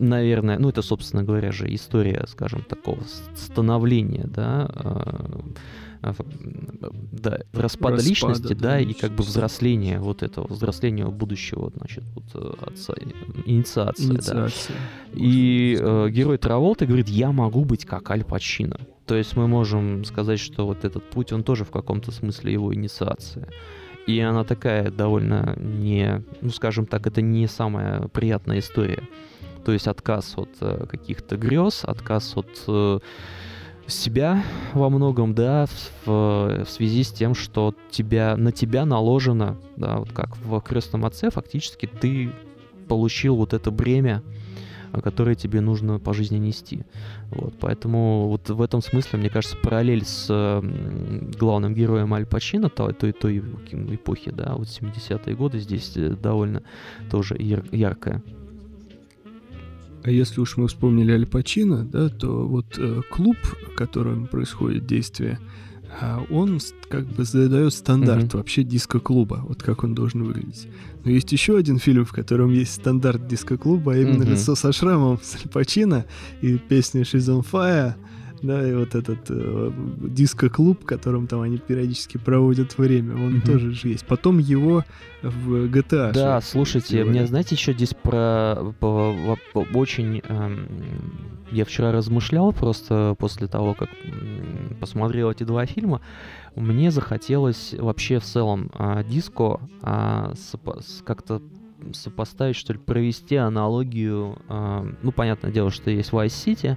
наверное, 0.00 0.58
ну 0.58 0.68
это, 0.68 0.82
собственно 0.82 1.22
говоря, 1.22 1.52
же 1.52 1.72
история, 1.74 2.24
скажем, 2.28 2.62
такого 2.62 3.02
становления, 3.36 4.24
да, 4.26 4.70
а, 4.74 5.40
а, 6.02 6.14
да, 7.12 7.40
распада, 7.52 7.62
распада 7.62 8.02
личности, 8.02 8.54
да, 8.54 8.70
да, 8.70 8.80
и 8.80 8.92
как 8.94 9.12
бы 9.12 9.22
взросления 9.22 10.00
вот 10.00 10.22
этого, 10.22 10.46
взросления 10.46 11.06
будущего, 11.06 11.70
значит, 11.76 12.04
вот 12.14 12.24
э, 12.34 12.52
отца, 12.66 12.94
инициация, 13.44 14.06
инициация. 14.06 14.76
да. 15.12 15.20
И 15.20 15.78
э, 15.78 16.08
герой 16.10 16.38
Траволты 16.38 16.86
говорит, 16.86 17.08
я 17.08 17.32
могу 17.32 17.64
быть 17.64 17.84
как 17.84 18.10
Аль 18.10 18.24
Пачино. 18.24 18.78
То 19.06 19.14
есть 19.14 19.36
мы 19.36 19.46
можем 19.46 20.04
сказать, 20.04 20.40
что 20.40 20.66
вот 20.66 20.84
этот 20.84 21.08
путь, 21.10 21.32
он 21.32 21.42
тоже 21.42 21.64
в 21.64 21.70
каком-то 21.70 22.12
смысле 22.12 22.52
его 22.52 22.72
инициация. 22.72 23.48
И 24.06 24.18
она 24.20 24.44
такая 24.44 24.90
довольно 24.90 25.54
не, 25.58 26.22
ну 26.40 26.50
скажем 26.50 26.86
так, 26.86 27.06
это 27.06 27.20
не 27.20 27.46
самая 27.46 28.08
приятная 28.08 28.60
история. 28.60 29.02
То 29.64 29.72
есть 29.72 29.86
отказ 29.86 30.34
от 30.36 30.50
э, 30.60 30.86
каких-то 30.88 31.36
грез, 31.36 31.82
отказ 31.84 32.36
от 32.36 32.48
э, 32.66 32.98
себя 33.86 34.42
во 34.72 34.88
многом, 34.88 35.34
да, 35.34 35.66
в, 36.04 36.64
в 36.64 36.68
связи 36.68 37.02
с 37.02 37.12
тем, 37.12 37.34
что 37.34 37.74
тебя, 37.90 38.36
на 38.36 38.52
тебя 38.52 38.84
наложено, 38.84 39.56
да, 39.76 39.98
вот 39.98 40.12
как 40.12 40.36
в 40.38 40.60
крестном 40.60 41.04
отце, 41.04 41.30
фактически 41.30 41.86
ты 41.86 42.30
получил 42.88 43.36
вот 43.36 43.52
это 43.52 43.70
бремя, 43.70 44.22
которое 44.92 45.34
тебе 45.36 45.60
нужно 45.60 45.98
по 45.98 46.12
жизни 46.12 46.38
нести. 46.38 46.82
Вот, 47.30 47.54
поэтому 47.60 48.28
вот 48.28 48.48
в 48.48 48.60
этом 48.60 48.82
смысле, 48.82 49.20
мне 49.20 49.30
кажется, 49.30 49.56
параллель 49.56 50.04
с 50.04 50.26
главным 51.38 51.74
героем 51.74 52.12
Аль 52.14 52.26
Пачино 52.26 52.68
той, 52.68 52.92
той, 52.92 53.12
той 53.12 53.38
эпохи, 53.38 54.30
да, 54.30 54.54
вот 54.56 54.66
70-е 54.66 55.36
годы 55.36 55.60
здесь 55.60 55.92
э, 55.96 56.10
довольно 56.10 56.62
тоже 57.10 57.36
яр- 57.38 57.68
яркая. 57.70 58.22
А 60.02 60.10
если 60.10 60.40
уж 60.40 60.56
мы 60.56 60.68
вспомнили 60.68 61.12
Аль 61.12 61.26
Пачино, 61.26 61.84
да, 61.84 62.08
то 62.08 62.46
вот 62.46 62.78
э, 62.78 63.02
клуб, 63.10 63.36
в 63.70 63.74
котором 63.74 64.26
происходит 64.26 64.86
действие, 64.86 65.38
э, 66.00 66.18
он 66.30 66.58
как 66.88 67.06
бы 67.06 67.24
задает 67.24 67.74
стандарт 67.74 68.24
mm-hmm. 68.24 68.36
вообще 68.36 68.62
диско-клуба, 68.62 69.44
вот 69.46 69.62
как 69.62 69.84
он 69.84 69.94
должен 69.94 70.24
выглядеть. 70.24 70.68
Но 71.04 71.10
есть 71.10 71.30
еще 71.32 71.56
один 71.56 71.78
фильм, 71.78 72.04
в 72.04 72.12
котором 72.12 72.50
есть 72.50 72.72
стандарт 72.72 73.26
диско-клуба, 73.28 73.92
а 73.92 73.96
именно 73.96 74.22
mm-hmm. 74.22 74.30
лицо 74.30 74.54
со 74.54 74.72
шрамом 74.72 75.18
с 75.22 75.36
Аль 75.36 75.48
Пачино 75.52 76.06
и 76.40 76.56
песня 76.56 77.02
She's 77.02 77.28
on 77.28 77.44
Fire 77.44 77.94
да, 78.42 78.66
и 78.66 78.72
вот 78.74 78.94
этот 78.94 79.18
э, 79.28 79.72
диско-клуб, 80.00 80.82
в 80.82 80.86
котором 80.86 81.26
там 81.26 81.42
они 81.42 81.58
периодически 81.58 82.18
проводят 82.18 82.78
время, 82.78 83.14
он 83.14 83.36
mm-hmm. 83.36 83.46
тоже 83.46 83.72
же 83.72 83.88
есть. 83.88 84.06
Потом 84.06 84.38
его 84.38 84.84
в 85.22 85.66
GTA. 85.66 86.12
Да, 86.12 86.40
слушайте, 86.40 86.88
сделали. 86.88 87.10
мне, 87.10 87.26
знаете, 87.26 87.54
еще 87.54 87.72
здесь 87.72 87.94
про 87.94 88.74
по, 88.80 89.36
по, 89.52 89.66
очень... 89.74 90.22
Эм, 90.28 90.66
я 91.50 91.64
вчера 91.64 91.90
размышлял 91.90 92.52
просто 92.52 93.16
после 93.18 93.48
того, 93.48 93.74
как 93.74 93.90
посмотрел 94.78 95.30
эти 95.32 95.42
два 95.42 95.66
фильма, 95.66 96.00
мне 96.54 96.90
захотелось 96.90 97.74
вообще 97.76 98.18
в 98.20 98.24
целом 98.24 98.70
э, 98.78 99.04
диско 99.08 99.60
э, 99.82 100.34
как-то 101.04 101.42
сопоставить, 101.92 102.56
что 102.56 102.72
ли, 102.72 102.78
провести 102.78 103.36
аналогию. 103.36 104.38
Э, 104.48 104.86
ну, 105.02 105.12
понятное 105.12 105.50
дело, 105.50 105.70
что 105.70 105.90
есть 105.90 106.10
Vice 106.10 106.26
City, 106.26 106.76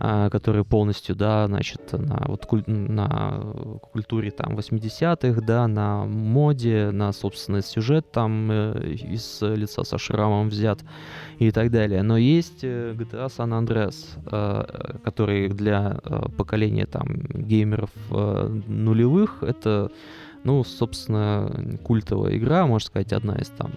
а, 0.00 0.30
которые 0.30 0.64
полностью, 0.64 1.14
да, 1.14 1.46
значит, 1.46 1.92
на, 1.92 2.24
вот, 2.26 2.46
куль, 2.46 2.64
на 2.66 3.40
культуре 3.92 4.30
там 4.30 4.56
80-х, 4.56 5.40
да, 5.40 5.68
на 5.68 6.04
моде, 6.04 6.90
на, 6.90 7.12
собственно, 7.12 7.62
сюжет 7.62 8.10
там 8.10 8.50
э, 8.50 8.94
из 8.94 9.40
лица 9.42 9.84
со 9.84 9.98
шрамом 9.98 10.48
взят 10.48 10.80
и 11.38 11.50
так 11.50 11.70
далее. 11.70 12.02
Но 12.02 12.16
есть 12.16 12.62
э, 12.62 12.94
GTA 12.94 13.26
San 13.26 13.50
Andreas, 13.52 13.96
э, 14.26 14.98
который 15.04 15.48
для 15.48 16.00
поколения 16.36 16.86
там 16.86 17.06
геймеров 17.32 17.90
нулевых, 18.10 19.42
это, 19.42 19.90
ну, 20.44 20.64
собственно, 20.64 21.78
культовая 21.82 22.36
игра, 22.36 22.66
можно 22.66 22.86
сказать, 22.86 23.12
одна 23.12 23.36
из 23.36 23.48
там 23.48 23.72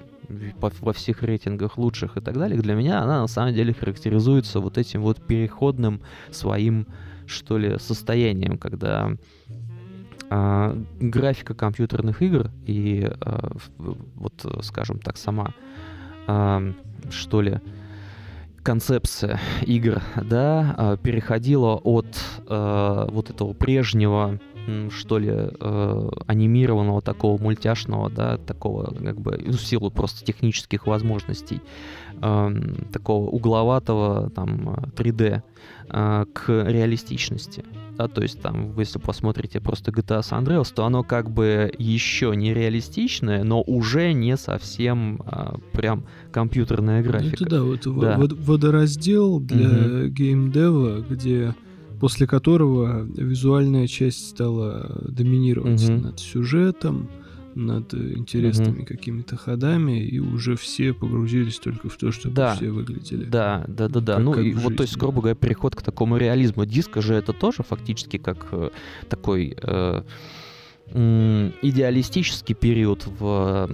во 0.59 0.93
всех 0.93 1.23
рейтингах 1.23 1.77
лучших 1.77 2.17
и 2.17 2.21
так 2.21 2.37
далее, 2.37 2.59
для 2.61 2.75
меня 2.75 3.01
она 3.01 3.21
на 3.21 3.27
самом 3.27 3.53
деле 3.53 3.73
характеризуется 3.73 4.59
вот 4.59 4.77
этим 4.77 5.01
вот 5.01 5.25
переходным 5.25 6.01
своим, 6.31 6.87
что 7.25 7.57
ли, 7.57 7.77
состоянием, 7.79 8.57
когда 8.57 9.11
э, 10.29 10.83
графика 10.99 11.53
компьютерных 11.53 12.21
игр 12.21 12.51
и 12.65 13.09
э, 13.09 13.49
вот, 13.77 14.45
скажем 14.63 14.99
так, 14.99 15.17
сама, 15.17 15.53
э, 16.27 16.73
что 17.09 17.41
ли, 17.41 17.59
концепция 18.63 19.39
игр, 19.61 20.01
да, 20.21 20.97
переходила 21.01 21.75
от 21.75 22.07
э, 22.47 23.07
вот 23.09 23.29
этого 23.29 23.53
прежнего 23.53 24.39
что 24.91 25.17
ли, 25.17 25.31
э, 25.31 26.09
анимированного 26.27 27.01
такого 27.01 27.41
мультяшного, 27.41 28.09
да, 28.09 28.37
такого 28.37 28.93
как 28.93 29.19
бы 29.19 29.37
в 29.37 29.57
силу 29.57 29.91
просто 29.91 30.25
технических 30.25 30.87
возможностей, 30.87 31.61
э, 32.21 32.49
такого 32.91 33.29
угловатого 33.29 34.29
там 34.29 34.75
3D 34.95 35.41
э, 35.89 36.25
к 36.33 36.49
реалистичности. 36.49 37.63
Да, 37.97 38.07
то 38.07 38.21
есть 38.21 38.39
там, 38.41 38.77
если 38.77 38.99
посмотрите 38.99 39.59
просто 39.59 39.89
GTA 39.89 40.19
San 40.19 40.43
Andreas, 40.43 40.71
то 40.73 40.85
оно 40.85 41.03
как 41.03 41.31
бы 41.31 41.71
еще 41.79 42.35
не 42.35 42.53
реалистичное, 42.53 43.43
но 43.43 43.63
уже 43.63 44.13
не 44.13 44.37
совсем 44.37 45.19
а, 45.25 45.57
прям 45.73 46.05
компьютерная 46.31 47.01
ну, 47.01 47.09
графика. 47.09 47.43
Это 47.43 47.49
да, 47.49 47.63
вот 47.63 47.81
да. 47.99 48.17
водораздел 48.19 49.39
для 49.39 49.67
угу. 49.67 50.07
геймдева, 50.09 51.05
где 51.09 51.55
после 51.99 52.27
которого 52.27 53.03
визуальная 53.15 53.87
часть 53.87 54.29
стала 54.29 55.03
доминировать 55.07 55.83
угу. 55.89 55.99
над 55.99 56.19
сюжетом, 56.19 57.09
над 57.55 57.93
интересными 57.93 58.79
угу. 58.79 58.85
какими-то 58.85 59.35
ходами, 59.35 59.99
и 59.99 60.19
уже 60.19 60.55
все 60.55 60.93
погрузились 60.93 61.57
только 61.57 61.89
в 61.89 61.97
то, 61.97 62.11
чтобы 62.11 62.35
да. 62.35 62.55
все 62.55 62.69
выглядели. 62.69 63.25
Да, 63.25 63.65
да, 63.67 63.87
да, 63.87 63.99
да. 63.99 64.13
Как, 64.15 64.23
ну, 64.23 64.31
как 64.33 64.45
и 64.45 64.53
вот, 64.53 64.77
то 64.77 64.83
есть, 64.83 64.95
грубо 64.97 65.21
говоря, 65.21 65.35
переход 65.35 65.75
к 65.75 65.81
такому 65.81 66.17
реализму. 66.17 66.65
Диска 66.65 67.01
же 67.01 67.15
это 67.15 67.33
тоже 67.33 67.63
фактически 67.63 68.17
как 68.17 68.47
э, 68.51 68.69
такой. 69.09 69.57
Э, 69.61 70.03
идеалистический 70.93 72.55
период 72.55 73.05
в 73.19 73.67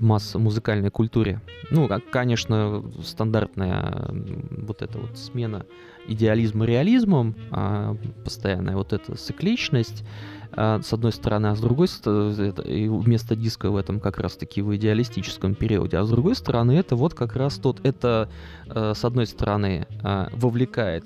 масс 0.00 0.34
музыкальной 0.36 0.90
культуре. 0.90 1.40
Ну, 1.70 1.90
конечно, 2.12 2.84
стандартная 3.02 4.10
вот 4.50 4.82
эта 4.82 4.98
вот 4.98 5.18
смена 5.18 5.66
идеализма 6.06 6.64
реализмом, 6.64 7.34
а, 7.50 7.96
постоянная 8.24 8.76
вот 8.76 8.92
эта 8.92 9.14
цикличность, 9.16 10.04
а, 10.52 10.80
с 10.82 10.92
одной 10.92 11.12
стороны, 11.12 11.48
а 11.48 11.56
с 11.56 11.60
другой 11.60 11.88
стороны, 11.88 12.52
и 12.64 12.88
вместо 12.88 13.34
диска 13.36 13.70
в 13.70 13.76
этом 13.76 14.00
как 14.00 14.18
раз-таки 14.18 14.62
в 14.62 14.74
идеалистическом 14.76 15.54
периоде, 15.54 15.98
а 15.98 16.04
с 16.04 16.10
другой 16.10 16.34
стороны, 16.34 16.72
это 16.72 16.96
вот 16.96 17.14
как 17.14 17.36
раз 17.36 17.56
тот, 17.56 17.84
это 17.84 18.30
а, 18.68 18.94
с 18.94 19.04
одной 19.04 19.26
стороны 19.26 19.86
вовлекает 20.32 21.04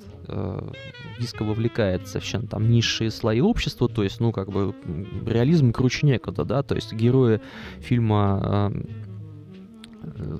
диско 1.19 1.43
вовлекает 1.43 2.07
совершенно 2.07 2.47
там 2.47 2.69
низшие 2.69 3.11
слои 3.11 3.41
общества, 3.41 3.89
то 3.89 4.03
есть, 4.03 4.21
ну, 4.21 4.31
как 4.31 4.51
бы 4.51 4.75
реализм 5.27 5.73
круче 5.73 6.07
некуда, 6.07 6.45
да, 6.45 6.63
то 6.63 6.75
есть 6.75 6.93
герои 6.93 7.41
фильма 7.81 8.71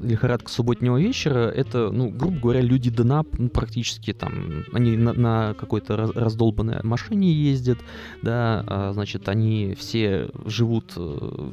лихорадка 0.03 0.51
субботнего 0.51 0.99
вечера, 0.99 1.49
это, 1.49 1.91
ну, 1.91 2.11
грубо 2.11 2.39
говоря, 2.39 2.61
люди 2.61 2.91
дна 2.91 3.25
ну, 3.37 3.49
практически 3.49 4.13
там, 4.13 4.65
они 4.73 4.97
на, 4.97 5.13
на 5.13 5.55
какой-то 5.55 5.97
раздолбанной 5.97 6.83
машине 6.83 7.33
ездят, 7.33 7.79
да, 8.23 8.65
а, 8.67 8.93
значит, 8.93 9.29
они 9.29 9.75
все 9.79 10.31
живут, 10.47 10.93
э, 10.97 11.51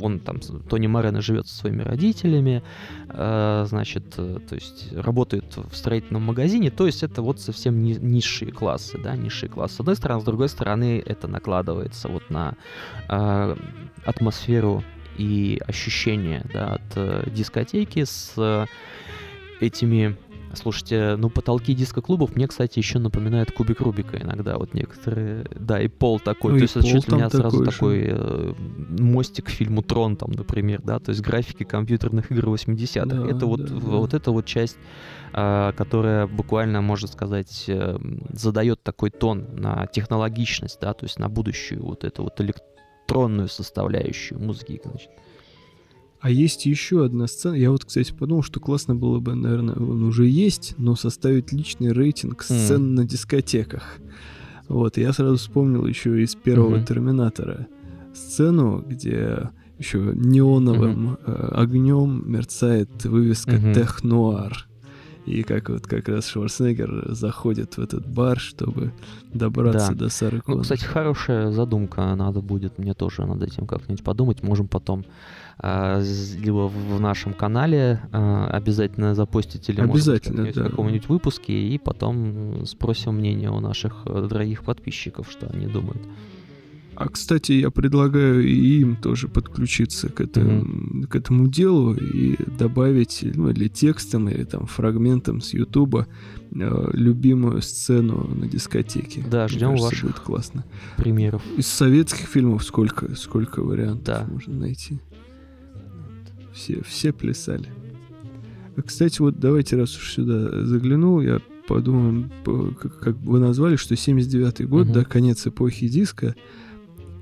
он 0.00 0.20
там, 0.20 0.40
Тони 0.40 0.86
Морено 0.86 1.20
живет 1.20 1.46
со 1.46 1.54
своими 1.54 1.82
родителями, 1.82 2.62
а, 3.08 3.64
значит, 3.68 4.14
э, 4.16 4.38
то 4.48 4.54
есть 4.54 4.92
работает 4.92 5.56
в 5.56 5.74
строительном 5.76 6.22
магазине, 6.22 6.70
то 6.70 6.86
есть 6.86 7.02
это 7.02 7.22
вот 7.22 7.40
совсем 7.40 7.82
ни, 7.82 7.94
низшие 7.94 8.52
классы, 8.52 8.98
да, 8.98 9.16
низшие 9.16 9.50
классы. 9.50 9.76
С 9.76 9.80
одной 9.80 9.96
стороны, 9.96 10.20
с 10.20 10.24
другой 10.24 10.48
стороны, 10.48 11.02
это 11.04 11.28
накладывается 11.28 12.08
вот 12.08 12.30
на 12.30 12.54
а, 13.08 13.56
атмосферу 14.04 14.82
и 15.18 15.60
ощущение 15.66 16.44
да, 16.52 16.74
от 16.74 16.96
э, 16.96 17.28
дискотеки 17.30 18.04
с 18.04 18.32
э, 18.36 18.66
этими 19.60 20.16
Слушайте, 20.54 21.16
ну 21.16 21.28
потолки 21.28 21.74
диско-клубов 21.74 22.34
мне, 22.34 22.48
кстати, 22.48 22.78
еще 22.78 22.98
напоминают 22.98 23.52
кубик 23.52 23.80
Рубика 23.80 24.16
иногда. 24.20 24.56
Вот 24.56 24.74
некоторые. 24.74 25.44
Да, 25.54 25.80
и 25.80 25.88
пол 25.88 26.18
такой. 26.18 26.52
Ну, 26.52 26.58
то 26.58 26.62
есть 26.62 26.76
это 26.76 26.86
ли 26.86 27.00
там 27.00 27.18
меня 27.18 27.30
сразу 27.30 27.64
такой 27.64 27.64
же. 27.64 27.72
такой 27.72 28.04
э, 28.08 28.54
мостик 28.98 29.46
к 29.46 29.50
фильму 29.50 29.82
Трон, 29.82 30.16
там, 30.16 30.32
например, 30.32 30.80
да, 30.82 30.98
то 30.98 31.10
есть 31.10 31.20
графики 31.20 31.64
компьютерных 31.64 32.30
игр 32.30 32.48
80-х. 32.48 33.06
Да, 33.06 33.26
это 33.26 33.46
вот, 33.46 33.60
да, 33.60 33.74
да. 33.74 33.74
вот 33.78 34.14
эта 34.14 34.30
вот 34.30 34.46
часть, 34.46 34.78
а, 35.32 35.72
которая 35.72 36.26
буквально, 36.26 36.80
можно 36.80 37.08
сказать, 37.08 37.64
э, 37.68 37.98
задает 38.30 38.82
такой 38.82 39.10
тон 39.10 39.46
на 39.52 39.86
технологичность, 39.86 40.80
да, 40.80 40.94
то 40.94 41.04
есть 41.04 41.18
на 41.18 41.28
будущую 41.28 41.84
вот 41.84 42.04
эту 42.04 42.22
вот 42.24 42.40
электронную 42.40 42.77
составляющую 43.48 44.38
музыки. 44.40 44.80
значит. 44.84 45.10
А 46.20 46.30
есть 46.30 46.66
еще 46.66 47.04
одна 47.04 47.26
сцена. 47.28 47.54
Я 47.54 47.70
вот, 47.70 47.84
кстати, 47.84 48.12
подумал, 48.12 48.42
что 48.42 48.58
классно 48.60 48.94
было 48.96 49.20
бы, 49.20 49.34
наверное, 49.34 49.76
он 49.76 50.02
уже 50.02 50.26
есть, 50.26 50.74
но 50.76 50.96
составить 50.96 51.52
личный 51.52 51.92
рейтинг 51.92 52.42
сцен 52.42 52.94
на 52.94 53.04
дискотеках. 53.04 53.98
Вот, 54.68 54.96
я 54.98 55.12
сразу 55.12 55.36
вспомнил 55.36 55.86
еще 55.86 56.22
из 56.22 56.34
первого 56.34 56.76
Мгм. 56.76 56.84
Терминатора 56.84 57.66
сцену, 58.14 58.84
где 58.86 59.50
еще 59.78 60.12
неоновым 60.14 61.18
э, 61.24 61.48
огнем 61.52 62.24
мерцает 62.30 63.04
вывеска 63.04 63.52
Мгм. 63.52 63.72
Технуар. 63.74 64.67
И 65.28 65.42
как 65.42 65.68
вот 65.68 65.86
как 65.86 66.08
раз 66.08 66.26
Шварценеггер 66.26 67.12
заходит 67.14 67.76
в 67.76 67.80
этот 67.80 68.06
бар, 68.06 68.38
чтобы 68.38 68.92
добраться 69.32 69.92
Да. 69.92 70.04
до 70.04 70.08
Сары 70.08 70.42
Ну, 70.46 70.60
кстати, 70.60 70.84
хорошая 70.84 71.50
задумка. 71.50 72.14
Надо 72.14 72.40
будет 72.40 72.78
мне 72.78 72.94
тоже 72.94 73.26
над 73.26 73.42
этим 73.42 73.66
как-нибудь 73.66 74.02
подумать. 74.02 74.42
Можем 74.42 74.68
потом 74.68 75.04
а, 75.58 76.00
либо 76.40 76.68
в 76.68 77.00
нашем 77.00 77.34
канале 77.34 78.00
а, 78.12 78.48
обязательно 78.48 79.14
запостить, 79.14 79.68
или 79.68 79.80
может 79.80 79.94
Обязательно, 79.94 80.36
как-нибудь 80.46 80.54
да. 80.54 80.64
в 80.64 80.70
каком-нибудь 80.70 81.08
выпуске, 81.08 81.52
и 81.52 81.78
потом 81.78 82.64
спросим 82.64 83.16
мнение 83.16 83.50
у 83.50 83.60
наших 83.60 84.02
э, 84.06 84.26
дорогих 84.30 84.62
подписчиков, 84.64 85.30
что 85.30 85.48
они 85.52 85.66
думают. 85.66 86.02
А, 87.00 87.08
кстати, 87.08 87.52
я 87.52 87.70
предлагаю 87.70 88.44
и 88.44 88.80
им 88.80 88.96
тоже 88.96 89.28
подключиться 89.28 90.08
к 90.08 90.20
этому, 90.20 91.06
к 91.06 91.14
этому 91.14 91.46
делу 91.46 91.94
и 91.94 92.34
добавить, 92.58 93.24
ну, 93.36 93.50
или 93.50 93.68
текстом, 93.68 94.28
или 94.28 94.42
там 94.42 94.66
фрагментом 94.66 95.40
с 95.40 95.54
Ютуба 95.54 96.08
э, 96.50 96.90
любимую 96.94 97.62
сцену 97.62 98.26
на 98.34 98.48
дискотеке. 98.48 99.24
Да, 99.30 99.46
ждем 99.46 99.68
кажется, 99.70 99.84
ваших 99.86 100.02
будет 100.10 100.18
классно. 100.18 100.64
примеров. 100.96 101.40
Из 101.56 101.68
советских 101.68 102.26
фильмов 102.26 102.64
сколько, 102.64 103.14
сколько 103.14 103.62
вариантов 103.62 104.04
Да. 104.04 104.26
можно 104.28 104.54
найти. 104.58 104.98
Все, 106.52 106.82
все 106.82 107.12
плясали. 107.12 107.68
А, 108.76 108.82
Кстати, 108.82 109.20
вот 109.20 109.38
давайте, 109.38 109.76
раз 109.76 109.96
уж 109.96 110.14
сюда 110.14 110.64
заглянул, 110.64 111.20
я 111.20 111.40
подумал, 111.68 112.24
по- 112.44 112.70
как, 112.80 112.98
как 112.98 113.16
вы 113.18 113.38
назвали, 113.38 113.76
что 113.76 113.94
79-й 113.94 114.64
год, 114.66 114.86
Мгм. 114.86 114.94
да, 114.94 115.04
конец 115.04 115.46
эпохи 115.46 115.86
диска, 115.88 116.34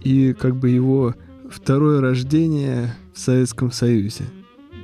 и 0.07 0.33
как 0.35 0.55
бы 0.57 0.69
его 0.71 1.15
второе 1.51 2.01
рождение 2.01 2.95
в 3.13 3.19
Советском 3.19 3.73
Союзе, 3.73 4.25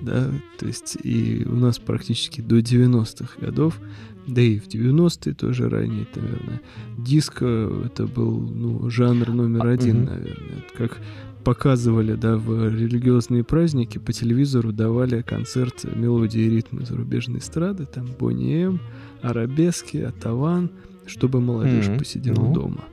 да, 0.01 0.29
то 0.59 0.67
есть 0.67 0.97
и 1.05 1.47
у 1.49 1.55
нас 1.55 1.79
практически 1.79 2.41
до 2.41 2.59
90-х 2.59 3.41
годов, 3.41 3.79
да 4.27 4.41
и 4.43 4.59
в 4.59 4.67
90-е 4.67 5.35
тоже 5.35 5.69
ранее, 5.69 6.09
наверное, 6.17 6.61
диско 6.99 7.71
это 7.87 8.07
был, 8.09 8.41
ну, 8.41 8.91
жанр 8.91 9.29
номер 9.31 9.67
А, 9.67 9.71
один, 9.71 10.05
наверное. 10.07 10.59
Это 10.67 10.77
как 10.89 10.99
показывали, 11.45 12.15
да, 12.15 12.37
в 12.37 12.69
религиозные 12.69 13.45
праздники 13.45 13.99
по 13.99 14.13
телевизору 14.13 14.73
давали 14.73 15.23
концерт 15.23 15.85
мелодии 15.95 16.41
и 16.41 16.51
ритмы 16.51 16.85
зарубежной 16.85 17.39
эстрады, 17.39 17.85
там 17.87 18.07
Бонни 18.19 18.65
М, 18.65 18.81
Арабески, 19.23 19.99
Атаван, 19.99 20.71
чтобы 21.07 21.41
молодежь 21.41 21.91
посидела 21.99 22.41
Ну. 22.41 22.53
дома. 22.55 22.85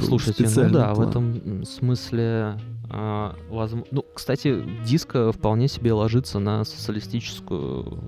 Слушайте, 0.00 0.48
ну 0.56 0.70
да, 0.70 0.92
в 0.92 0.96
план. 0.96 1.08
этом 1.08 1.40
м, 1.44 1.64
смысле, 1.64 2.58
а, 2.90 3.34
возм- 3.50 3.86
ну, 3.90 4.04
кстати, 4.14 4.62
диско 4.84 5.32
вполне 5.32 5.68
себе 5.68 5.92
ложится 5.92 6.38
на 6.38 6.64
социалистическую 6.64 7.98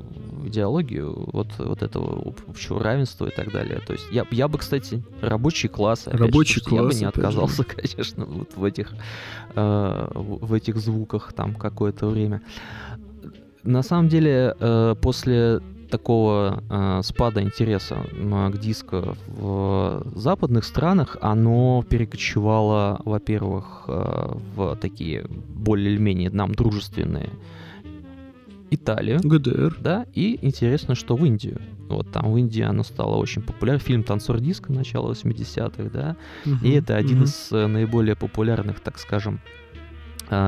идеологию 0.44 1.28
вот, 1.32 1.48
вот 1.58 1.82
этого 1.82 2.20
об- 2.28 2.40
общего 2.48 2.82
равенства 2.82 3.26
и 3.26 3.30
так 3.34 3.52
далее. 3.52 3.80
То 3.86 3.92
есть 3.92 4.06
я, 4.10 4.26
я 4.32 4.48
бы, 4.48 4.58
кстати, 4.58 5.02
рабочий 5.20 5.68
класс, 5.68 6.06
опять 6.08 6.18
же, 6.18 6.24
Рабочий 6.26 6.60
слушайте, 6.60 6.74
я 6.76 6.82
бы 6.82 6.88
класс, 6.88 6.94
не 7.00 7.04
же. 7.04 7.08
отказался, 7.08 7.64
конечно, 7.76 8.24
вот 8.26 8.56
в 8.56 8.64
этих, 8.64 8.92
э, 9.54 10.08
в 10.14 10.46
в 10.46 10.52
этих 10.52 10.76
звуках 10.78 11.32
там 11.32 11.54
какое-то 11.54 12.06
время. 12.08 12.42
На 13.62 13.82
самом 13.82 14.08
деле, 14.08 14.54
э, 14.58 14.94
после 15.00 15.60
такого 15.92 16.64
э, 16.70 17.00
спада 17.04 17.42
интереса 17.42 17.96
к 18.52 18.58
диско 18.58 19.14
в 19.28 20.02
западных 20.16 20.64
странах, 20.64 21.16
оно 21.20 21.84
перекочевало, 21.88 23.00
во-первых, 23.04 23.84
э, 23.88 24.32
в 24.56 24.76
такие 24.76 25.24
более 25.54 25.92
или 25.92 26.00
менее 26.00 26.30
нам 26.30 26.54
дружественные 26.54 27.28
Италию, 28.70 29.20
ГДР. 29.22 29.76
да, 29.80 30.06
и 30.14 30.38
интересно, 30.40 30.94
что 30.94 31.14
в 31.14 31.24
Индию. 31.26 31.60
Вот 31.90 32.10
там 32.10 32.32
в 32.32 32.38
Индии 32.38 32.62
оно 32.62 32.82
стало 32.84 33.16
очень 33.16 33.42
популярным. 33.42 33.84
Фильм 33.84 34.02
«Танцор 34.02 34.40
диска» 34.40 34.72
начала 34.72 35.12
80-х, 35.12 35.90
да, 35.92 36.16
и 36.46 36.48
Мгм, 36.48 36.78
это 36.78 36.96
один 36.96 37.16
мгм. 37.18 37.24
из 37.24 37.48
э, 37.52 37.66
наиболее 37.66 38.16
популярных, 38.16 38.80
так 38.80 38.98
скажем, 38.98 39.40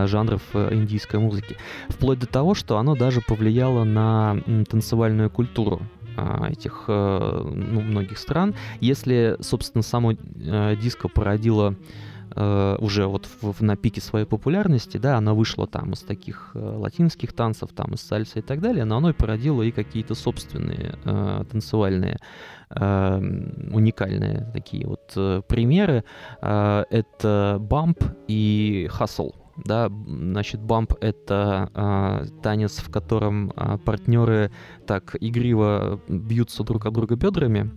жанров 0.07 0.43
э, 0.55 0.74
индийской 0.74 1.20
музыки. 1.20 1.57
Вплоть 1.89 2.18
до 2.18 2.26
того, 2.26 2.55
что 2.55 2.78
оно 2.78 2.95
даже 2.95 3.20
повлияло 3.20 3.85
на 3.85 4.37
танцевальную 4.68 5.30
культуру 5.30 5.82
а, 6.16 6.49
этих 6.51 6.85
э, 6.89 7.53
ну, 7.55 7.80
многих 7.80 8.18
стран. 8.18 8.55
Если, 8.80 9.37
собственно, 9.41 9.82
само 9.82 10.12
э, 10.12 10.76
диско 10.80 11.09
породило 11.09 11.74
э, 12.37 12.76
уже 12.80 13.07
вот 13.07 13.26
в- 13.26 13.53
в- 13.53 13.62
на 13.62 13.76
пике 13.76 14.01
своей 14.01 14.24
популярности, 14.26 14.97
да, 14.97 15.16
она 15.16 15.35
вышла 15.35 15.66
там 15.66 15.93
из 15.93 16.01
таких 16.01 16.53
э, 16.55 16.59
латинских 16.59 17.32
танцев, 17.32 17.70
там 17.74 17.95
из 17.95 18.01
сальса 18.01 18.39
и 18.39 18.43
так 18.43 18.61
далее, 18.61 18.85
но 18.85 18.99
оно 18.99 19.11
и 19.11 19.12
породило 19.12 19.62
и 19.62 19.72
какие-то 19.72 20.14
собственные 20.14 20.99
э, 21.05 21.45
танцевальные 21.51 22.18
э, 22.70 23.16
уникальные 23.72 24.51
такие 24.53 24.87
вот 24.87 25.12
э, 25.16 25.43
примеры. 25.49 26.05
Э, 26.41 26.85
это 26.91 27.57
бамп 27.61 28.05
и 28.28 28.89
хасл. 28.91 29.32
Да, 29.57 29.90
значит, 30.07 30.61
бамп 30.61 30.94
это 31.00 31.70
а, 31.74 32.24
танец, 32.42 32.78
в 32.78 32.90
котором 32.90 33.52
партнеры 33.84 34.50
так 34.86 35.16
игриво 35.20 36.00
бьются 36.09 36.64
друг 36.64 36.86
от 36.86 36.92
друга 36.92 37.14
бедрами, 37.16 37.70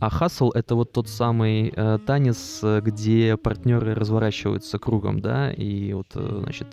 а 0.00 0.08
хасл 0.08 0.50
это 0.50 0.74
вот 0.74 0.92
тот 0.92 1.08
самый 1.08 1.72
э, 1.76 1.98
танец, 2.06 2.62
где 2.62 3.36
партнеры 3.36 3.94
разворачиваются 3.94 4.78
кругом, 4.78 5.20
да, 5.20 5.52
и 5.52 5.92
вот, 5.92 6.06
э, 6.14 6.40
значит, 6.42 6.68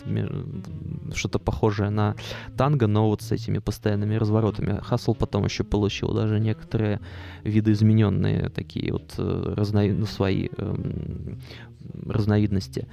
что-то 1.14 1.38
похожее 1.38 1.90
на 1.90 2.16
танго, 2.58 2.88
но 2.88 3.10
вот 3.10 3.22
с 3.22 3.34
этими 3.34 3.60
постоянными 3.60 4.16
разворотами. 4.16 4.80
Хасл 4.82 5.14
потом 5.14 5.44
еще 5.44 5.66
получил 5.66 6.14
даже 6.14 6.40
некоторые 6.40 7.02
видоизмененные 7.44 8.48
такие 8.48 8.94
вот 8.94 9.16
э, 9.18 9.54
разно- 9.58 9.94
ну, 9.94 10.06
свои 10.06 10.48
эм, 10.58 11.42
разновидности. 12.06 12.88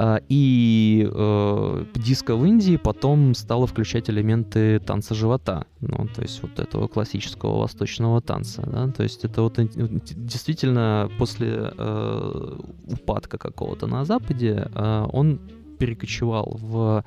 А, 0.00 0.20
И 0.28 1.08
э, 1.12 1.84
диско 1.96 2.36
в 2.36 2.44
Индии 2.46 2.76
потом 2.76 3.34
стало 3.34 3.66
включать 3.66 4.08
элементы 4.08 4.78
танца 4.78 5.12
живота, 5.12 5.66
ну, 5.80 6.06
то 6.14 6.22
есть 6.22 6.40
вот 6.40 6.60
этого 6.60 6.86
классического 6.86 7.58
восточного 7.58 8.20
танца, 8.20 8.62
да, 8.64 8.86
то 8.86 9.02
есть 9.02 9.24
это 9.24 9.42
вот 9.42 9.58
действительно 9.58 11.10
после 11.18 11.72
э, 11.76 12.58
упадка 12.86 13.38
какого-то 13.38 13.88
на 13.88 14.04
Западе 14.04 14.70
э, 14.72 15.06
он 15.12 15.40
перекочевал 15.80 16.56
в, 16.60 17.04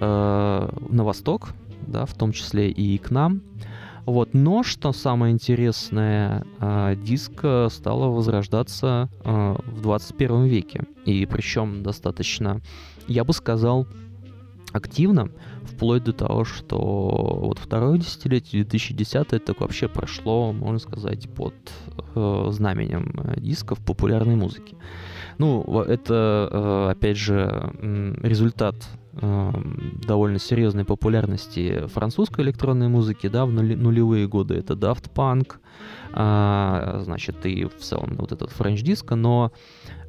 э, 0.00 0.68
на 0.90 1.04
восток, 1.04 1.50
да, 1.86 2.06
в 2.06 2.14
том 2.14 2.32
числе 2.32 2.72
и 2.72 2.98
к 2.98 3.12
нам, 3.12 3.42
вот. 4.06 4.34
Но, 4.34 4.62
что 4.62 4.92
самое 4.92 5.32
интересное, 5.32 6.44
а, 6.58 6.94
диско 6.94 7.68
стало 7.70 8.08
возрождаться 8.08 9.08
а, 9.24 9.60
в 9.64 9.80
21 9.80 10.44
веке. 10.44 10.84
И 11.04 11.24
причем 11.26 11.82
достаточно, 11.82 12.60
я 13.06 13.24
бы 13.24 13.32
сказал, 13.32 13.86
активно, 14.72 15.30
вплоть 15.62 16.04
до 16.04 16.12
того, 16.12 16.44
что 16.44 16.78
вот 16.78 17.58
второе 17.58 17.98
десятилетие, 17.98 18.64
2010 18.64 19.32
это 19.32 19.54
вообще 19.58 19.88
прошло, 19.88 20.52
можно 20.52 20.78
сказать, 20.78 21.28
под 21.30 21.54
э, 22.14 22.46
знаменем 22.50 23.12
э, 23.22 23.40
диска 23.40 23.74
в 23.74 23.80
популярной 23.80 24.34
музыке. 24.34 24.76
Ну, 25.38 25.62
это, 25.82 26.48
э, 26.50 26.90
опять 26.90 27.16
же, 27.16 27.72
результат 28.22 28.76
э, 29.14 29.52
довольно 30.06 30.38
серьезной 30.38 30.84
популярности 30.84 31.86
французской 31.88 32.42
электронной 32.42 32.88
музыки, 32.88 33.28
да, 33.28 33.44
в 33.46 33.52
нулевые 33.52 34.26
годы. 34.28 34.54
Это 34.54 34.74
Daft 34.74 35.10
Punk, 35.14 35.56
а, 36.12 37.00
значит, 37.04 37.46
и 37.46 37.64
в 37.64 37.76
целом 37.78 38.16
вот 38.18 38.32
этот 38.32 38.50
French 38.50 38.82
диско, 38.82 39.14
но 39.14 39.52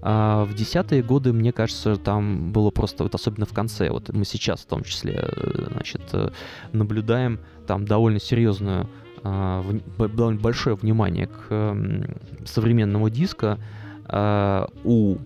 а, 0.01 0.43
в 0.45 0.53
десятые 0.53 1.01
годы, 1.01 1.31
мне 1.31 1.53
кажется, 1.53 1.95
там 1.95 2.51
было 2.51 2.71
просто, 2.71 3.03
вот 3.03 3.15
особенно 3.15 3.45
в 3.45 3.53
конце, 3.53 3.89
вот 3.89 4.09
мы 4.09 4.25
сейчас 4.25 4.61
в 4.61 4.65
том 4.65 4.83
числе, 4.83 5.13
э, 5.21 5.67
значит, 5.71 6.01
наблюдаем 6.73 7.39
там 7.67 7.85
довольно 7.85 8.19
серьезную 8.19 8.89
э, 9.23 9.79
довольно 9.97 10.39
большое 10.39 10.75
внимание 10.75 11.27
к 11.27 11.45
э, 11.49 12.05
современному 12.45 13.09
диско 13.09 13.59
э, 14.07 14.65
у 14.83 15.17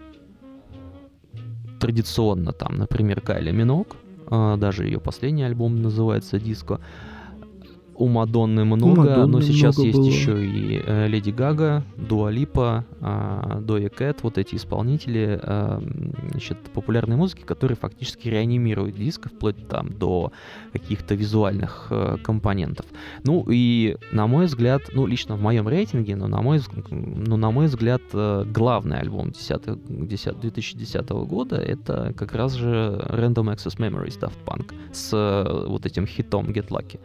традиционно 1.79 2.51
там, 2.51 2.77
например, 2.77 3.21
Кайли 3.21 3.51
Минок, 3.51 3.95
э, 4.29 4.55
даже 4.57 4.85
ее 4.85 4.99
последний 4.99 5.43
альбом 5.43 5.81
называется 5.81 6.39
«Диско», 6.39 6.79
у 7.97 8.07
Мадонны 8.07 8.63
много, 8.63 9.01
Мадонны 9.01 9.37
но 9.37 9.41
сейчас 9.41 9.77
есть 9.79 9.97
было. 9.97 10.05
еще 10.05 10.45
и 10.45 10.81
э, 10.85 11.07
Леди 11.07 11.31
Гага, 11.31 11.83
Дуа 11.97 12.29
Липа, 12.29 12.85
э, 13.01 13.59
Доя 13.61 13.89
Кэт, 13.89 14.23
вот 14.23 14.37
эти 14.37 14.55
исполнители 14.55 15.39
э, 15.41 15.81
значит, 16.31 16.59
популярной 16.73 17.15
музыки, 17.15 17.41
которые 17.41 17.75
фактически 17.75 18.27
реанимируют 18.27 18.95
диск 18.95 19.27
вплоть 19.29 19.67
там 19.67 19.97
до 19.97 20.31
каких-то 20.73 21.15
визуальных 21.15 21.87
э, 21.89 22.17
компонентов. 22.23 22.85
Ну 23.23 23.45
и 23.49 23.97
на 24.11 24.27
мой 24.27 24.45
взгляд, 24.45 24.83
ну 24.93 25.05
лично 25.07 25.35
в 25.35 25.41
моем 25.41 25.67
рейтинге, 25.67 26.15
но 26.15 26.27
на 26.27 26.41
мой, 26.41 26.59
ну, 26.89 27.37
на 27.37 27.51
мой 27.51 27.65
взгляд, 27.65 28.01
э, 28.13 28.45
главный 28.45 28.99
альбом 28.99 29.31
10, 29.31 30.07
10, 30.07 30.39
2010 30.39 31.09
года 31.09 31.55
это 31.55 32.13
как 32.15 32.33
раз 32.33 32.53
же 32.53 33.01
Random 33.09 33.55
Access 33.55 33.77
Memories 33.77 34.19
Daft 34.19 34.37
Punk 34.45 34.73
с 34.91 35.11
э, 35.13 35.67
вот 35.67 35.85
этим 35.85 36.05
хитом 36.05 36.47
Get 36.47 36.69
Lucky 36.69 36.99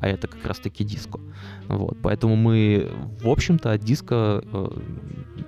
а 0.00 0.08
это 0.08 0.28
как 0.28 0.44
раз-таки 0.46 0.84
диско. 0.84 1.20
Вот, 1.68 1.98
поэтому 2.02 2.36
мы, 2.36 2.90
в 3.20 3.28
общем-то, 3.28 3.72
от 3.72 3.82
диска 3.82 4.42
э, 4.44 4.68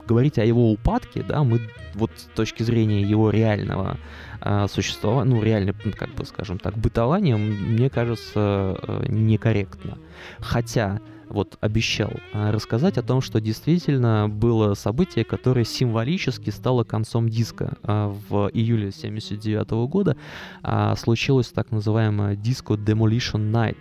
говорить 0.07 0.39
о 0.39 0.45
его 0.45 0.71
упадке, 0.73 1.23
да, 1.23 1.43
мы 1.45 1.61
вот 1.95 2.11
с 2.17 2.25
точки 2.35 2.63
зрения 2.63 3.03
его 3.03 3.31
реального 3.31 3.99
э, 4.41 4.67
существования, 4.69 5.35
ну, 5.35 5.43
реально, 5.43 5.73
как 5.73 6.15
бы, 6.15 6.25
скажем 6.25 6.59
так, 6.59 6.77
бытования, 6.77 7.37
мне 7.37 7.91
кажется, 7.91 8.79
э, 8.83 9.05
некорректно. 9.09 9.99
Хотя 10.41 11.01
вот 11.31 11.57
обещал 11.61 12.11
э, 12.33 12.51
рассказать 12.51 12.99
о 12.99 13.03
том, 13.03 13.21
что 13.21 13.41
действительно 13.41 14.29
было 14.29 14.75
событие, 14.75 15.25
которое 15.25 15.65
символически 15.65 16.51
стало 16.51 16.85
концом 16.85 17.29
диска. 17.29 17.79
Э, 17.85 18.13
в 18.29 18.51
июле 18.53 18.91
79 18.91 19.71
года 19.89 20.17
э, 20.63 20.95
случилось 20.99 21.49
так 21.49 21.71
называемое 21.71 22.37
диско 22.37 22.75
Demolition 22.75 23.53
Night. 23.53 23.79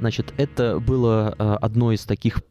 Значит, 0.00 0.32
это 0.38 0.80
было 0.80 1.34
э, 1.38 1.56
одно 1.60 1.92
из 1.92 2.04
таких 2.06 2.42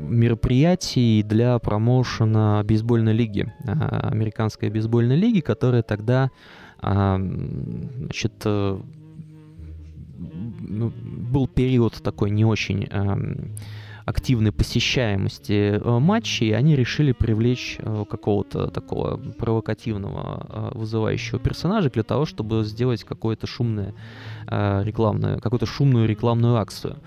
мероприятий 0.00 1.22
для 1.22 1.58
промоушена 1.58 2.62
бейсбольной 2.64 3.12
лиги, 3.12 3.52
э, 3.64 3.70
американской 3.70 4.70
бейсбольной 4.70 5.16
лиги, 5.16 5.40
которая 5.40 5.82
тогда 5.82 6.30
значит, 6.80 8.32
э, 8.44 8.80
ну, 10.60 10.92
был 11.32 11.48
период 11.48 11.94
такой 12.02 12.30
не 12.30 12.44
очень 12.44 12.84
эм, 12.90 13.56
активной 14.06 14.52
посещаемости 14.52 15.80
э, 15.82 15.98
матчей, 15.98 16.56
они 16.56 16.76
решили 16.76 17.10
привлечь 17.10 17.76
э, 17.80 18.04
какого-то 18.08 18.68
такого 18.68 19.16
провокативного, 19.16 20.46
э, 20.48 20.78
вызывающего 20.78 21.40
персонажа 21.40 21.90
для 21.90 22.04
того, 22.04 22.24
чтобы 22.24 22.62
сделать 22.64 23.04
какое-то 23.04 23.46
шумное 23.46 23.94
рекламное, 24.48 25.38
какую-то 25.38 25.66
шумную 25.66 26.06
рекламную 26.06 26.58
акцию. 26.58 26.98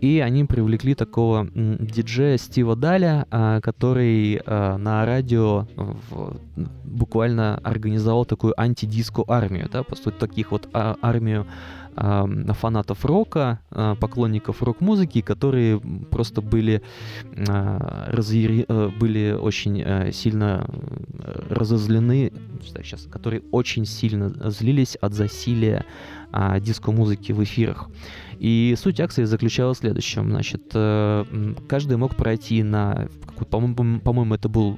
И 0.00 0.20
они 0.20 0.44
привлекли 0.44 0.94
такого 0.94 1.48
диджея 1.52 2.36
Стива 2.36 2.76
Даля, 2.76 3.26
который 3.64 4.40
на 4.46 5.04
радио 5.04 5.66
буквально 6.84 7.58
организовал 7.64 8.24
такую 8.24 8.58
антидиско 8.60 9.24
армию, 9.26 9.68
да, 9.72 9.82
по 9.82 9.96
сути, 9.96 10.14
таких 10.14 10.52
вот 10.52 10.68
а, 10.72 10.96
армию 11.02 11.46
фанатов 11.96 13.04
рока, 13.04 13.60
а, 13.70 13.94
поклонников 13.94 14.62
рок-музыки, 14.62 15.20
которые 15.20 15.80
просто 16.10 16.40
были, 16.40 16.82
а, 17.48 18.10
разъяри... 18.10 18.64
Э, 18.68 18.90
были 18.98 19.32
очень 19.32 19.80
э, 19.80 20.12
сильно 20.12 20.66
э, 20.68 21.46
разозлены, 21.50 22.32
сейчас, 22.62 23.06
которые 23.10 23.42
очень 23.50 23.86
сильно 23.86 24.30
злились 24.50 24.96
от 24.96 25.14
засилия 25.14 25.84
а, 26.36 26.58
диско-музыки 26.58 27.30
в 27.30 27.42
эфирах. 27.44 27.88
И 28.40 28.74
суть 28.76 28.98
акции 28.98 29.22
заключалась 29.22 29.78
в 29.78 29.80
следующем. 29.82 30.30
Значит, 30.30 30.64
каждый 31.68 31.96
мог 31.96 32.16
пройти 32.16 32.64
на, 32.64 33.08
по-моему, 33.48 34.00
по 34.00 34.34
это 34.34 34.48
был 34.48 34.76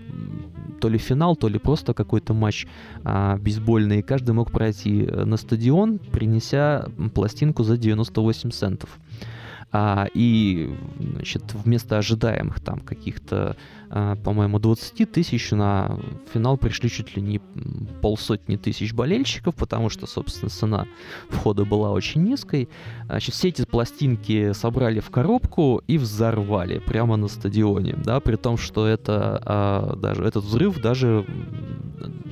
то 0.80 0.90
ли 0.90 0.98
финал, 0.98 1.34
то 1.34 1.48
ли 1.48 1.58
просто 1.58 1.94
какой-то 1.94 2.34
матч 2.34 2.66
а, 3.04 3.38
бейсбольный. 3.38 4.02
Каждый 4.02 4.32
мог 4.32 4.52
пройти 4.52 5.04
э, 5.04 5.24
на 5.24 5.38
стадион, 5.38 5.98
принеся 5.98 6.86
пластинку 7.14 7.62
за 7.62 7.78
98 7.78 8.50
центов. 8.50 8.90
А, 9.72 10.06
и 10.14 10.74
значит, 10.98 11.42
вместо 11.54 11.98
ожидаемых 11.98 12.60
там 12.60 12.80
каких-то, 12.80 13.56
по-моему, 13.88 14.58
20 14.58 15.10
тысяч 15.10 15.50
на 15.50 15.98
финал 16.32 16.56
пришли 16.56 16.90
чуть 16.90 17.16
ли 17.16 17.22
не 17.22 17.40
полсотни 18.02 18.56
тысяч 18.56 18.92
болельщиков, 18.92 19.54
потому 19.54 19.88
что, 19.88 20.06
собственно, 20.06 20.50
цена 20.50 20.86
входа 21.28 21.64
была 21.64 21.92
очень 21.92 22.22
низкой. 22.22 22.68
Значит, 23.06 23.34
все 23.34 23.48
эти 23.48 23.64
пластинки 23.64 24.52
собрали 24.52 25.00
в 25.00 25.10
коробку 25.10 25.82
и 25.86 25.98
взорвали 25.98 26.78
прямо 26.78 27.16
на 27.16 27.28
стадионе, 27.28 27.94
да, 28.04 28.20
при 28.20 28.36
том, 28.36 28.56
что 28.56 28.86
это 28.86 29.40
а, 29.44 29.96
даже 29.96 30.24
этот 30.24 30.44
взрыв 30.44 30.80
даже 30.80 31.24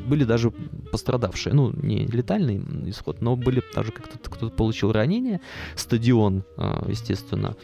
были 0.06 0.24
даже 0.24 0.50
пострадавшие. 0.50 1.54
Ну, 1.54 1.72
не 1.72 2.06
летальный 2.06 2.62
исход, 2.90 3.20
но 3.20 3.36
были 3.36 3.62
даже 3.74 3.92
как-то 3.92 4.30
кто-то 4.30 4.54
получил 4.54 4.92
ранение. 4.92 5.40
Стадион, 5.76 6.44
а, 6.56 6.84
естественно, 6.88 7.56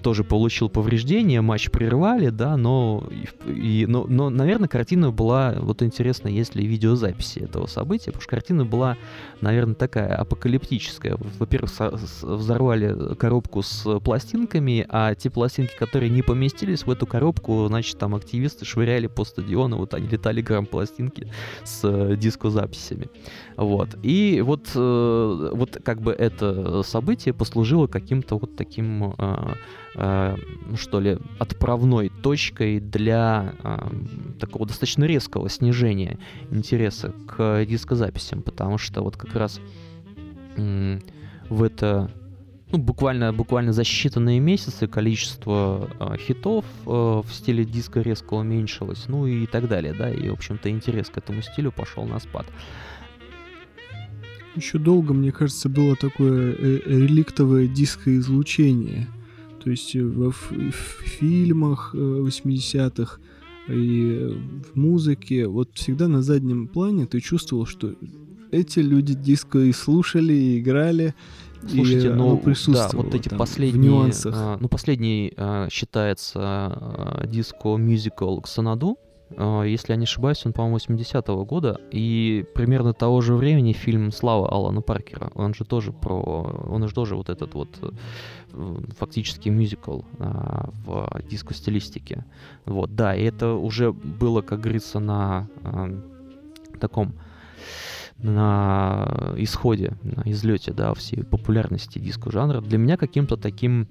тоже 0.00 0.24
получил 0.24 0.68
повреждения, 0.68 1.40
матч 1.40 1.70
прервали, 1.70 2.30
да, 2.30 2.56
но, 2.56 3.08
и, 3.46 3.84
но, 3.88 4.06
но, 4.08 4.30
наверное, 4.30 4.68
картина 4.68 5.10
была, 5.10 5.54
вот 5.58 5.82
интересно, 5.82 6.28
есть 6.28 6.54
ли 6.54 6.66
видеозаписи 6.66 7.40
этого 7.40 7.66
события, 7.66 8.06
потому 8.06 8.22
что 8.22 8.30
картина 8.30 8.64
была, 8.64 8.96
наверное, 9.40 9.74
такая 9.74 10.14
апокалиптическая. 10.14 11.16
Во-первых, 11.38 11.72
взорвали 12.22 13.14
коробку 13.16 13.62
с 13.62 14.00
пластинками, 14.00 14.86
а 14.88 15.14
те 15.14 15.30
пластинки, 15.30 15.76
которые 15.76 16.10
не 16.10 16.22
поместились 16.22 16.86
в 16.86 16.90
эту 16.90 17.06
коробку, 17.06 17.66
значит, 17.68 17.98
там 17.98 18.14
активисты 18.14 18.64
швыряли 18.64 19.06
по 19.06 19.24
стадиону, 19.24 19.76
вот 19.76 19.94
они 19.94 20.08
летали 20.08 20.40
грамм 20.40 20.66
пластинки 20.66 21.28
с 21.64 21.80
э, 21.84 22.16
дискозаписями. 22.16 23.08
Вот. 23.56 23.96
И 24.02 24.42
вот, 24.44 24.70
э, 24.74 25.50
вот 25.52 25.78
как 25.84 26.00
бы 26.00 26.12
это 26.12 26.82
событие 26.82 27.34
послужило 27.34 27.86
каким-то 27.86 28.38
вот 28.38 28.56
таким 28.56 29.14
э, 29.18 29.54
э, 29.96 30.36
что 30.76 31.00
ли, 31.00 31.18
отправной 31.38 32.10
точкой 32.22 32.80
для 32.80 33.54
э, 33.62 33.88
такого 34.40 34.66
достаточно 34.66 35.04
резкого 35.04 35.48
снижения 35.48 36.18
интереса 36.50 37.12
к 37.26 37.64
дискозаписям, 37.64 38.42
потому 38.42 38.78
что 38.78 39.02
вот 39.02 39.16
как 39.16 39.34
раз 39.34 39.60
э, 40.56 40.98
в 41.48 41.62
это 41.62 42.10
ну, 42.72 42.78
буквально, 42.78 43.34
буквально 43.34 43.72
за 43.72 43.82
считанные 43.82 44.40
месяцы 44.40 44.86
количество 44.88 45.90
э, 46.00 46.16
хитов 46.16 46.64
э, 46.86 46.90
в 46.90 47.26
стиле 47.30 47.66
диска 47.66 48.00
резко 48.00 48.32
уменьшилось, 48.32 49.04
ну 49.08 49.26
и 49.26 49.46
так 49.46 49.68
далее, 49.68 49.92
да, 49.92 50.10
и, 50.10 50.30
в 50.30 50.32
общем-то, 50.32 50.70
интерес 50.70 51.10
к 51.10 51.18
этому 51.18 51.42
стилю 51.42 51.70
пошел 51.70 52.04
на 52.06 52.18
спад. 52.18 52.46
Еще 54.56 54.78
долго, 54.78 55.14
мне 55.14 55.32
кажется, 55.32 55.68
было 55.68 55.96
такое 55.96 56.52
э, 56.52 56.80
реликтовое 56.86 57.66
дискоизлучение– 57.66 59.08
то 59.62 59.70
есть 59.70 59.94
э, 59.94 60.02
в, 60.02 60.32
в 60.32 61.02
фильмах 61.04 61.94
80-х 61.94 63.18
э, 63.68 63.74
и 63.74 64.36
в 64.72 64.76
музыке. 64.76 65.46
Вот 65.46 65.70
всегда 65.74 66.08
на 66.08 66.22
заднем 66.22 66.66
плане 66.66 67.06
ты 67.06 67.20
чувствовал, 67.20 67.66
что 67.66 67.94
эти 68.50 68.80
люди 68.80 69.14
диско 69.14 69.58
и 69.60 69.72
слушали, 69.72 70.32
и 70.32 70.58
играли, 70.58 71.14
Слушайте, 71.66 72.08
и 72.08 72.10
ну, 72.10 72.42
да, 72.68 72.90
вот 72.92 73.14
эти 73.14 73.28
там, 73.28 73.38
последние, 73.38 73.80
в 73.80 73.84
нюансах. 73.84 74.34
А, 74.36 74.58
ну 74.60 74.68
последний 74.68 75.32
а, 75.36 75.68
считается 75.70 76.40
а, 76.40 77.26
диско 77.26 77.76
мюзикл 77.76 78.40
Ксанаду, 78.40 78.98
если 79.64 79.92
я 79.92 79.96
не 79.96 80.04
ошибаюсь, 80.04 80.44
он, 80.46 80.52
по-моему, 80.52 80.76
80-го 80.76 81.44
года. 81.44 81.80
И 81.90 82.44
примерно 82.54 82.92
того 82.92 83.20
же 83.20 83.34
времени 83.34 83.72
фильм 83.72 84.12
«Слава» 84.12 84.48
Алана 84.48 84.80
Паркера. 84.80 85.30
Он 85.34 85.54
же 85.54 85.64
тоже 85.64 85.92
про... 85.92 86.20
Он 86.68 86.86
же 86.86 86.94
тоже 86.94 87.16
вот 87.16 87.28
этот 87.28 87.54
вот 87.54 87.68
э, 88.52 88.76
фактически 88.98 89.48
мюзикл 89.48 90.00
а, 90.18 90.70
в 90.84 91.08
диско-стилистике. 91.28 92.24
Вот, 92.64 92.94
да, 92.94 93.14
и 93.14 93.22
это 93.24 93.52
уже 93.54 93.92
было, 93.92 94.42
как 94.42 94.60
говорится, 94.60 94.98
на 94.98 95.48
а, 95.62 95.88
таком 96.80 97.14
на 98.18 99.32
исходе, 99.36 99.96
на 100.02 100.22
излете, 100.30 100.72
да, 100.72 100.94
всей 100.94 101.24
популярности 101.24 101.98
диско-жанра. 101.98 102.60
Для 102.60 102.78
меня 102.78 102.96
каким-то 102.96 103.36
таким 103.36 103.88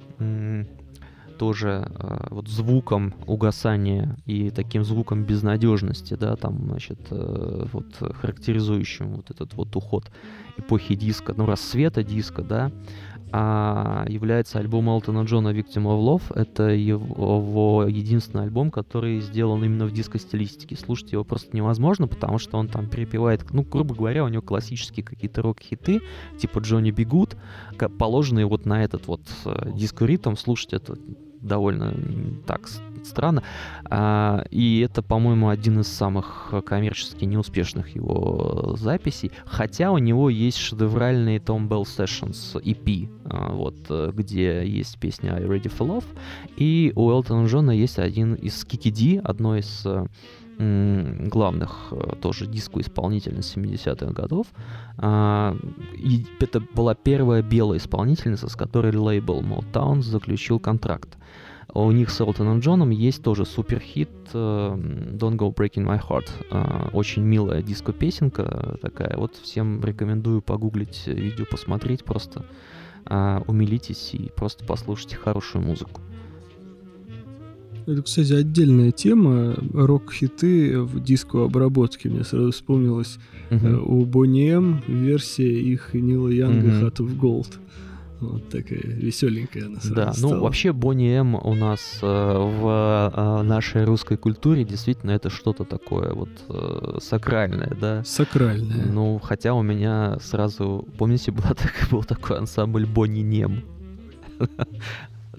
тоже 1.42 1.88
э, 1.89 2.28
вот 2.30 2.48
звуком 2.48 3.16
угасания 3.26 4.16
и 4.28 4.52
таким 4.52 4.84
звуком 4.84 5.24
безнадежности, 5.24 6.14
да, 6.14 6.36
там, 6.36 6.68
значит, 6.68 7.00
э, 7.10 7.66
вот 7.74 7.88
характеризующим 8.22 9.16
вот 9.16 9.32
этот 9.32 9.56
вот 9.56 9.76
уход 9.76 10.12
эпохи 10.58 10.94
диска, 10.94 11.34
ну, 11.36 11.48
рассвета 11.48 12.04
диска, 12.04 12.44
да, 12.44 12.72
а, 13.34 14.06
является 14.10 14.60
альбом 14.60 14.89
Элтона 14.89 15.24
Джона 15.24 15.50
Victim 15.50 15.86
of 15.86 16.00
Love. 16.04 16.24
Это 16.36 16.64
его 16.64 17.86
единственный 17.88 18.44
альбом, 18.44 18.72
который 18.72 19.22
сделан 19.22 19.64
именно 19.64 19.86
в 19.86 19.94
диско-стилистике. 19.94 20.76
Слушать 20.76 21.14
его 21.14 21.24
просто 21.24 21.56
невозможно, 21.56 22.08
потому 22.08 22.39
что 22.39 22.58
он 22.58 22.68
там 22.68 22.88
перепевает, 22.88 23.46
ну, 23.52 23.64
грубо 23.64 23.96
говоря, 23.96 24.26
у 24.26 24.28
него 24.28 24.42
классические 24.42 25.06
какие-то 25.06 25.42
рок-хиты, 25.42 26.02
типа 26.38 26.60
Джонни 26.60 26.92
Бигут, 26.92 27.38
положенные 27.98 28.46
вот 28.46 28.66
на 28.66 28.84
этот 28.84 29.08
вот 29.08 29.22
э, 29.46 29.72
диско-ритм. 29.74 30.36
Слушать 30.36 30.74
это 30.74 30.98
довольно 31.42 31.94
так 32.46 32.68
странно. 33.04 33.44
А, 33.86 34.44
и 34.52 34.80
это, 34.82 35.02
по-моему, 35.02 35.50
один 35.50 35.80
из 35.80 35.88
самых 35.88 36.54
коммерчески 36.66 37.26
неуспешных 37.26 37.96
его 37.96 38.76
записей. 38.78 39.32
Хотя 39.46 39.92
у 39.92 39.98
него 39.98 40.30
есть 40.30 40.58
шедевральный 40.58 41.38
Tom 41.38 41.68
Bell 41.68 41.84
Sessions 41.84 42.62
EP, 42.62 43.10
а, 43.26 43.52
вот, 43.52 43.89
где 44.14 44.66
есть 44.66 45.00
песня 45.00 45.34
I 45.34 45.44
Ready 45.44 45.72
for 45.76 45.88
Love. 45.88 46.06
И 46.58 46.94
у 46.96 47.10
Элтона 47.10 47.48
Джона 47.48 47.72
есть 47.72 48.00
один 48.00 48.36
из 48.36 48.64
Kiki 48.66 48.92
D, 48.92 49.20
одно 49.20 49.58
из 49.58 49.86
главных 50.62 51.88
э, 51.92 52.16
тоже 52.22 52.46
диско-исполнительниц 52.46 53.56
70-х 53.56 54.12
годов. 54.12 54.48
А, 54.98 55.58
и 55.96 56.26
это 56.39 56.60
была 56.60 56.94
первая 56.94 57.42
белая 57.42 57.80
исполнительница, 57.80 58.48
с 58.48 58.56
которой 58.56 58.96
лейбл 58.96 59.42
Motown 59.42 60.02
заключил 60.02 60.60
контракт. 60.60 61.18
У 61.74 61.91
них 61.91 62.09
с 62.09 62.19
Элтоном 62.19 62.59
Джоном 62.59 62.89
есть 62.89 63.24
тоже 63.24 63.45
суперхит 63.45 64.09
uh, 64.34 65.17
Don't 65.17 65.38
Go 65.38 65.53
Breaking 65.53 65.86
My 65.86 66.01
Heart. 66.01 66.28
Uh, 66.49 66.91
очень 66.91 67.24
милая 67.24 67.61
диско-песенка 67.61 68.78
такая. 68.82 69.15
Вот 69.17 69.36
всем 69.36 69.82
рекомендую 69.84 70.41
погуглить 70.41 71.03
видео, 71.07 71.45
посмотреть, 71.49 72.03
просто 72.03 72.45
uh, 73.05 73.43
умилитесь 73.47 74.13
и 74.13 74.32
просто 74.36 74.65
послушайте 74.65 75.15
хорошую 75.15 75.63
музыку. 75.63 76.01
Это, 77.88 78.03
кстати, 78.03 78.34
отдельная 78.34 78.91
тема. 78.91 79.55
Рок-хиты 79.74 80.82
в 80.82 81.01
диско-обработке. 81.01 82.09
Мне 82.09 82.24
сразу 82.24 82.51
вспомнилось 82.51 83.17
uh-huh. 83.49 83.80
у 83.80 84.05
Бонни 84.05 84.49
М 84.51 84.84
версия 84.88 85.51
их 85.51 85.93
Нила 85.93 86.28
Янга 86.28 86.67
uh-huh. 86.67 86.91
Of 86.91 87.19
Gold. 87.19 87.55
Вот 88.22 88.49
такая 88.49 88.80
веселенькая 88.80 89.65
она 89.65 89.80
Да, 89.84 90.13
стала. 90.13 90.34
ну 90.36 90.41
вообще 90.41 90.72
Бонни 90.74 91.09
М 91.17 91.36
у 91.36 91.55
нас 91.55 91.99
э, 92.01 92.05
в 92.05 93.11
э, 93.13 93.41
нашей 93.43 93.84
русской 93.84 94.15
культуре 94.17 94.63
действительно 94.63 95.11
это 95.11 95.30
что-то 95.30 95.63
такое 95.65 96.13
вот 96.13 96.30
э, 96.49 96.97
сакральное, 97.01 97.76
да? 97.80 98.03
Сакральное. 98.03 98.86
Ну, 98.86 99.19
хотя 99.19 99.53
у 99.55 99.63
меня 99.63 100.17
сразу, 100.22 100.88
помните, 100.97 101.32
была 101.32 101.49
так, 101.55 101.74
был 101.91 102.03
такой 102.03 102.38
ансамбль 102.38 102.86
Бонни 102.86 103.22
Нем. 103.22 103.63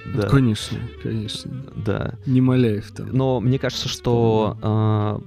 Да. 0.04 0.28
Конечно, 0.28 0.78
конечно. 1.02 1.50
Да. 1.76 2.14
Не 2.26 2.40
Маляев 2.40 2.90
там. 2.92 3.08
Но 3.12 3.40
мне 3.40 3.58
кажется, 3.58 3.88
что 3.88 4.58
э, 4.60 5.20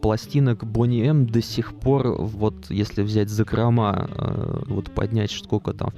пластинок 0.00 0.64
Бонни 0.64 1.06
М 1.06 1.26
до 1.26 1.40
сих 1.40 1.74
пор, 1.74 2.08
вот 2.18 2.68
если 2.68 3.02
взять 3.02 3.30
закрома, 3.30 4.10
э, 4.10 4.62
вот 4.66 4.90
поднять 4.90 5.30
сколько 5.30 5.72
там, 5.72 5.90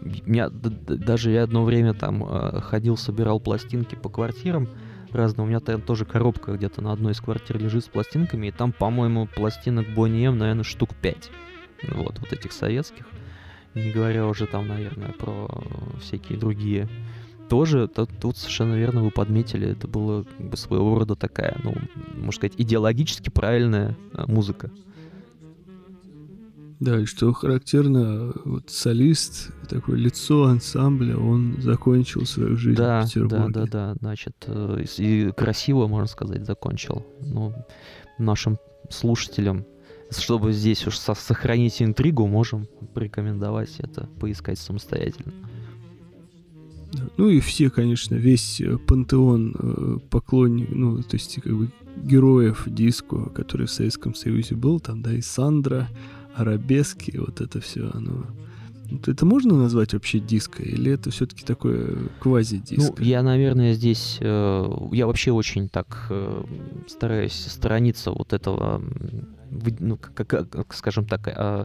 меня, 0.00 0.48
даже 0.50 1.30
я 1.30 1.42
одно 1.44 1.64
время 1.64 1.94
там 1.94 2.24
э, 2.24 2.60
ходил, 2.60 2.96
собирал 2.96 3.38
пластинки 3.38 3.94
по 3.94 4.08
квартирам 4.08 4.68
разным. 5.10 5.46
У 5.46 5.48
меня 5.48 5.60
там 5.60 5.82
тоже 5.82 6.04
коробка 6.04 6.52
где-то 6.52 6.80
на 6.80 6.92
одной 6.92 7.12
из 7.12 7.20
квартир 7.20 7.58
лежит 7.58 7.84
с 7.84 7.88
пластинками, 7.88 8.46
и 8.46 8.50
там, 8.50 8.72
по-моему, 8.72 9.26
пластинок 9.26 9.86
Бонни 9.94 10.26
М, 10.26 10.38
наверное, 10.38 10.64
штук 10.64 10.90
5. 11.00 11.30
Вот, 11.90 12.18
вот 12.18 12.32
этих 12.32 12.52
советских. 12.52 13.06
Не 13.74 13.90
говоря 13.90 14.26
уже 14.26 14.46
там, 14.46 14.68
наверное, 14.68 15.12
про 15.12 15.48
всякие 16.00 16.38
другие 16.38 16.88
тоже 17.52 17.86
тут, 17.86 18.08
тут 18.18 18.38
совершенно 18.38 18.76
верно 18.76 19.02
вы 19.04 19.10
подметили, 19.10 19.68
это 19.68 19.86
было 19.86 20.22
как 20.22 20.48
бы 20.48 20.56
своего 20.56 20.98
рода 20.98 21.16
такая, 21.16 21.60
ну, 21.62 21.74
можно 22.14 22.32
сказать, 22.32 22.54
идеологически 22.56 23.28
правильная 23.28 23.94
а, 24.14 24.26
музыка. 24.26 24.70
Да, 26.80 26.98
и 26.98 27.04
что 27.04 27.30
характерно, 27.34 28.32
вот 28.46 28.70
солист, 28.70 29.50
такое 29.68 29.98
лицо 29.98 30.44
ансамбля, 30.44 31.18
он 31.18 31.56
закончил 31.60 32.24
свою 32.24 32.56
жизнь 32.56 32.78
да, 32.78 33.02
в 33.02 33.04
Петербурге. 33.04 33.52
Да, 33.52 33.60
да, 33.60 33.66
да, 33.66 33.94
значит, 34.00 34.34
э, 34.46 34.84
и 34.96 35.30
красиво, 35.36 35.88
можно 35.88 36.08
сказать, 36.08 36.46
закончил. 36.46 37.04
Ну, 37.20 37.52
нашим 38.18 38.56
слушателям, 38.88 39.66
чтобы 40.10 40.54
здесь 40.54 40.86
уж 40.86 40.96
сохранить 40.96 41.82
интригу, 41.82 42.26
можем 42.26 42.66
порекомендовать 42.94 43.74
это, 43.78 44.08
поискать 44.18 44.58
самостоятельно. 44.58 45.34
Ну 47.16 47.28
и 47.28 47.40
все, 47.40 47.70
конечно, 47.70 48.14
весь 48.14 48.60
э, 48.60 48.78
пантеон 48.78 49.54
э, 49.58 49.98
поклонник, 50.10 50.68
ну, 50.70 51.02
то 51.02 51.16
есть 51.16 51.40
как 51.42 51.56
бы 51.56 51.70
героев 51.96 52.64
диско, 52.66 53.26
который 53.30 53.66
в 53.66 53.70
Советском 53.70 54.14
Союзе 54.14 54.54
был, 54.54 54.80
там, 54.80 55.02
да, 55.02 55.12
и 55.12 55.20
Сандра, 55.20 55.88
Арабески, 56.34 57.16
вот 57.16 57.40
это 57.40 57.60
все, 57.60 57.90
оно... 57.92 58.26
Это 59.06 59.24
можно 59.24 59.56
назвать 59.56 59.94
вообще 59.94 60.18
диско, 60.18 60.62
или 60.62 60.92
это 60.92 61.10
все-таки 61.10 61.44
такое 61.44 62.10
квази-диско? 62.20 62.94
Ну, 62.98 63.04
я, 63.04 63.22
наверное, 63.22 63.72
здесь... 63.72 64.18
Э, 64.20 64.68
я 64.92 65.06
вообще 65.06 65.32
очень 65.32 65.68
так 65.68 66.10
стараюсь 66.88 67.32
сторониться 67.32 68.10
вот 68.10 68.32
этого, 68.32 68.82
ну, 69.78 69.98
как, 70.14 70.74
скажем 70.74 71.06
так, 71.06 71.26
э, 71.26 71.64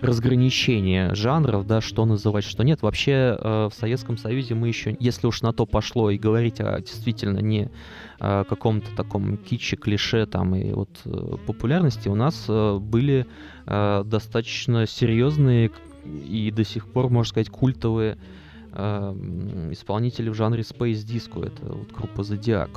разграничение 0.00 1.14
жанров, 1.14 1.66
да, 1.66 1.80
что 1.80 2.04
называть, 2.04 2.44
что 2.44 2.62
нет. 2.62 2.82
Вообще 2.82 3.36
э, 3.38 3.68
в 3.70 3.74
Советском 3.74 4.16
Союзе 4.16 4.54
мы 4.54 4.68
еще, 4.68 4.96
если 5.00 5.26
уж 5.26 5.42
на 5.42 5.52
то 5.52 5.66
пошло 5.66 6.10
и 6.10 6.18
говорить 6.18 6.60
о 6.60 6.80
действительно 6.80 7.38
не 7.38 7.70
о 8.18 8.44
каком-то 8.44 8.94
таком 8.96 9.36
киче, 9.36 9.76
клише 9.76 10.26
там 10.26 10.54
и 10.54 10.72
вот 10.72 10.90
э, 11.04 11.36
популярности, 11.46 12.08
у 12.08 12.14
нас 12.14 12.46
э, 12.48 12.78
были 12.78 13.26
э, 13.66 14.02
достаточно 14.04 14.86
серьезные 14.86 15.70
и 16.04 16.50
до 16.50 16.64
сих 16.64 16.86
пор, 16.86 17.10
можно 17.10 17.28
сказать, 17.28 17.50
культовые 17.50 18.18
э, 18.72 19.68
исполнители 19.72 20.28
в 20.28 20.34
жанре 20.34 20.62
Space 20.62 21.04
Disco. 21.04 21.46
Это 21.46 21.72
вот 21.72 21.92
группа 21.92 22.20
Zodiac. 22.20 22.70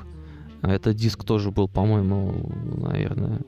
Этот 0.62 0.96
диск 0.96 1.24
тоже 1.24 1.52
был, 1.52 1.70
по-моему, 1.70 2.52
наверное, 2.76 3.40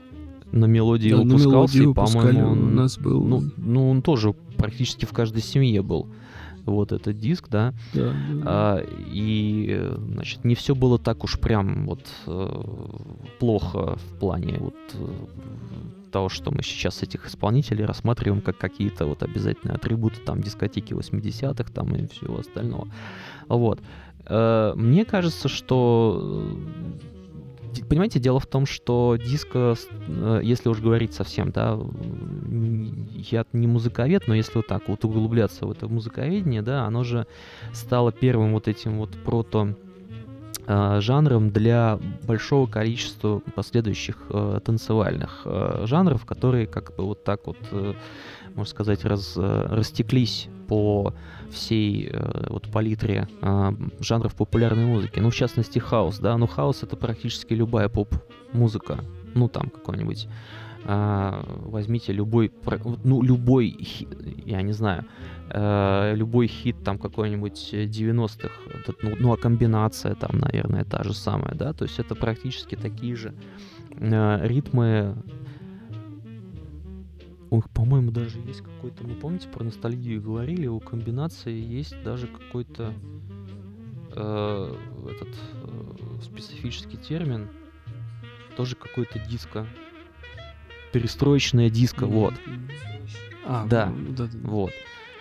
на 0.52 0.66
мелодии 0.66 1.10
да, 1.10 1.18
выпускался, 1.18 1.78
на 1.78 1.82
мелодии 1.82 1.92
и, 1.92 1.94
по-моему, 1.94 2.52
он, 2.52 2.64
у 2.64 2.72
нас 2.72 2.98
был... 2.98 3.24
Ну, 3.24 3.44
ну, 3.58 3.90
он 3.90 4.02
тоже 4.02 4.34
практически 4.58 5.06
в 5.06 5.14
каждой 5.14 5.42
семье 5.42 5.82
был. 5.82 6.08
Вот 6.66 6.92
этот 6.92 7.18
диск, 7.18 7.48
да. 7.50 7.74
да, 7.94 8.14
да. 8.30 8.44
А, 8.46 8.86
и, 9.12 9.90
значит, 10.14 10.46
не 10.46 10.54
все 10.54 10.76
было 10.76 11.00
так 11.00 11.24
уж 11.24 11.40
прям 11.40 11.88
вот 11.88 12.06
э, 12.28 12.64
плохо 13.40 13.96
в 13.98 14.20
плане 14.20 14.58
вот 14.60 14.76
э, 14.94 15.08
того, 16.12 16.30
что 16.30 16.52
мы 16.52 16.62
сейчас 16.62 17.02
этих 17.02 17.28
исполнителей 17.28 17.86
рассматриваем 17.86 18.42
как 18.42 18.60
какие-то 18.60 19.08
вот 19.08 19.24
обязательные 19.24 19.76
атрибуты 19.76 20.18
там 20.24 20.42
дискотеки 20.42 20.94
80-х 20.94 21.72
там 21.74 21.96
и 21.96 22.06
всего 22.08 22.40
остального. 22.40 22.88
Вот. 23.48 23.80
Э, 24.28 24.74
мне 24.76 25.04
кажется, 25.04 25.48
что 25.48 26.48
понимаете, 27.90 28.20
дело 28.20 28.40
в 28.40 28.48
том, 28.48 28.66
что 28.66 29.18
диско, 29.18 29.76
э, 30.08 30.42
если 30.44 30.70
уж 30.70 30.80
говорить 30.80 31.14
совсем, 31.14 31.52
да, 31.52 31.80
я 33.32 33.46
не 33.54 33.68
музыковед, 33.68 34.28
но 34.28 34.36
если 34.36 34.58
вот 34.58 34.68
так 34.68 34.88
вот 34.88 35.06
углубляться 35.06 35.66
в 35.66 35.72
это 35.72 35.88
музыковедение, 35.88 36.62
да, 36.62 36.86
оно 36.86 37.04
же 37.04 37.28
стало 37.74 38.12
первым 38.12 38.54
вот 38.54 38.68
этим 38.68 38.98
вот 38.98 39.12
прото 39.24 39.70
э, 39.70 39.91
жанром 40.68 41.50
для 41.52 42.00
большого 42.24 42.68
количества 42.68 43.42
последующих 43.56 44.18
э, 44.30 44.60
танцевальных 44.64 45.42
э, 45.46 45.84
жанров, 45.86 46.26
которые 46.26 46.68
как 46.68 46.96
бы 46.96 47.06
вот 47.06 47.24
так 47.24 47.48
вот, 47.48 47.58
э, 47.72 47.94
можно 48.56 48.70
сказать, 48.70 49.06
раз, 49.06 49.34
э, 49.38 49.66
растеклись 49.70 50.48
по 50.68 51.14
всей 51.50 52.10
э, 52.12 52.48
вот 52.50 52.70
палитре 52.72 53.28
э, 53.42 53.72
жанров 54.00 54.36
популярной 54.36 54.86
музыки. 54.86 55.20
Ну, 55.20 55.30
в 55.30 55.36
частности, 55.36 55.80
хаос, 55.80 56.20
да. 56.20 56.38
Ну, 56.38 56.48
хаос— 56.48 56.82
это 56.84 56.96
практически 56.96 57.54
любая 57.54 57.90
поп-музыка. 57.90 59.00
Ну, 59.34 59.48
там 59.50 59.70
какой-нибудь... 59.70 60.28
Э, 60.86 61.44
возьмите 61.66 62.14
любой... 62.14 62.52
Ну, 63.04 63.22
любой... 63.22 63.76
Я 64.46 64.62
не 64.62 64.74
знаю. 64.74 65.06
Э, 65.50 66.14
любой 66.16 66.48
хит 66.48 66.84
там 66.84 66.98
какой-нибудь 66.98 67.74
90-х. 67.74 68.50
Ну, 69.02 69.16
ну, 69.20 69.34
а 69.34 69.38
комбинация 69.38 70.16
там, 70.16 70.40
наверное, 70.40 70.84
та 70.84 71.04
же 71.04 71.14
самая, 71.14 71.56
да. 71.56 71.74
То 71.74 71.86
есть 71.86 72.00
это 72.00 72.16
практически 72.16 72.76
такие 72.76 73.16
же 73.16 73.34
э, 73.98 74.48
ритмы 74.48 75.16
Ох, 77.52 77.70
по-моему, 77.70 78.12
даже 78.12 78.40
есть 78.40 78.62
какой-то, 78.62 79.04
вы 79.04 79.14
помните, 79.16 79.50
про 79.50 79.66
ностальгию 79.66 80.22
говорили, 80.22 80.68
у 80.68 80.80
комбинации 80.80 81.52
есть 81.54 82.02
даже 82.02 82.28
какой-то 82.28 82.94
э, 84.16 84.76
этот 85.12 85.28
э, 85.28 86.22
специфический 86.24 86.96
термин, 86.96 87.50
тоже 88.56 88.78
какой-то 88.78 89.20
диско, 89.20 89.68
перестроечная 90.92 91.70
диско, 91.70 92.06
вот. 92.06 92.34
А, 93.46 93.66
да, 93.66 93.92
да, 94.10 94.28
да. 94.32 94.50
вот. 94.50 94.72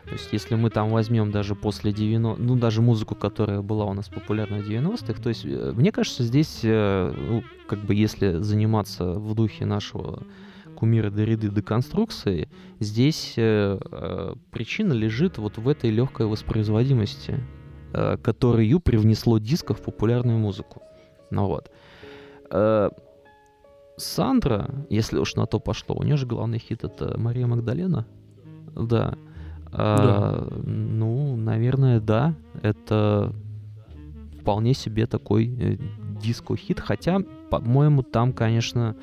То 0.05 0.13
есть, 0.13 0.33
если 0.33 0.57
мы 0.57 0.71
там 0.71 0.91
возьмем 0.91 1.31
даже 1.31 1.55
после 1.55 1.93
90 1.93 2.43
ну, 2.43 2.57
даже 2.57 2.83
музыку, 2.83 3.15
которая 3.15 3.61
была 3.63 3.85
у 3.85 3.93
нас 3.93 4.09
популярна 4.09 4.59
в 4.59 4.69
90-х, 4.69 5.23
то 5.23 5.29
есть, 5.29 5.45
э, 5.45 5.73
мне 5.77 5.93
кажется, 5.93 6.25
здесь, 6.25 6.61
э, 6.65 7.13
ну, 7.17 7.45
как 7.69 7.85
бы, 7.85 7.95
если 7.95 8.39
заниматься 8.39 9.13
в 9.13 9.35
духе 9.35 9.67
нашего 9.67 10.25
кумира 10.75 11.11
Дориды 11.11 11.49
деконструкции, 11.49 12.49
здесь 12.81 13.35
э, 13.37 13.79
э, 13.93 14.35
причина 14.51 14.95
лежит 14.95 15.39
вот 15.39 15.59
в 15.59 15.69
этой 15.69 15.91
легкой 15.91 16.27
воспроизводимости, 16.27 17.39
э, 17.93 18.17
которую 18.17 18.81
привнесло 18.81 19.39
диско 19.39 19.75
в 19.75 19.83
популярную 19.83 20.39
музыку. 20.39 20.83
Ну 21.31 21.47
вот. 21.47 21.71
Э, 22.51 22.91
Сандра, 24.01 24.87
если 24.91 25.19
уж 25.19 25.35
на 25.37 25.47
то 25.47 25.61
пошло, 25.61 25.97
у 25.97 26.03
нее 26.03 26.17
же 26.17 26.27
главный 26.27 26.59
хит 26.59 26.85
это 26.85 27.19
Мария 27.19 27.47
Магдалена. 27.47 28.07
Да. 28.75 29.17
А, 29.73 30.49
ну, 30.65 31.37
наверное, 31.37 32.01
да. 32.01 32.35
Это 32.63 33.33
вполне 34.41 34.75
себе 34.75 35.07
такой 35.07 35.47
э, 35.47 35.77
диско-хит. 36.23 36.81
Хотя, 36.81 37.21
по-моему, 37.51 38.03
там, 38.03 38.33
конечно, 38.33 38.97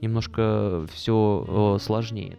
немножко 0.00 0.86
все 0.92 1.76
э, 1.76 1.82
сложнее. 1.82 2.38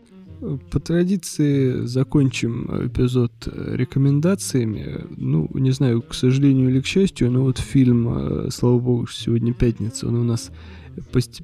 По 0.71 0.79
традиции 0.79 1.85
закончим 1.85 2.87
эпизод 2.87 3.31
рекомендациями. 3.45 5.05
Ну, 5.15 5.47
не 5.53 5.69
знаю, 5.71 6.01
к 6.01 6.15
сожалению 6.15 6.69
или 6.69 6.81
к 6.81 6.85
счастью, 6.85 7.29
но 7.31 7.43
вот 7.43 7.59
фильм, 7.59 8.07
э, 8.09 8.49
слава 8.49 8.79
богу, 8.79 9.07
сегодня 9.07 9.53
пятница, 9.53 10.07
он 10.07 10.15
у 10.15 10.23
нас 10.23 10.51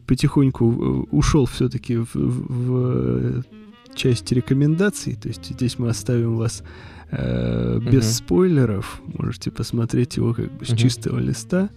потихоньку 0.06 1.08
ушел 1.12 1.46
все-таки 1.46 1.98
в, 1.98 2.08
в 2.14 3.44
часть 3.96 4.32
рекомендаций. 4.32 5.16
То 5.16 5.28
есть 5.28 5.46
здесь 5.46 5.80
мы 5.80 5.90
оставим 5.90 6.38
вас 6.38 6.64
э, 7.12 7.80
без 7.80 8.06
uh 8.06 8.14
спойлеров. 8.14 9.02
Можете 9.06 9.52
посмотреть 9.52 10.18
его 10.18 10.34
как 10.34 10.52
бы 10.52 10.66
с 10.66 10.70
uh 10.70 10.78
чистого 10.78 11.20
листа. 11.20 11.70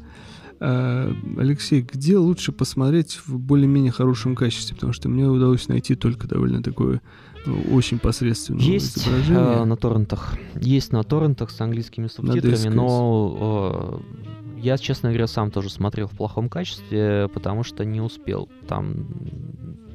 А, 0.62 1.10
Алексей, 1.38 1.80
где 1.80 2.18
лучше 2.18 2.52
посмотреть 2.52 3.18
в 3.26 3.38
более-менее 3.38 3.92
хорошем 3.92 4.36
качестве? 4.36 4.74
Потому 4.74 4.92
что 4.92 5.08
мне 5.08 5.26
удалось 5.26 5.68
найти 5.68 5.94
только 5.94 6.28
довольно 6.28 6.62
такое 6.62 7.00
ну, 7.46 7.62
очень 7.72 7.98
посредственное 7.98 8.60
Есть 8.60 8.98
изображение. 8.98 9.62
Э, 9.62 9.64
на 9.64 9.76
торрентах. 9.76 10.34
Есть 10.60 10.92
на 10.92 11.02
торрентах 11.02 11.50
с 11.50 11.60
английскими 11.62 12.08
субтитрами, 12.08 12.74
но 12.74 14.02
э, 14.04 14.39
я, 14.62 14.78
честно 14.78 15.10
говоря, 15.10 15.26
сам 15.26 15.50
тоже 15.50 15.70
смотрел 15.70 16.06
в 16.06 16.12
плохом 16.12 16.48
качестве, 16.48 17.28
потому 17.32 17.62
что 17.62 17.84
не 17.84 18.00
успел. 18.00 18.48
Там 18.68 19.06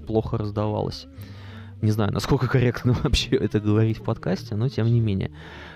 плохо 0.07 0.37
раздавалось. 0.37 1.07
Не 1.81 1.91
знаю, 1.91 2.13
насколько 2.13 2.47
корректно 2.47 2.93
вообще 3.03 3.35
это 3.35 3.59
говорить 3.59 3.99
в 3.99 4.03
подкасте, 4.03 4.55
но 4.55 4.69
тем 4.69 4.87
не 4.87 4.99
менее. 4.99 5.31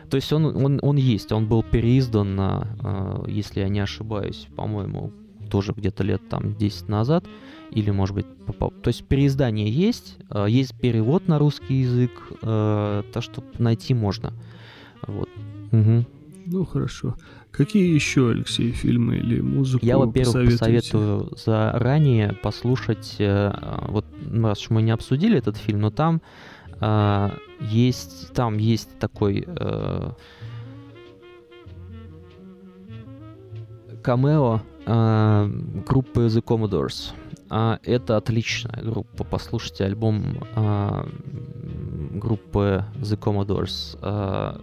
То 0.10 0.16
есть 0.16 0.32
он, 0.34 0.46
он, 0.46 0.80
он 0.82 0.98
есть, 0.98 1.32
он 1.32 1.48
был 1.48 1.64
переиздан, 1.64 2.40
э, 2.40 3.24
если 3.28 3.60
я 3.60 3.70
не 3.70 3.80
ошибаюсь, 3.80 4.48
по-моему, 4.56 5.12
тоже 5.52 5.74
где-то 5.74 6.04
лет 6.04 6.28
там 6.30 6.56
10 6.56 6.90
назад, 6.90 7.26
или 7.72 7.92
может 7.92 8.16
быть, 8.16 8.26
то 8.58 8.88
есть 8.88 9.06
переиздание 9.06 9.70
есть, 9.70 10.18
э, 10.32 10.48
есть 10.50 10.74
перевод 10.80 11.28
на 11.28 11.38
русский 11.38 11.82
язык, 11.82 12.12
э, 12.42 13.04
то 13.14 13.22
что 13.22 13.44
найти 13.60 13.94
можно. 13.94 14.34
Вот. 15.06 15.30
Угу. 15.72 16.06
Ну 16.52 16.66
хорошо. 16.66 17.16
Какие 17.52 17.94
еще, 17.94 18.32
Алексей, 18.32 18.72
фильмы 18.72 19.18
или 19.18 19.40
музыку 19.40 19.86
Я, 19.86 20.00
во-первых, 20.00 20.46
посоветую 20.52 21.32
заранее 21.38 22.34
послушать, 22.34 23.18
э, 23.20 23.54
вот 23.88 24.06
раз 24.32 24.70
мы 24.72 24.82
не 24.82 24.90
обсудили 24.90 25.38
этот 25.38 25.58
фильм, 25.58 25.82
но 25.82 25.92
там 25.92 26.22
э, 26.82 27.30
есть, 27.62 28.34
там 28.34 28.58
есть 28.58 28.98
такой 28.98 29.46
э, 29.46 30.12
камео 34.02 34.62
э, 34.88 35.52
группы 35.86 36.22
The 36.22 36.44
Commodores. 36.44 37.14
А, 37.52 37.80
это 37.84 38.18
отличная 38.18 38.82
группа. 38.84 39.24
Послушайте 39.24 39.84
альбом 39.84 40.38
а, 40.56 41.08
группы 42.14 42.86
The 42.96 43.20
Commodores. 43.20 43.98
А, 44.02 44.62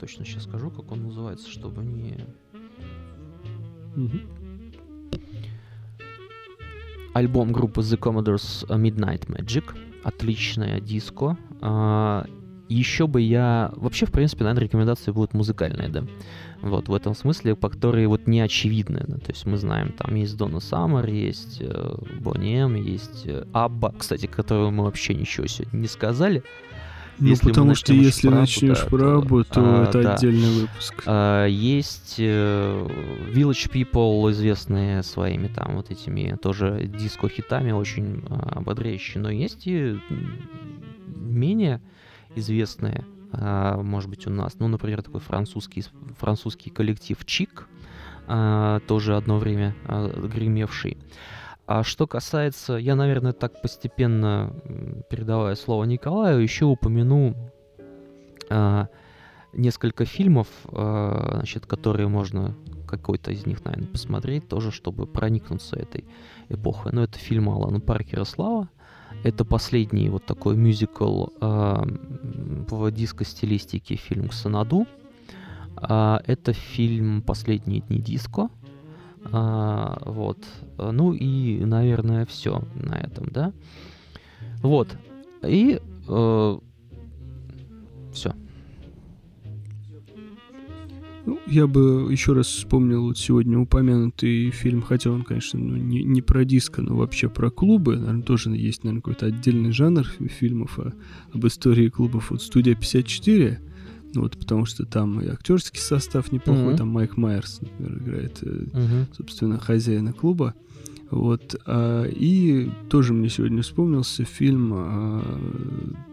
точно 0.00 0.24
сейчас 0.24 0.44
скажу, 0.44 0.70
как 0.70 0.90
он 0.90 1.04
называется, 1.04 1.48
чтобы 1.50 1.84
не... 1.84 2.26
Альбом 7.12 7.52
группы 7.52 7.80
The 7.82 7.98
Commodores 7.98 8.66
Midnight 8.68 9.26
Magic. 9.26 9.64
Отличная 10.04 10.80
диско. 10.80 11.36
А, 11.60 12.24
еще 12.68 13.06
бы 13.08 13.20
я... 13.20 13.72
Вообще, 13.76 14.06
в 14.06 14.12
принципе, 14.12 14.44
наверное, 14.44 14.64
рекомендации 14.64 15.10
будут 15.10 15.34
музыкальные, 15.34 15.88
да. 15.88 16.04
Вот, 16.62 16.88
в 16.88 16.94
этом 16.94 17.14
смысле, 17.14 17.56
по 17.56 17.68
которые 17.68 18.06
вот 18.06 18.26
не 18.26 18.40
очевидны. 18.40 19.04
Да? 19.06 19.18
То 19.18 19.32
есть 19.32 19.44
мы 19.44 19.56
знаем, 19.56 19.92
там 19.92 20.14
есть 20.14 20.36
Дона 20.36 20.60
Саммер, 20.60 21.06
есть 21.08 21.58
э, 21.60 21.94
Бонни 22.20 22.62
М, 22.62 22.76
есть 22.76 23.26
э, 23.26 23.44
Абба, 23.52 23.92
кстати, 23.98 24.26
которую 24.26 24.70
мы 24.70 24.84
вообще 24.84 25.14
ничего 25.14 25.46
сегодня 25.46 25.78
не 25.78 25.88
сказали. 25.88 26.44
Ну, 27.20 27.28
если 27.28 27.48
потому 27.48 27.74
что 27.74 27.92
если 27.92 28.28
про 28.28 28.36
начнешь 28.36 28.86
про 28.86 29.18
Абу, 29.18 29.44
то, 29.44 29.54
то 29.54 29.60
а, 29.62 29.84
это 29.84 30.02
да. 30.02 30.14
отдельный 30.14 30.62
выпуск. 30.62 31.02
А, 31.06 31.46
есть 31.46 32.16
э, 32.18 32.86
Village 33.32 33.70
People, 33.70 34.30
известные 34.32 35.02
своими 35.02 35.48
там 35.48 35.76
вот 35.76 35.90
этими 35.90 36.36
тоже 36.40 36.84
диско-хитами, 36.86 37.72
очень 37.72 38.24
э, 38.26 38.34
ободряющие. 38.52 39.22
Но 39.22 39.30
есть 39.30 39.66
и 39.66 39.98
менее 41.06 41.82
известные, 42.34 43.04
э, 43.32 43.80
может 43.82 44.08
быть, 44.08 44.26
у 44.26 44.30
нас. 44.30 44.58
Ну, 44.58 44.68
например, 44.68 45.02
такой 45.02 45.20
французский, 45.20 45.84
французский 46.18 46.70
коллектив 46.70 47.22
Чик, 47.26 47.68
э, 48.28 48.80
тоже 48.86 49.16
одно 49.16 49.38
время 49.38 49.74
э, 49.86 50.26
гремевший. 50.26 50.96
А 51.70 51.84
что 51.84 52.08
касается, 52.08 52.74
я, 52.74 52.96
наверное, 52.96 53.32
так 53.32 53.62
постепенно 53.62 54.52
передавая 55.08 55.54
слово 55.54 55.84
Николаю, 55.84 56.42
еще 56.42 56.64
упомяну 56.64 57.36
а, 58.50 58.88
несколько 59.52 60.04
фильмов, 60.04 60.48
а, 60.72 61.34
значит, 61.36 61.66
которые 61.66 62.08
можно 62.08 62.56
какой-то 62.88 63.30
из 63.30 63.46
них, 63.46 63.64
наверное, 63.64 63.86
посмотреть, 63.86 64.48
тоже, 64.48 64.72
чтобы 64.72 65.06
проникнуться 65.06 65.76
этой 65.76 66.06
эпохой. 66.48 66.90
Но 66.90 67.04
это 67.04 67.20
фильм 67.20 67.48
Алана 67.48 67.78
Паркера 67.78 68.24
«Слава». 68.24 68.68
Это 69.22 69.44
последний 69.44 70.08
вот 70.08 70.26
такой 70.26 70.56
мюзикл 70.56 71.26
э, 71.40 71.82
в 72.68 72.90
диско-стилистике 72.90 73.94
фильм 73.94 74.28
«Ксанаду». 74.30 74.88
Э, 75.80 76.18
это 76.26 76.52
фильм 76.52 77.22
«Последние 77.22 77.82
дни 77.82 78.00
диско», 78.00 78.48
а, 79.24 80.00
вот. 80.04 80.38
Ну 80.78 81.12
и, 81.12 81.64
наверное, 81.64 82.26
все 82.26 82.62
на 82.74 82.94
этом, 82.94 83.28
да. 83.30 83.52
Вот. 84.62 84.88
И 85.42 85.80
э, 86.08 86.58
все. 88.12 88.34
Ну, 91.26 91.38
я 91.46 91.66
бы 91.66 92.08
еще 92.10 92.32
раз 92.32 92.46
вспомнил 92.46 93.02
вот 93.04 93.18
сегодня 93.18 93.58
упомянутый 93.58 94.50
фильм, 94.50 94.82
хотя 94.82 95.10
он, 95.10 95.22
конечно, 95.22 95.60
ну, 95.60 95.76
не, 95.76 96.02
не 96.02 96.22
про 96.22 96.44
диско, 96.44 96.82
но 96.82 96.96
вообще 96.96 97.28
про 97.28 97.50
клубы. 97.50 97.96
Наверное, 97.96 98.22
тоже 98.22 98.50
есть, 98.50 98.84
наверное, 98.84 99.02
какой-то 99.02 99.26
отдельный 99.26 99.70
жанр 99.70 100.06
фильмов 100.28 100.78
о, 100.78 100.92
об 101.32 101.46
истории 101.46 101.88
клубов. 101.88 102.30
Вот 102.30 102.42
«Студия 102.42 102.74
54», 102.74 103.60
ну, 103.60 103.69
вот 104.14 104.36
потому 104.36 104.64
что 104.66 104.84
там 104.84 105.20
и 105.20 105.28
актерский 105.28 105.80
состав 105.80 106.32
неплохой, 106.32 106.74
mm-hmm. 106.74 106.76
там 106.76 106.88
Майк 106.88 107.16
Майерс, 107.16 107.60
например, 107.60 107.98
играет, 107.98 108.42
mm-hmm. 108.42 109.06
собственно, 109.16 109.58
хозяина 109.58 110.12
клуба. 110.12 110.54
Вот. 111.10 111.60
А, 111.66 112.04
и 112.04 112.70
тоже 112.88 113.12
мне 113.12 113.28
сегодня 113.28 113.62
вспомнился 113.62 114.24
фильм 114.24 114.72
а, 114.74 115.22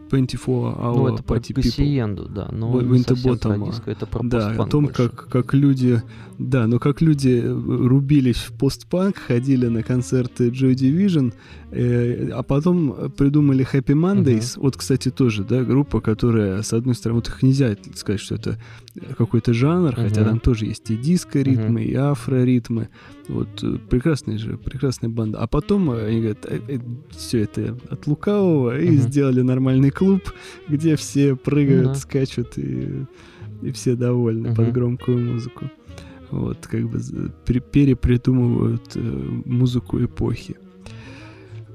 24 0.10 0.58
Hour 0.58 0.96
ну, 0.96 1.08
это 1.14 1.24
Party 1.24 1.54
про 1.54 1.62
People. 1.62 2.30
да, 2.30 2.50
но 2.52 2.80
Winterbottom. 2.80 3.74
Это 3.86 4.06
про 4.06 4.24
да, 4.24 4.52
о 4.52 4.66
том, 4.66 4.88
как, 4.88 5.28
как 5.30 5.54
люди, 5.54 6.02
да, 6.40 6.68
но 6.68 6.78
как 6.78 7.02
люди 7.02 7.44
рубились 7.44 8.38
в 8.38 8.54
постпанк, 8.54 9.18
ходили 9.18 9.68
на 9.68 9.82
концерты 9.82 10.50
Joy 10.50 10.76
Division, 10.76 11.34
э, 11.72 12.30
а 12.30 12.44
потом 12.44 13.12
придумали 13.18 13.66
Happy 13.66 13.96
Mondays. 13.96 14.40
Uh-huh. 14.40 14.62
Вот, 14.62 14.78
кстати, 14.78 15.10
тоже, 15.10 15.44
да, 15.44 15.64
группа, 15.64 16.00
которая, 16.00 16.62
с 16.62 16.74
одной 16.74 16.94
стороны, 16.94 17.20
вот 17.20 17.30
их 17.30 17.42
нельзя 17.42 17.76
сказать, 17.96 18.22
что 18.22 18.36
это 18.36 18.60
какой-то 19.18 19.54
жанр, 19.54 19.90
uh-huh. 19.90 20.10
хотя 20.10 20.24
там 20.24 20.40
тоже 20.40 20.66
есть 20.66 20.90
и 20.92 20.98
диско-ритмы, 20.98 21.82
uh-huh. 21.82 21.92
и 21.92 21.96
афро-ритмы. 21.96 22.90
Вот, 23.28 23.50
э, 23.64 23.78
прекрасная 23.90 24.38
же, 24.38 24.58
прекрасная 24.58 25.10
банда. 25.10 25.40
А 25.40 25.48
потом 25.48 25.90
они 25.90 26.20
говорят, 26.20 26.46
э, 26.46 26.60
э, 26.68 26.80
все 27.10 27.42
это 27.42 27.78
от 27.90 28.06
лукавого, 28.06 28.78
uh-huh. 28.78 28.86
и 28.86 28.98
сделали 28.98 29.42
нормальный 29.42 29.90
клуб, 29.90 30.22
где 30.70 30.96
все 30.96 31.36
прыгают, 31.36 31.90
uh-huh. 31.90 31.96
скачут 31.96 32.60
и, 32.60 33.06
и 33.64 33.72
все 33.72 33.96
довольны 33.96 34.48
uh-huh. 34.48 34.56
под 34.56 34.72
громкую 34.72 35.34
музыку. 35.34 35.72
Вот, 36.32 36.68
как 36.68 36.90
бы 36.90 37.00
перепридумывают 37.46 38.96
э, 38.96 39.00
музыку 39.46 40.04
эпохи. 40.04 40.58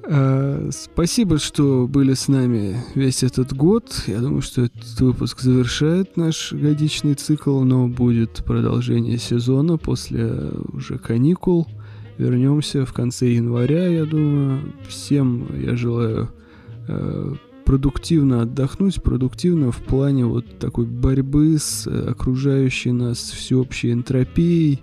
А, 0.05 0.69
спасибо, 0.73 1.39
что 1.39 1.87
были 1.87 2.15
с 2.15 2.29
нами 2.29 2.77
весь 2.95 3.23
этот 3.23 3.53
год. 3.55 4.05
Я 4.07 4.21
думаю, 4.21 4.43
что 4.43 4.63
этот 4.63 5.01
выпуск 5.01 5.41
завершает 5.41 6.17
наш 6.17 6.53
годичный 6.53 7.15
цикл, 7.15 7.61
но 7.61 7.89
будет 7.89 8.45
продолжение 8.45 9.19
сезона 9.19 9.79
после 9.79 10.51
уже 10.73 10.99
каникул. 10.99 11.69
Вернемся 12.19 12.85
в 12.85 12.93
конце 12.93 13.29
января, 13.29 13.87
я 13.87 14.05
думаю. 14.05 14.73
Всем 14.89 15.47
я 15.61 15.77
желаю 15.77 16.29
э, 16.89 17.35
продуктивно 17.65 18.43
отдохнуть, 18.43 19.03
продуктивно 19.03 19.73
в 19.73 19.79
плане 19.83 20.27
вот 20.27 20.59
такой 20.59 20.87
борьбы 20.87 21.57
с 21.59 21.87
окружающей 21.87 22.93
нас 22.93 23.19
всеобщей 23.19 23.93
энтропией, 23.93 24.83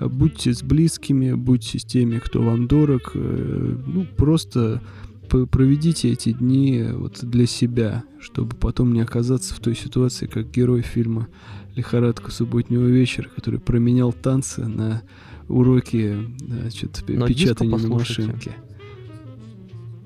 будьте 0.00 0.54
с 0.54 0.62
близкими, 0.62 1.32
будьте 1.34 1.78
с 1.78 1.84
теми, 1.84 2.18
кто 2.18 2.42
вам 2.42 2.66
дорог, 2.66 3.12
э, 3.14 3.76
ну, 3.86 4.06
просто 4.16 4.80
проведите 5.28 6.10
эти 6.10 6.32
дни 6.32 6.86
вот 6.92 7.20
для 7.22 7.46
себя, 7.46 8.02
чтобы 8.20 8.56
потом 8.56 8.92
не 8.92 9.00
оказаться 9.00 9.54
в 9.54 9.60
той 9.60 9.76
ситуации, 9.76 10.26
как 10.26 10.50
герой 10.50 10.82
фильма 10.82 11.28
«Лихорадка 11.76 12.32
субботнего 12.32 12.86
вечера», 12.86 13.28
который 13.28 13.60
променял 13.60 14.12
танцы 14.12 14.66
на 14.66 15.02
уроки 15.48 16.16
значит, 16.40 17.04
Но 17.08 17.26
печатания 17.26 17.78
на 17.78 17.88
машинке. 17.88 18.56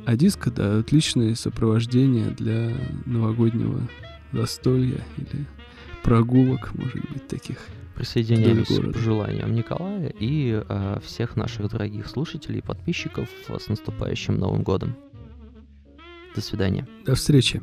А 0.07 0.17
диско, 0.17 0.51
да, 0.51 0.79
отличное 0.79 1.35
сопровождение 1.35 2.31
для 2.31 2.73
новогоднего 3.07 3.81
застолья 4.33 5.01
или 5.17 5.47
прогулок, 6.03 6.75
может 6.75 7.01
быть, 7.11 7.27
таких. 7.27 7.59
Присоединяюсь 7.95 8.67
к 8.67 8.93
пожеланиям 8.93 9.55
Николая 9.55 10.13
и 10.19 10.63
э, 10.69 10.99
всех 11.05 11.37
наших 11.37 11.71
дорогих 11.71 12.09
слушателей 12.09 12.59
и 12.59 12.63
подписчиков 12.63 13.29
с 13.49 13.69
наступающим 13.69 14.37
Новым 14.37 14.63
годом. 14.63 14.97
До 16.35 16.41
свидания. 16.41 16.89
До 17.07 17.15
встречи. 17.15 17.63